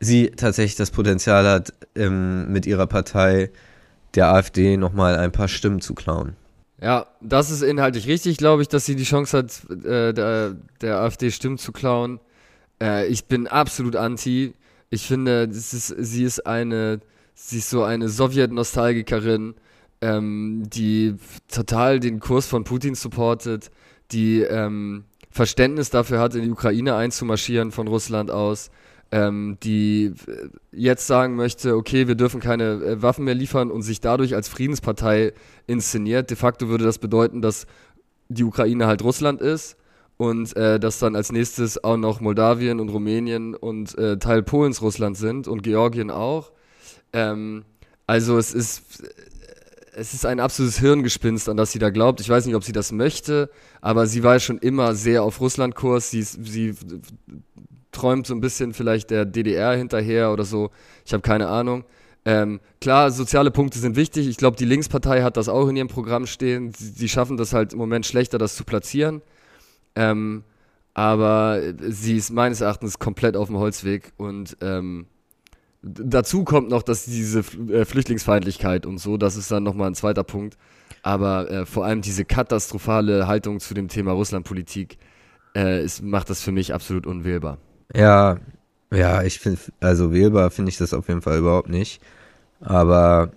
sie 0.00 0.30
tatsächlich 0.30 0.76
das 0.76 0.92
Potenzial 0.92 1.46
hat, 1.46 1.72
ähm, 1.96 2.52
mit 2.52 2.66
ihrer 2.66 2.86
Partei 2.86 3.50
der 4.14 4.32
AfD 4.32 4.76
nochmal 4.76 5.16
ein 5.16 5.32
paar 5.32 5.48
Stimmen 5.48 5.80
zu 5.80 5.94
klauen. 5.94 6.36
Ja, 6.80 7.06
das 7.20 7.50
ist 7.50 7.62
inhaltlich 7.62 8.06
richtig, 8.06 8.36
glaube 8.36 8.62
ich, 8.62 8.68
dass 8.68 8.86
sie 8.86 8.94
die 8.94 9.04
Chance 9.04 9.38
hat, 9.38 9.70
äh, 9.84 10.12
der, 10.12 10.54
der 10.80 11.00
AfD 11.00 11.32
Stimmen 11.32 11.58
zu 11.58 11.72
klauen. 11.72 12.20
Äh, 12.80 13.08
ich 13.08 13.24
bin 13.24 13.48
absolut 13.48 13.96
anti. 13.96 14.54
Ich 14.88 15.06
finde, 15.06 15.48
ist, 15.50 15.88
sie 15.88 16.24
ist 16.24 16.46
eine, 16.46 17.00
sie 17.34 17.58
ist 17.58 17.70
so 17.70 17.82
eine 17.82 18.08
Sowjet-Nostalgikerin, 18.08 19.54
ähm, 20.00 20.64
die 20.72 21.16
total 21.48 22.00
den 22.00 22.20
Kurs 22.20 22.46
von 22.46 22.64
Putin 22.64 22.94
supportet, 22.94 23.70
die 24.12 24.40
ähm, 24.42 25.04
Verständnis 25.30 25.90
dafür 25.90 26.20
hat, 26.20 26.34
in 26.34 26.42
die 26.42 26.50
Ukraine 26.50 26.94
einzumarschieren 26.94 27.72
von 27.72 27.88
Russland 27.88 28.30
aus. 28.30 28.70
ähm, 29.10 29.56
die 29.62 30.12
äh, 30.26 30.48
jetzt 30.72 31.06
sagen 31.06 31.34
möchte, 31.36 31.76
okay, 31.76 32.08
wir 32.08 32.14
dürfen 32.14 32.40
keine 32.40 32.64
äh, 32.64 33.02
Waffen 33.02 33.24
mehr 33.24 33.34
liefern 33.34 33.70
und 33.70 33.82
sich 33.82 34.00
dadurch 34.00 34.34
als 34.34 34.48
Friedenspartei 34.48 35.32
inszeniert. 35.66 36.30
De 36.30 36.36
facto 36.36 36.68
würde 36.68 36.84
das 36.84 36.98
bedeuten, 36.98 37.40
dass 37.40 37.66
die 38.28 38.44
Ukraine 38.44 38.86
halt 38.86 39.02
Russland 39.02 39.40
ist 39.40 39.76
und 40.18 40.54
äh, 40.56 40.78
dass 40.78 40.98
dann 40.98 41.16
als 41.16 41.32
nächstes 41.32 41.82
auch 41.82 41.96
noch 41.96 42.20
Moldawien 42.20 42.80
und 42.80 42.90
Rumänien 42.90 43.54
und 43.54 43.96
äh, 43.96 44.18
Teil 44.18 44.42
Polens 44.42 44.82
Russland 44.82 45.16
sind 45.16 45.48
und 45.48 45.62
Georgien 45.62 46.10
auch. 46.10 46.52
Ähm, 47.14 47.64
also 48.06 48.36
es 48.36 48.52
ist 48.52 49.02
es 49.98 50.14
ist 50.14 50.24
ein 50.24 50.38
absolutes 50.38 50.78
Hirngespinst, 50.78 51.48
an 51.48 51.56
das 51.56 51.72
sie 51.72 51.78
da 51.78 51.90
glaubt. 51.90 52.20
Ich 52.20 52.28
weiß 52.28 52.46
nicht, 52.46 52.54
ob 52.54 52.62
sie 52.62 52.72
das 52.72 52.92
möchte, 52.92 53.50
aber 53.80 54.06
sie 54.06 54.22
war 54.22 54.38
schon 54.38 54.58
immer 54.58 54.94
sehr 54.94 55.22
auf 55.24 55.40
Russlandkurs. 55.40 56.10
Sie, 56.10 56.22
sie 56.22 56.74
träumt 57.90 58.26
so 58.26 58.34
ein 58.34 58.40
bisschen 58.40 58.72
vielleicht 58.74 59.10
der 59.10 59.24
DDR 59.24 59.76
hinterher 59.76 60.32
oder 60.32 60.44
so. 60.44 60.70
Ich 61.04 61.12
habe 61.12 61.22
keine 61.22 61.48
Ahnung. 61.48 61.84
Ähm, 62.24 62.60
klar, 62.80 63.10
soziale 63.10 63.50
Punkte 63.50 63.78
sind 63.78 63.96
wichtig. 63.96 64.28
Ich 64.28 64.36
glaube, 64.36 64.56
die 64.56 64.64
Linkspartei 64.64 65.22
hat 65.22 65.36
das 65.36 65.48
auch 65.48 65.68
in 65.68 65.76
ihrem 65.76 65.88
Programm 65.88 66.26
stehen. 66.26 66.72
Sie, 66.74 67.08
schaffen 67.08 67.36
das 67.36 67.52
halt 67.52 67.72
im 67.72 67.78
Moment 67.78 68.06
schlechter, 68.06 68.38
das 68.38 68.54
zu 68.54 68.64
platzieren. 68.64 69.22
Ähm, 69.96 70.44
aber 70.94 71.60
sie 71.88 72.16
ist 72.16 72.30
meines 72.30 72.60
Erachtens 72.60 72.98
komplett 72.98 73.36
auf 73.36 73.48
dem 73.48 73.56
Holzweg 73.56 74.12
und 74.16 74.56
ähm, 74.60 75.06
dazu 75.94 76.44
kommt 76.44 76.70
noch, 76.70 76.82
dass 76.82 77.04
diese 77.04 77.40
äh, 77.40 77.84
Flüchtlingsfeindlichkeit 77.84 78.86
und 78.86 78.98
so, 78.98 79.16
das 79.16 79.36
ist 79.36 79.50
dann 79.50 79.62
nochmal 79.62 79.88
ein 79.88 79.94
zweiter 79.94 80.24
Punkt. 80.24 80.56
Aber 81.02 81.50
äh, 81.50 81.66
vor 81.66 81.84
allem 81.84 82.02
diese 82.02 82.24
katastrophale 82.24 83.26
Haltung 83.26 83.60
zu 83.60 83.74
dem 83.74 83.88
Thema 83.88 84.12
Russlandpolitik 84.12 84.98
äh, 85.54 85.82
ist, 85.84 86.02
macht 86.02 86.30
das 86.30 86.42
für 86.42 86.52
mich 86.52 86.74
absolut 86.74 87.06
unwählbar. 87.06 87.58
Ja, 87.94 88.38
ja, 88.92 89.22
ich 89.22 89.38
finde, 89.38 89.60
also 89.80 90.12
wählbar 90.12 90.50
finde 90.50 90.70
ich 90.70 90.78
das 90.78 90.94
auf 90.94 91.08
jeden 91.08 91.22
Fall 91.22 91.38
überhaupt 91.38 91.68
nicht. 91.68 92.00
Aber 92.60 93.30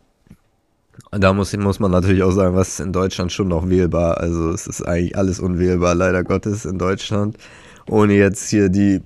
da 1.11 1.33
muss, 1.33 1.55
muss 1.57 1.79
man 1.79 1.91
natürlich 1.91 2.23
auch 2.23 2.31
sagen, 2.31 2.55
was 2.55 2.69
ist 2.69 2.79
in 2.79 2.93
Deutschland 2.93 3.31
schon 3.31 3.49
noch 3.49 3.69
wählbar. 3.69 4.17
Also 4.17 4.51
es 4.51 4.67
ist 4.67 4.81
eigentlich 4.81 5.17
alles 5.17 5.39
unwählbar, 5.39 5.95
leider 5.95 6.23
Gottes, 6.23 6.65
in 6.65 6.77
Deutschland. 6.77 7.37
Ohne 7.87 8.13
jetzt 8.13 8.49
hier 8.49 8.69
die 8.69 8.99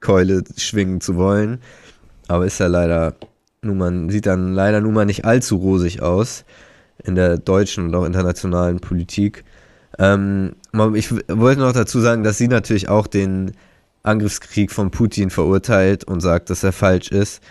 Politikverdrossenheitskeule 0.00 0.44
schwingen 0.56 1.00
zu 1.00 1.16
wollen. 1.16 1.58
Aber 2.28 2.46
ist 2.46 2.58
ja 2.58 2.66
leider, 2.66 3.14
nun 3.62 3.78
man 3.78 4.10
sieht 4.10 4.26
dann 4.26 4.54
leider 4.54 4.80
nun 4.80 4.94
mal 4.94 5.04
nicht 5.04 5.24
allzu 5.24 5.56
rosig 5.56 6.02
aus 6.02 6.44
in 7.02 7.14
der 7.14 7.38
deutschen 7.38 7.86
und 7.86 7.94
auch 7.94 8.04
internationalen 8.04 8.80
Politik. 8.80 9.44
Ähm, 9.98 10.54
ich 10.94 11.10
wollte 11.12 11.60
noch 11.60 11.72
dazu 11.72 12.00
sagen, 12.00 12.22
dass 12.22 12.38
sie 12.38 12.48
natürlich 12.48 12.88
auch 12.88 13.06
den 13.06 13.52
Angriffskrieg 14.02 14.70
von 14.70 14.90
Putin 14.90 15.30
verurteilt 15.30 16.04
und 16.04 16.20
sagt, 16.20 16.50
dass 16.50 16.62
er 16.62 16.72
falsch 16.72 17.10
ist. 17.10 17.42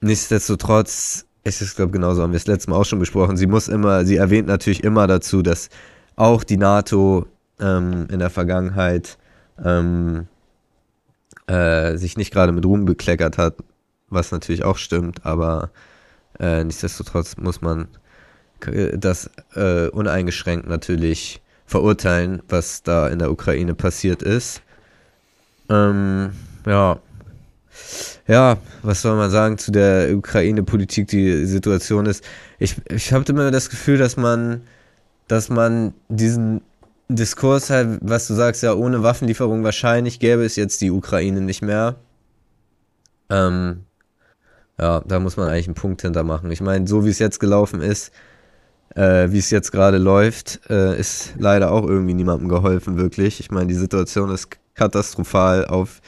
Nichtsdestotrotz, 0.00 1.26
es 1.42 1.60
ist, 1.60 1.76
glaube 1.76 1.92
genauso 1.92 2.22
haben 2.22 2.32
wir 2.32 2.36
es 2.36 2.46
letztes 2.46 2.68
Mal 2.68 2.76
auch 2.76 2.84
schon 2.84 2.98
besprochen, 2.98 3.36
sie 3.36 3.46
muss 3.46 3.68
immer, 3.68 4.04
sie 4.04 4.16
erwähnt 4.16 4.46
natürlich 4.46 4.84
immer 4.84 5.06
dazu, 5.06 5.42
dass 5.42 5.68
auch 6.14 6.44
die 6.44 6.56
NATO 6.56 7.26
ähm, 7.60 8.06
in 8.10 8.18
der 8.20 8.30
Vergangenheit 8.30 9.18
ähm, 9.62 10.26
äh, 11.46 11.96
sich 11.96 12.16
nicht 12.16 12.32
gerade 12.32 12.52
mit 12.52 12.64
Ruhm 12.64 12.84
bekleckert 12.84 13.38
hat, 13.38 13.56
was 14.08 14.32
natürlich 14.32 14.64
auch 14.64 14.76
stimmt, 14.76 15.24
aber 15.24 15.70
äh, 16.38 16.64
nichtsdestotrotz 16.64 17.36
muss 17.36 17.60
man 17.60 17.88
das 18.94 19.30
äh, 19.54 19.88
uneingeschränkt 19.88 20.66
natürlich 20.66 21.42
verurteilen, 21.66 22.42
was 22.48 22.82
da 22.82 23.08
in 23.08 23.18
der 23.18 23.30
Ukraine 23.30 23.74
passiert 23.74 24.22
ist. 24.22 24.62
Ähm, 25.68 26.30
ja. 26.64 26.98
Ja, 28.26 28.56
was 28.82 29.02
soll 29.02 29.16
man 29.16 29.30
sagen 29.30 29.58
zu 29.58 29.70
der 29.70 30.16
Ukraine-Politik, 30.16 31.08
die 31.08 31.44
Situation 31.44 32.06
ist. 32.06 32.24
Ich, 32.58 32.76
ich 32.88 33.12
habe 33.12 33.30
immer 33.30 33.50
das 33.50 33.68
Gefühl, 33.68 33.98
dass 33.98 34.16
man, 34.16 34.62
dass 35.28 35.50
man 35.50 35.92
diesen 36.08 36.62
Diskurs 37.08 37.70
halt, 37.70 38.00
was 38.02 38.26
du 38.26 38.34
sagst, 38.34 38.62
ja, 38.62 38.74
ohne 38.74 39.02
Waffenlieferung 39.02 39.62
wahrscheinlich 39.62 40.18
gäbe 40.18 40.44
es 40.44 40.56
jetzt 40.56 40.80
die 40.80 40.90
Ukraine 40.90 41.40
nicht 41.40 41.62
mehr. 41.62 41.96
Ähm, 43.30 43.84
ja, 44.78 45.00
da 45.00 45.20
muss 45.20 45.36
man 45.36 45.48
eigentlich 45.48 45.68
einen 45.68 45.74
Punkt 45.74 46.02
hintermachen. 46.02 46.50
Ich 46.50 46.60
meine, 46.60 46.86
so 46.86 47.04
wie 47.04 47.10
es 47.10 47.18
jetzt 47.18 47.38
gelaufen 47.38 47.80
ist, 47.80 48.12
äh, 48.94 49.30
wie 49.30 49.38
es 49.38 49.50
jetzt 49.50 49.72
gerade 49.72 49.98
läuft, 49.98 50.60
äh, 50.68 50.98
ist 50.98 51.34
leider 51.38 51.70
auch 51.70 51.86
irgendwie 51.86 52.14
niemandem 52.14 52.48
geholfen, 52.48 52.96
wirklich. 52.96 53.40
Ich 53.40 53.50
meine, 53.50 53.68
die 53.68 53.74
Situation 53.74 54.30
ist 54.30 54.48
katastrophal 54.74 55.64
auf 55.66 56.00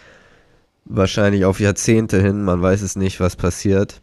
wahrscheinlich 0.84 1.44
auf 1.44 1.60
Jahrzehnte 1.60 2.20
hin. 2.20 2.42
Man 2.42 2.60
weiß 2.60 2.82
es 2.82 2.96
nicht, 2.96 3.20
was 3.20 3.36
passiert. 3.36 4.00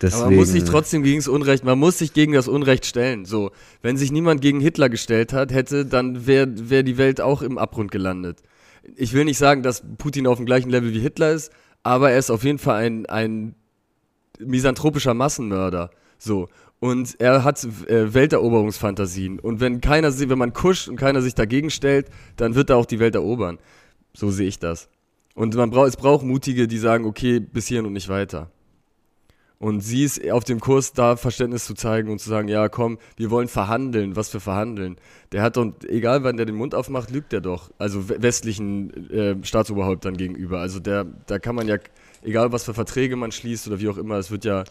Deswegen, 0.00 0.22
Aber 0.22 0.30
man 0.30 0.38
muss 0.38 0.48
sich 0.50 0.64
trotzdem 0.64 1.02
gegen 1.02 1.18
das 1.18 1.26
Unrecht, 1.26 1.64
man 1.64 1.78
muss 1.78 1.98
sich 1.98 2.12
gegen 2.12 2.32
das 2.32 2.46
Unrecht 2.46 2.86
stellen. 2.86 3.24
So, 3.24 3.50
wenn 3.82 3.96
sich 3.96 4.12
niemand 4.12 4.40
gegen 4.40 4.60
Hitler 4.60 4.88
gestellt 4.88 5.32
hat, 5.32 5.52
hätte, 5.52 5.86
dann 5.86 6.26
wäre 6.26 6.48
wär 6.70 6.84
die 6.84 6.98
Welt 6.98 7.20
auch 7.20 7.42
im 7.42 7.58
Abgrund 7.58 7.90
gelandet. 7.90 8.38
Ich 8.96 9.12
will 9.12 9.24
nicht 9.24 9.38
sagen, 9.38 9.62
dass 9.62 9.82
Putin 9.98 10.28
auf 10.28 10.36
dem 10.36 10.46
gleichen 10.46 10.70
Level 10.70 10.94
wie 10.94 11.00
Hitler 11.00 11.32
ist, 11.32 11.50
aber 11.82 12.12
er 12.12 12.18
ist 12.18 12.30
auf 12.30 12.44
jeden 12.44 12.58
Fall 12.58 12.76
ein, 12.76 13.06
ein 13.06 13.54
misanthropischer 14.38 15.14
Massenmörder. 15.14 15.90
So. 16.16 16.48
Und 16.80 17.16
er 17.20 17.42
hat 17.42 17.64
äh, 17.88 18.14
Welteroberungsfantasien. 18.14 19.40
Und 19.40 19.58
wenn 19.58 19.80
keiner, 19.80 20.16
wenn 20.16 20.38
man 20.38 20.52
kuscht 20.52 20.88
und 20.88 20.94
keiner 20.94 21.22
sich 21.22 21.34
dagegen 21.34 21.70
stellt, 21.70 22.06
dann 22.36 22.54
wird 22.54 22.70
er 22.70 22.76
auch 22.76 22.86
die 22.86 23.00
Welt 23.00 23.16
erobern. 23.16 23.58
So 24.14 24.30
sehe 24.30 24.46
ich 24.46 24.60
das. 24.60 24.88
Und 25.34 25.56
man 25.56 25.70
braucht, 25.70 25.88
es 25.88 25.96
braucht 25.96 26.24
Mutige, 26.24 26.68
die 26.68 26.78
sagen, 26.78 27.04
okay, 27.04 27.40
bis 27.40 27.66
hierhin 27.66 27.86
und 27.86 27.94
nicht 27.94 28.08
weiter. 28.08 28.50
Und 29.60 29.80
sie 29.80 30.04
ist 30.04 30.30
auf 30.30 30.44
dem 30.44 30.60
Kurs, 30.60 30.92
da 30.92 31.16
Verständnis 31.16 31.64
zu 31.64 31.74
zeigen 31.74 32.10
und 32.10 32.20
zu 32.20 32.28
sagen, 32.28 32.46
ja, 32.46 32.68
komm, 32.68 32.98
wir 33.16 33.30
wollen 33.30 33.48
verhandeln, 33.48 34.14
was 34.14 34.28
für 34.28 34.38
verhandeln. 34.38 34.96
Der 35.32 35.42
hat 35.42 35.56
doch, 35.56 35.72
egal 35.88 36.22
wann 36.22 36.36
der 36.36 36.46
den 36.46 36.54
Mund 36.54 36.76
aufmacht, 36.76 37.10
lügt 37.10 37.32
er 37.32 37.40
doch. 37.40 37.70
Also 37.76 38.08
westlichen 38.08 39.10
äh, 39.10 39.34
Staatsoberhäuptern 39.44 40.16
gegenüber. 40.16 40.60
Also 40.60 40.78
der, 40.78 41.06
da 41.26 41.40
kann 41.40 41.56
man 41.56 41.66
ja, 41.66 41.76
egal 42.22 42.52
was 42.52 42.64
für 42.64 42.74
Verträge 42.74 43.16
man 43.16 43.32
schließt 43.32 43.66
oder 43.66 43.80
wie 43.80 43.88
auch 43.88 43.98
immer, 43.98 44.16
es 44.16 44.30
wird 44.30 44.44
ja 44.44 44.62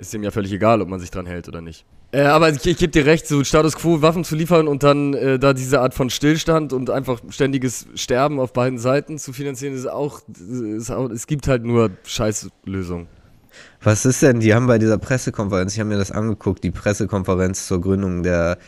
ist 0.00 0.14
dem 0.14 0.22
ja 0.22 0.30
völlig 0.30 0.50
egal, 0.52 0.80
ob 0.80 0.88
man 0.88 0.98
sich 0.98 1.10
dran 1.10 1.26
hält 1.26 1.46
oder 1.46 1.60
nicht. 1.60 1.84
Äh, 2.12 2.22
aber 2.22 2.48
ich, 2.50 2.64
ich 2.66 2.78
gebe 2.78 2.90
dir 2.90 3.04
recht, 3.04 3.26
so 3.26 3.44
Status 3.44 3.76
Quo 3.76 4.02
Waffen 4.02 4.24
zu 4.24 4.34
liefern 4.34 4.66
und 4.66 4.82
dann 4.82 5.14
äh, 5.14 5.38
da 5.38 5.52
diese 5.52 5.80
Art 5.80 5.94
von 5.94 6.10
Stillstand 6.10 6.72
und 6.72 6.90
einfach 6.90 7.20
ständiges 7.28 7.86
Sterben 7.94 8.40
auf 8.40 8.52
beiden 8.52 8.78
Seiten 8.78 9.18
zu 9.18 9.32
finanzieren, 9.32 9.74
ist 9.74 9.86
auch, 9.86 10.22
ist 10.28 10.90
auch 10.90 11.10
es 11.10 11.26
gibt 11.26 11.46
halt 11.46 11.64
nur 11.64 11.90
Scheißlösungen. 12.04 13.06
Was 13.82 14.04
ist 14.04 14.22
denn, 14.22 14.40
die 14.40 14.54
haben 14.54 14.66
bei 14.66 14.78
dieser 14.78 14.98
Pressekonferenz, 14.98 15.74
ich 15.74 15.80
habe 15.80 15.88
mir 15.90 15.98
das 15.98 16.12
angeguckt, 16.12 16.62
die 16.64 16.70
Pressekonferenz 16.70 17.66
zur 17.66 17.80
Gründung 17.80 18.22
der, 18.22 18.58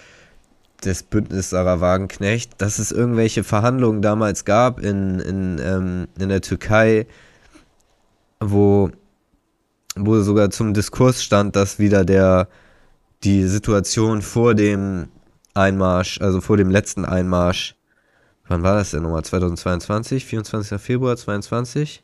des 0.85 1.03
Bündnis 1.03 1.51
Sarah 1.51 1.81
Wagenknecht, 1.81 2.61
dass 2.61 2.79
es 2.79 2.93
irgendwelche 2.93 3.45
Verhandlungen 3.45 4.03
damals 4.03 4.45
gab 4.45 4.81
in, 4.81 5.21
in, 5.21 5.61
ähm, 5.63 6.09
in 6.19 6.29
der 6.29 6.41
Türkei, 6.41 7.07
wo 8.41 8.91
wo 9.95 10.21
sogar 10.21 10.51
zum 10.51 10.73
Diskurs 10.73 11.23
stand, 11.23 11.57
dass 11.57 11.79
wieder 11.79 12.05
der 12.05 12.49
die 13.25 13.47
Situation 13.47 14.23
vor 14.23 14.55
dem 14.55 15.09
Einmarsch, 15.55 16.21
also 16.21 16.41
vor 16.41 16.57
dem 16.57 16.71
letzten 16.71 17.05
Einmarsch, 17.05 17.77
wann 18.49 18.63
war 18.63 18.75
das 18.75 18.91
denn 18.93 19.03
nochmal? 19.03 19.25
2022, 19.25 20.25
24. 20.25 20.81
Februar 20.81 21.17
22? 21.17 22.03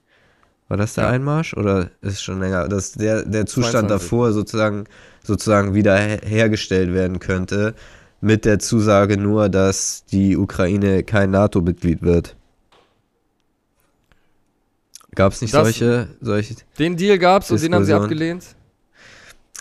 War 0.68 0.76
das 0.76 0.94
der 0.94 1.04
ja. 1.04 1.10
Einmarsch 1.10 1.54
oder 1.54 1.90
ist 2.02 2.22
schon 2.22 2.40
länger, 2.40 2.68
dass 2.68 2.92
der, 2.92 3.24
der 3.24 3.46
Zustand 3.46 3.88
22. 3.88 3.88
davor 3.88 4.32
sozusagen, 4.32 4.84
sozusagen 5.24 5.74
wieder 5.74 5.96
hergestellt 5.96 6.92
werden 6.92 7.20
könnte, 7.20 7.74
mit 8.20 8.44
der 8.44 8.58
Zusage 8.58 9.16
nur, 9.16 9.48
dass 9.48 10.04
die 10.04 10.36
Ukraine 10.36 11.04
kein 11.04 11.30
NATO-Mitglied 11.30 12.02
wird? 12.02 12.36
Gab 15.14 15.32
es 15.32 15.40
nicht 15.40 15.54
das, 15.54 15.62
solche, 15.62 16.08
solche. 16.20 16.54
Den 16.78 16.96
Deal 16.96 17.18
gab 17.18 17.42
es 17.42 17.50
und 17.50 17.62
den 17.62 17.74
haben 17.74 17.84
sie 17.84 17.94
abgelehnt? 17.94 18.44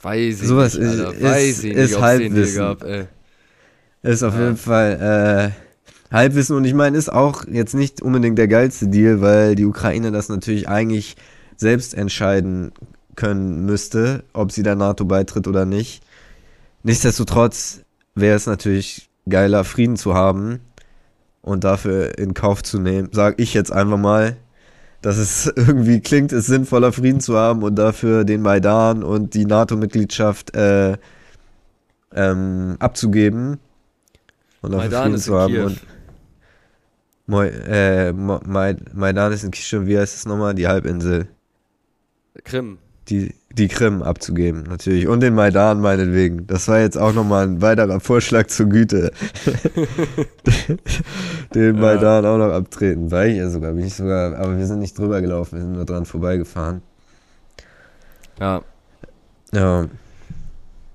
Weiß 0.04 0.42
ich 0.42 0.48
Sowas 0.48 0.78
nicht, 0.78 0.88
Alter. 0.88 1.14
Ist, 1.14 1.24
Weiß 1.24 1.64
ich 1.64 1.74
ist, 1.74 1.92
nicht, 1.92 2.04
ob 2.04 2.18
den 2.18 2.36
Deal 2.36 2.54
gab, 2.54 2.84
ey. 2.84 3.06
Ist 4.04 4.24
auf 4.24 4.36
ja. 4.36 4.44
jeden 4.44 4.58
Fall 4.58 5.54
äh, 5.56 5.67
Halbwissen 6.12 6.56
und 6.56 6.66
ich 6.66 6.74
meine, 6.74 6.98
ist 6.98 7.12
auch 7.12 7.46
jetzt 7.48 7.74
nicht 7.74 8.02
unbedingt 8.02 8.38
der 8.38 8.48
geilste 8.48 8.88
Deal, 8.88 9.22
weil 9.22 9.56
die 9.56 9.66
Ukraine 9.66 10.12
das 10.12 10.30
natürlich 10.30 10.70
eigentlich 10.70 11.16
selbst 11.58 11.94
entscheiden 11.94 12.72
können 13.16 13.66
müsste, 13.66 14.24
ob 14.34 14.52
sie 14.52 14.64
der 14.64 14.76
NATO 14.76 15.04
beitritt 15.06 15.48
oder 15.48 15.66
nicht. 15.66 16.02
Nichtsdestotrotz 16.84 17.82
wäre 18.16 18.36
es 18.36 18.46
natürlich 18.46 19.10
geiler, 19.28 19.64
Frieden 19.64 19.98
zu 19.98 20.14
haben 20.14 20.60
und 21.42 21.64
dafür 21.64 22.18
in 22.18 22.34
Kauf 22.34 22.64
zu 22.64 22.80
nehmen, 22.80 23.10
sag 23.12 23.40
ich 23.40 23.54
jetzt 23.54 23.72
einfach 23.72 23.98
mal, 23.98 24.38
dass 25.02 25.18
es 25.18 25.48
irgendwie 25.56 26.00
klingt, 26.00 26.32
es 26.32 26.46
sinnvoller 26.46 26.94
Frieden 26.94 27.20
zu 27.20 27.38
haben 27.38 27.64
und 27.64 27.76
dafür 27.76 28.24
den 28.24 28.42
Maidan 28.42 29.04
und 29.04 29.34
die 29.34 29.46
NATO-Mitgliedschaft 29.46 30.56
äh, 30.56 30.98
ähm, 32.16 32.78
abzugeben 32.80 33.60
und 34.62 34.72
dafür 34.72 34.86
Maidan 34.86 35.04
Frieden 35.04 35.18
zu 35.20 35.38
haben. 35.38 35.58
Und 35.58 35.82
Moi, 37.28 37.48
äh, 37.48 38.14
Maidan 38.14 39.34
ist 39.34 39.44
in 39.44 39.52
Kishon, 39.52 39.86
wie 39.86 39.98
heißt 40.00 40.16
es 40.16 40.26
nochmal? 40.26 40.56
Die 40.56 40.68
Halbinsel. 40.68 41.28
Krim. 42.46 42.78
Die, 43.10 43.34
die 43.52 43.68
Krim 43.68 44.02
abzugeben, 44.02 44.64
natürlich. 44.64 45.08
Und 45.08 45.20
den 45.22 45.36
Maidan 45.36 45.82
meinetwegen. 45.82 46.48
Das 46.48 46.68
war 46.70 46.80
jetzt 46.80 46.98
auch 46.98 47.14
nochmal 47.14 47.48
ein 47.48 47.62
weiterer 47.62 48.00
Vorschlag 48.00 48.48
zur 48.48 48.68
Güte. 48.68 49.12
den 51.54 51.76
Ja. 51.76 51.82
Maidan 51.82 52.26
auch 52.26 52.38
noch 52.38 52.54
abtreten. 52.54 53.12
War 53.12 53.26
ich 53.26 53.38
ja 53.38 53.50
sogar, 53.50 53.74
bin 53.74 53.86
ich 53.86 53.96
sogar, 53.96 54.36
aber 54.38 54.58
wir 54.58 54.66
sind 54.66 54.80
nicht 54.80 54.98
drüber 54.98 55.22
gelaufen, 55.22 55.56
wir 55.56 55.62
sind 55.62 55.74
nur 55.74 55.86
dran 55.86 56.06
vorbeigefahren. 56.06 56.82
Ja. 58.40 58.62
Ja. 59.54 59.88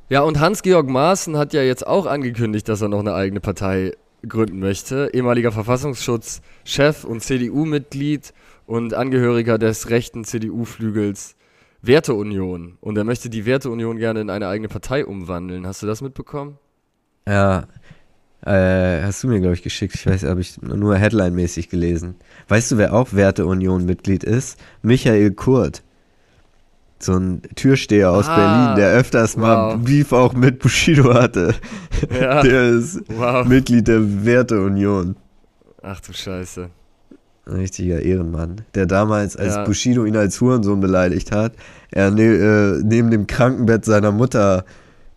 Ja, 0.09 0.21
und 0.23 0.41
Hans-Georg 0.41 0.89
Maaßen 0.89 1.37
hat 1.39 1.55
ja 1.55 1.63
jetzt 1.63 1.87
auch 1.87 2.07
angekündigt, 2.07 2.69
dass 2.69 2.83
er 2.83 2.89
noch 2.89 3.01
eine 3.01 3.15
eigene 3.15 3.41
Partei 3.41 3.93
gründen 4.27 4.59
möchte. 4.59 5.11
Ehemaliger 5.13 5.53
Verfassungsschutzchef 5.53 7.05
und 7.05 7.23
CDU-Mitglied 7.23 8.33
und 8.67 8.95
Angehöriger 8.95 9.59
des 9.59 9.91
rechten 9.91 10.25
CDU-Flügels 10.25 11.37
Werteunion. 11.83 12.79
Und 12.81 12.97
er 12.97 13.05
möchte 13.05 13.29
die 13.29 13.45
Werteunion 13.45 13.99
gerne 13.99 14.21
in 14.21 14.31
eine 14.31 14.47
eigene 14.49 14.69
Partei 14.69 15.05
umwandeln. 15.05 15.67
Hast 15.67 15.83
du 15.83 15.87
das 15.87 16.01
mitbekommen? 16.01 16.59
Ja. 17.27 17.67
Äh, 18.45 19.03
hast 19.03 19.23
du 19.23 19.29
mir, 19.29 19.41
glaube 19.41 19.55
ich, 19.55 19.63
geschickt. 19.63 19.95
Ich 19.95 20.07
weiß, 20.07 20.25
habe 20.25 20.41
ich 20.41 20.61
nur 20.63 20.97
Headline-mäßig 20.97 21.69
gelesen. 21.69 22.17
Weißt 22.49 22.73
du, 22.73 22.79
wer 22.79 22.95
auch 22.95 23.13
Werteunion-Mitglied 23.13 24.25
ist? 24.25 24.59
Michael 24.83 25.33
Kurt. 25.33 25.83
So 27.05 27.15
ein 27.15 27.43
Türsteher 27.57 28.11
aus 28.13 28.27
Ah, 28.29 28.37
Berlin, 28.37 28.77
der 28.77 28.99
öfters 28.99 29.37
mal 29.37 29.75
wow. 29.75 29.85
Beef 29.85 30.13
auch 30.13 30.33
mit 30.35 30.61
Bushido 30.61 31.13
hatte. 31.13 31.55
Ja. 32.19 32.43
Der 32.45 32.69
ist 32.71 33.01
Wow. 33.09 33.47
Mitglied 33.47 33.89
der 33.89 34.25
Werteunion. 34.25 35.17
Ach 35.83 36.01
du 36.01 36.13
Scheiße. 36.13 36.71
Ein 37.47 37.53
richtiger 37.55 38.01
Ehrenmann. 38.01 38.61
Der 38.77 38.87
damals, 38.87 39.37
als 39.37 39.57
Ja. 39.57 39.65
Bushido 39.65 40.05
ihn 40.05 40.17
als 40.17 40.41
Hurensohn 40.41 40.79
beleidigt 40.81 41.33
hat, 41.33 41.55
er 41.91 42.13
ne, 42.13 42.23
äh, 42.23 42.83
neben 42.85 43.11
dem 43.11 43.27
Krankenbett 43.27 43.85
seiner 43.85 44.13
Mutter 44.13 44.65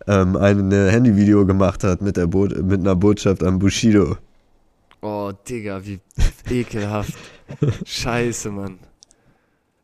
ähm, 0.08 0.36
ein 0.36 0.72
äh, 0.72 0.90
Handyvideo 0.90 1.46
gemacht 1.46 1.84
hat 1.84 2.02
mit, 2.02 2.18
der 2.18 2.26
Bo 2.26 2.46
mit 2.46 2.80
einer 2.80 2.96
Botschaft 2.96 3.44
an 3.44 3.60
Bushido. 3.60 4.18
Oh, 5.02 5.32
Digga, 5.48 5.82
wie 5.86 6.00
ekelhaft. 6.50 7.14
Scheiße, 7.86 8.50
Mann. 8.50 8.80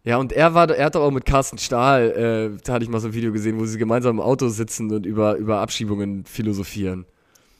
Ja, 0.03 0.17
und 0.17 0.33
er 0.33 0.53
war, 0.55 0.69
er 0.69 0.85
hat 0.85 0.95
doch 0.95 1.01
auch 1.01 1.11
mit 1.11 1.25
Carsten 1.25 1.59
Stahl, 1.59 2.09
äh, 2.11 2.57
da 2.63 2.73
hatte 2.73 2.83
ich 2.83 2.89
mal 2.89 2.99
so 2.99 3.09
ein 3.09 3.13
Video 3.13 3.31
gesehen, 3.31 3.59
wo 3.59 3.65
sie 3.65 3.77
gemeinsam 3.77 4.17
im 4.17 4.21
Auto 4.21 4.47
sitzen 4.47 4.91
und 4.91 5.05
über, 5.05 5.35
über 5.35 5.59
Abschiebungen 5.59 6.25
philosophieren. 6.25 7.05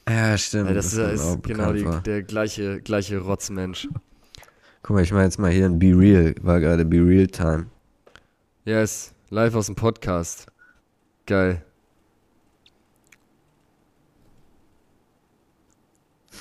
Ja, 0.08 0.36
stimmt. 0.36 0.68
Ja, 0.68 0.74
das 0.74 0.86
ist, 0.86 0.98
mir 0.98 1.12
ist 1.12 1.24
auch 1.24 1.42
genau 1.42 1.72
die, 1.72 1.86
der 2.04 2.22
gleiche, 2.24 2.80
gleiche 2.80 3.18
Rotzmensch. 3.18 3.88
Guck 4.82 4.96
mal, 4.96 5.02
ich 5.04 5.12
mache 5.12 5.22
jetzt 5.22 5.38
mal 5.38 5.52
hier 5.52 5.66
ein 5.66 5.78
Be 5.78 5.96
Real. 5.96 6.34
War 6.42 6.58
gerade 6.58 6.84
Be 6.84 6.96
Real 6.96 7.28
Time. 7.28 7.66
Yes, 8.64 9.14
live 9.30 9.54
aus 9.54 9.66
dem 9.66 9.76
Podcast. 9.76 10.46
Geil. 11.26 11.62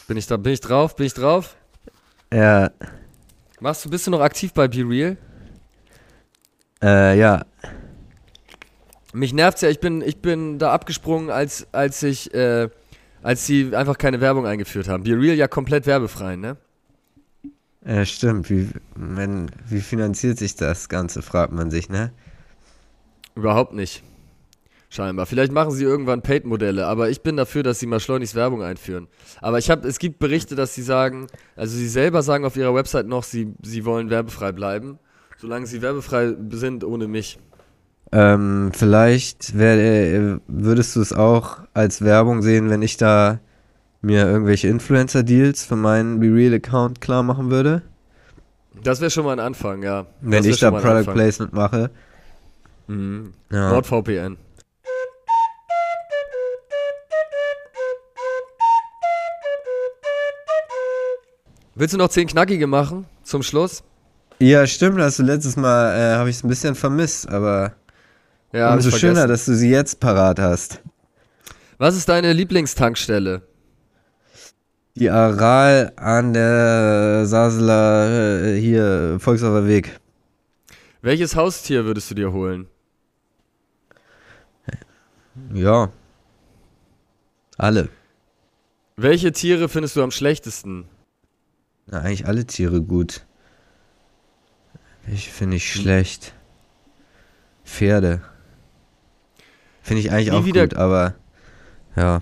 Bin 0.07 0.17
ich 0.17 0.25
da, 0.25 0.37
bin 0.37 0.53
ich 0.53 0.61
drauf, 0.61 0.95
bin 0.95 1.05
ich 1.05 1.13
drauf? 1.13 1.55
Ja, 2.33 2.71
Machst 3.61 3.85
du, 3.85 3.91
bist 3.91 4.07
du 4.07 4.11
noch 4.11 4.21
aktiv 4.21 4.51
bei 4.53 4.67
Be 4.67 4.83
Real? 4.83 5.17
Äh, 6.81 7.17
ja. 7.17 7.45
Mich 9.13 9.33
nervt's 9.33 9.61
ja, 9.61 9.69
ich 9.69 9.79
bin, 9.79 10.01
ich 10.01 10.21
bin 10.21 10.57
da 10.57 10.71
abgesprungen, 10.71 11.29
als, 11.29 11.67
als 11.73 12.01
ich, 12.03 12.33
äh, 12.33 12.69
als 13.21 13.45
sie 13.45 13.75
einfach 13.75 13.97
keine 13.97 14.21
Werbung 14.21 14.45
eingeführt 14.45 14.87
haben. 14.87 15.03
Be 15.03 15.11
Real 15.11 15.35
ja 15.35 15.47
komplett 15.47 15.85
werbefrei, 15.85 16.35
ne? 16.37 16.57
Ja, 17.85 18.05
stimmt. 18.05 18.49
Wie, 18.49 18.69
wenn, 18.95 19.49
wie 19.67 19.81
finanziert 19.81 20.37
sich 20.37 20.55
das 20.55 20.87
Ganze, 20.87 21.21
fragt 21.21 21.51
man 21.51 21.71
sich, 21.71 21.89
ne? 21.89 22.11
Überhaupt 23.35 23.73
nicht. 23.73 24.03
Scheinbar. 24.89 25.25
Vielleicht 25.25 25.53
machen 25.53 25.71
sie 25.71 25.85
irgendwann 25.85 26.21
Paid-Modelle, 26.21 26.85
aber 26.85 27.09
ich 27.09 27.21
bin 27.21 27.37
dafür, 27.37 27.63
dass 27.63 27.79
sie 27.79 27.85
mal 27.85 28.01
schleunigst 28.01 28.35
Werbung 28.35 28.61
einführen. 28.61 29.07
Aber 29.39 29.57
ich 29.57 29.69
habe, 29.69 29.87
es 29.87 29.99
gibt 29.99 30.19
Berichte, 30.19 30.55
dass 30.55 30.75
sie 30.75 30.81
sagen, 30.81 31.27
also 31.55 31.77
sie 31.77 31.87
selber 31.87 32.23
sagen 32.23 32.43
auf 32.43 32.57
ihrer 32.57 32.75
Website 32.75 33.07
noch, 33.07 33.23
sie, 33.23 33.53
sie 33.61 33.85
wollen 33.85 34.09
werbefrei 34.09 34.51
bleiben, 34.51 34.99
solange 35.41 35.65
sie 35.65 35.81
werbefrei 35.81 36.35
sind 36.51 36.83
ohne 36.83 37.07
mich. 37.07 37.39
Ähm, 38.11 38.71
vielleicht 38.73 39.57
wär, 39.57 39.77
äh, 39.77 40.37
würdest 40.47 40.95
du 40.95 41.01
es 41.01 41.13
auch 41.13 41.59
als 41.73 42.01
Werbung 42.01 42.43
sehen, 42.43 42.69
wenn 42.69 42.81
ich 42.81 42.97
da 42.97 43.39
mir 44.01 44.25
irgendwelche 44.27 44.67
Influencer-Deals 44.67 45.65
für 45.65 45.75
meinen 45.75 46.19
Be 46.19 46.27
Real-Account 46.27 47.01
klar 47.01 47.23
machen 47.23 47.49
würde? 47.49 47.81
Das 48.83 49.01
wäre 49.01 49.09
schon 49.09 49.25
mal 49.25 49.33
ein 49.33 49.39
Anfang, 49.39 49.81
ja. 49.81 50.05
Wenn 50.21 50.43
ich 50.43 50.59
da 50.59 50.71
Product 50.71 50.87
Anfang. 50.89 51.13
Placement 51.15 51.53
mache. 51.53 51.89
Mhm. 52.87 53.33
Ja. 53.51 53.69
NordVPN. 53.71 54.37
Willst 61.73 61.93
du 61.93 61.97
noch 61.97 62.09
10 62.09 62.27
Knackige 62.27 62.67
machen 62.67 63.05
zum 63.23 63.41
Schluss? 63.41 63.83
Ja, 64.41 64.65
stimmt, 64.67 64.99
hast 64.99 65.19
du 65.19 65.23
letztes 65.23 65.55
Mal, 65.55 65.95
äh, 65.95 66.15
habe 66.15 66.29
ich 66.29 66.37
es 66.37 66.43
ein 66.43 66.47
bisschen 66.49 66.75
vermisst, 66.75 67.29
aber 67.29 67.75
Ja, 68.51 68.73
umso 68.73 68.91
schöner, 68.91 69.27
dass 69.27 69.45
du 69.45 69.55
sie 69.55 69.69
jetzt 69.69 69.99
parat 69.99 70.39
hast. 70.39 70.81
Was 71.77 71.95
ist 71.95 72.09
deine 72.09 72.33
Lieblingstankstelle? 72.33 73.41
Die 74.95 75.09
Aral 75.09 75.93
an 75.95 76.33
der 76.33 77.25
Sasela, 77.25 78.09
äh, 78.09 78.59
hier, 78.59 79.17
Volkswagen 79.19 79.67
Weg. 79.67 79.99
Welches 81.01 81.35
Haustier 81.35 81.85
würdest 81.85 82.11
du 82.11 82.15
dir 82.15 82.31
holen? 82.33 82.67
Ja. 85.53 85.89
Alle. 87.57 87.89
Welche 88.97 89.31
Tiere 89.31 89.69
findest 89.69 89.95
du 89.95 90.03
am 90.03 90.11
schlechtesten? 90.11 90.85
Na, 91.87 91.99
eigentlich 92.01 92.27
alle 92.27 92.45
Tiere 92.45 92.81
gut. 92.81 93.25
Ich 95.07 95.31
finde 95.31 95.57
ich 95.57 95.71
schlecht. 95.71 96.33
Pferde. 97.65 98.21
Finde 99.81 100.01
ich 100.01 100.11
eigentlich 100.11 100.31
Nie 100.31 100.37
auch 100.37 100.45
wieder- 100.45 100.67
gut, 100.67 100.77
aber 100.77 101.15
ja. 101.95 102.21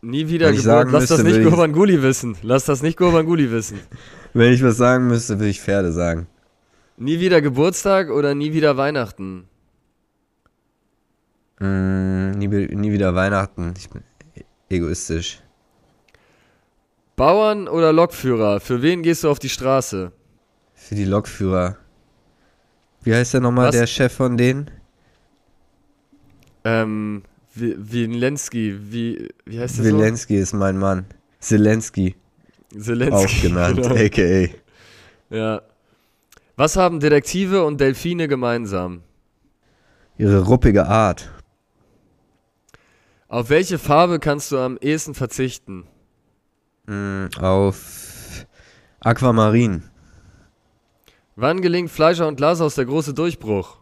Nie 0.00 0.28
wieder 0.28 0.52
Geburt. 0.52 0.64
Lass 0.92 1.06
das 1.08 1.18
müsste, 1.18 1.24
nicht 1.24 1.32
würde 1.34 1.48
ich- 1.48 1.72
Gurban 1.74 2.02
wissen. 2.02 2.36
Lass 2.42 2.64
das 2.64 2.82
nicht 2.82 2.96
Gurban 2.96 3.26
wissen. 3.50 3.80
Wenn 4.32 4.52
ich 4.52 4.62
was 4.62 4.76
sagen 4.76 5.08
müsste, 5.08 5.38
würde 5.38 5.50
ich 5.50 5.60
Pferde 5.60 5.92
sagen. 5.92 6.26
Nie 6.96 7.20
wieder 7.20 7.40
Geburtstag 7.40 8.10
oder 8.10 8.34
nie 8.34 8.52
wieder 8.52 8.76
Weihnachten? 8.76 9.48
Mm, 11.60 12.30
nie, 12.32 12.48
nie 12.48 12.92
wieder 12.92 13.14
Weihnachten. 13.14 13.74
Ich 13.76 13.90
bin 13.90 14.02
egoistisch. 14.68 15.40
Bauern 17.16 17.66
oder 17.66 17.92
Lokführer? 17.92 18.60
Für 18.60 18.80
wen 18.82 19.02
gehst 19.02 19.24
du 19.24 19.30
auf 19.30 19.38
die 19.40 19.48
Straße? 19.48 20.12
Für 20.88 20.94
die 20.94 21.04
Lokführer. 21.04 21.76
Wie 23.02 23.14
heißt 23.14 23.34
der 23.34 23.42
nochmal, 23.42 23.68
Was? 23.68 23.74
der 23.74 23.86
Chef 23.86 24.10
von 24.10 24.38
denen? 24.38 24.70
Ähm, 26.64 27.24
wie, 27.54 27.74
Wilenski, 27.76 28.74
wie, 28.90 29.28
wie 29.44 29.60
heißt 29.60 29.76
der 29.76 29.84
so? 29.84 29.90
Zelensky 29.90 30.38
ist 30.38 30.54
mein 30.54 30.78
Mann. 30.78 31.04
Zelensky, 31.40 32.16
Zelensky. 32.70 33.12
auch 33.12 33.42
genannt, 33.42 33.82
genau. 33.82 33.96
a.k.a. 33.96 34.48
Ja. 35.36 35.60
Was 36.56 36.76
haben 36.76 37.00
Detektive 37.00 37.66
und 37.66 37.82
Delfine 37.82 38.26
gemeinsam? 38.26 39.02
Ihre 40.16 40.40
ruppige 40.40 40.86
Art. 40.86 41.30
Auf 43.28 43.50
welche 43.50 43.78
Farbe 43.78 44.20
kannst 44.20 44.52
du 44.52 44.58
am 44.58 44.78
ehesten 44.78 45.12
verzichten? 45.12 45.84
Mm, 46.86 47.26
auf 47.38 48.46
Aquamarin. 49.00 49.82
Wann 51.40 51.60
gelingt 51.60 51.88
Fleischer 51.88 52.26
und 52.26 52.34
Glashaus 52.34 52.74
der 52.74 52.86
große 52.86 53.14
Durchbruch? 53.14 53.76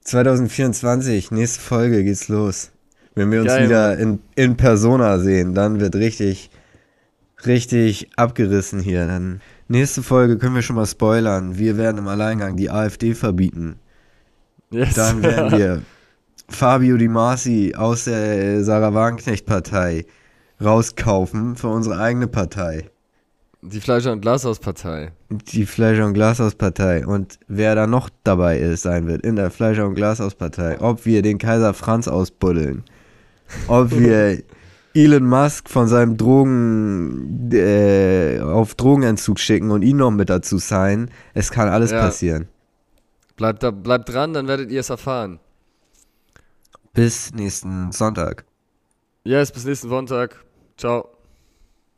2024, 0.00 1.30
nächste 1.30 1.60
Folge 1.60 2.02
geht's 2.04 2.28
los. 2.28 2.70
Wenn 3.14 3.30
wir 3.30 3.42
uns 3.42 3.48
Geil, 3.48 3.66
wieder 3.66 3.98
in, 3.98 4.18
in 4.34 4.56
Persona 4.56 5.18
sehen, 5.18 5.52
dann 5.54 5.78
wird 5.78 5.94
richtig, 5.94 6.48
richtig 7.44 8.08
abgerissen 8.16 8.80
hier. 8.80 9.06
Dann 9.06 9.42
nächste 9.68 10.02
Folge 10.02 10.38
können 10.38 10.54
wir 10.54 10.62
schon 10.62 10.76
mal 10.76 10.86
spoilern. 10.86 11.58
Wir 11.58 11.76
werden 11.76 11.98
im 11.98 12.08
Alleingang 12.08 12.56
die 12.56 12.70
AfD 12.70 13.12
verbieten. 13.12 13.76
Yes. 14.70 14.94
Dann 14.94 15.22
werden 15.22 15.52
wir 15.58 15.82
Fabio 16.48 16.96
Di 16.96 17.08
Masi 17.08 17.74
aus 17.76 18.04
der 18.04 18.64
Sarah 18.64 18.94
Wagenknecht 18.94 19.44
Partei 19.44 20.06
rauskaufen 20.64 21.56
für 21.56 21.68
unsere 21.68 21.98
eigene 21.98 22.26
Partei. 22.26 22.88
Die 23.64 23.80
Fleischer 23.80 24.10
und 24.12 24.20
Glashaus 24.22 24.58
Partei. 24.58 25.12
Die 25.30 25.66
Fleischer- 25.66 26.04
und 26.06 26.14
Glashauspartei. 26.14 27.06
Und 27.06 27.38
wer 27.46 27.76
da 27.76 27.86
noch 27.86 28.10
dabei 28.24 28.58
ist, 28.58 28.82
sein 28.82 29.06
wird 29.06 29.24
in 29.24 29.36
der 29.36 29.52
Fleischer- 29.52 29.86
und 29.86 29.94
Glashauspartei. 29.94 30.80
Ob 30.80 31.06
wir 31.06 31.22
den 31.22 31.38
Kaiser 31.38 31.72
Franz 31.72 32.08
ausbuddeln. 32.08 32.82
Ob 33.68 33.90
wir 33.96 34.42
Elon 34.94 35.24
Musk 35.26 35.70
von 35.70 35.86
seinem 35.86 36.16
Drogen 36.16 37.50
äh, 37.52 38.40
auf 38.40 38.74
Drogenentzug 38.74 39.38
schicken 39.38 39.70
und 39.70 39.82
ihn 39.82 39.96
noch 39.98 40.10
mit 40.10 40.28
dazu 40.28 40.58
sein. 40.58 41.08
Es 41.32 41.52
kann 41.52 41.68
alles 41.68 41.92
Ja. 41.92 42.00
passieren. 42.00 42.48
Bleibt, 43.36 43.62
da, 43.62 43.70
bleibt 43.70 44.08
dran, 44.12 44.32
dann 44.32 44.48
werdet 44.48 44.72
ihr 44.72 44.80
es 44.80 44.90
erfahren. 44.90 45.38
Bis 46.94 47.32
nächsten 47.32 47.92
Sonntag. 47.92 48.44
Yes, 49.24 49.52
bis 49.52 49.64
nächsten 49.64 49.88
Sonntag. 49.88 50.44
Ciao. 50.76 51.08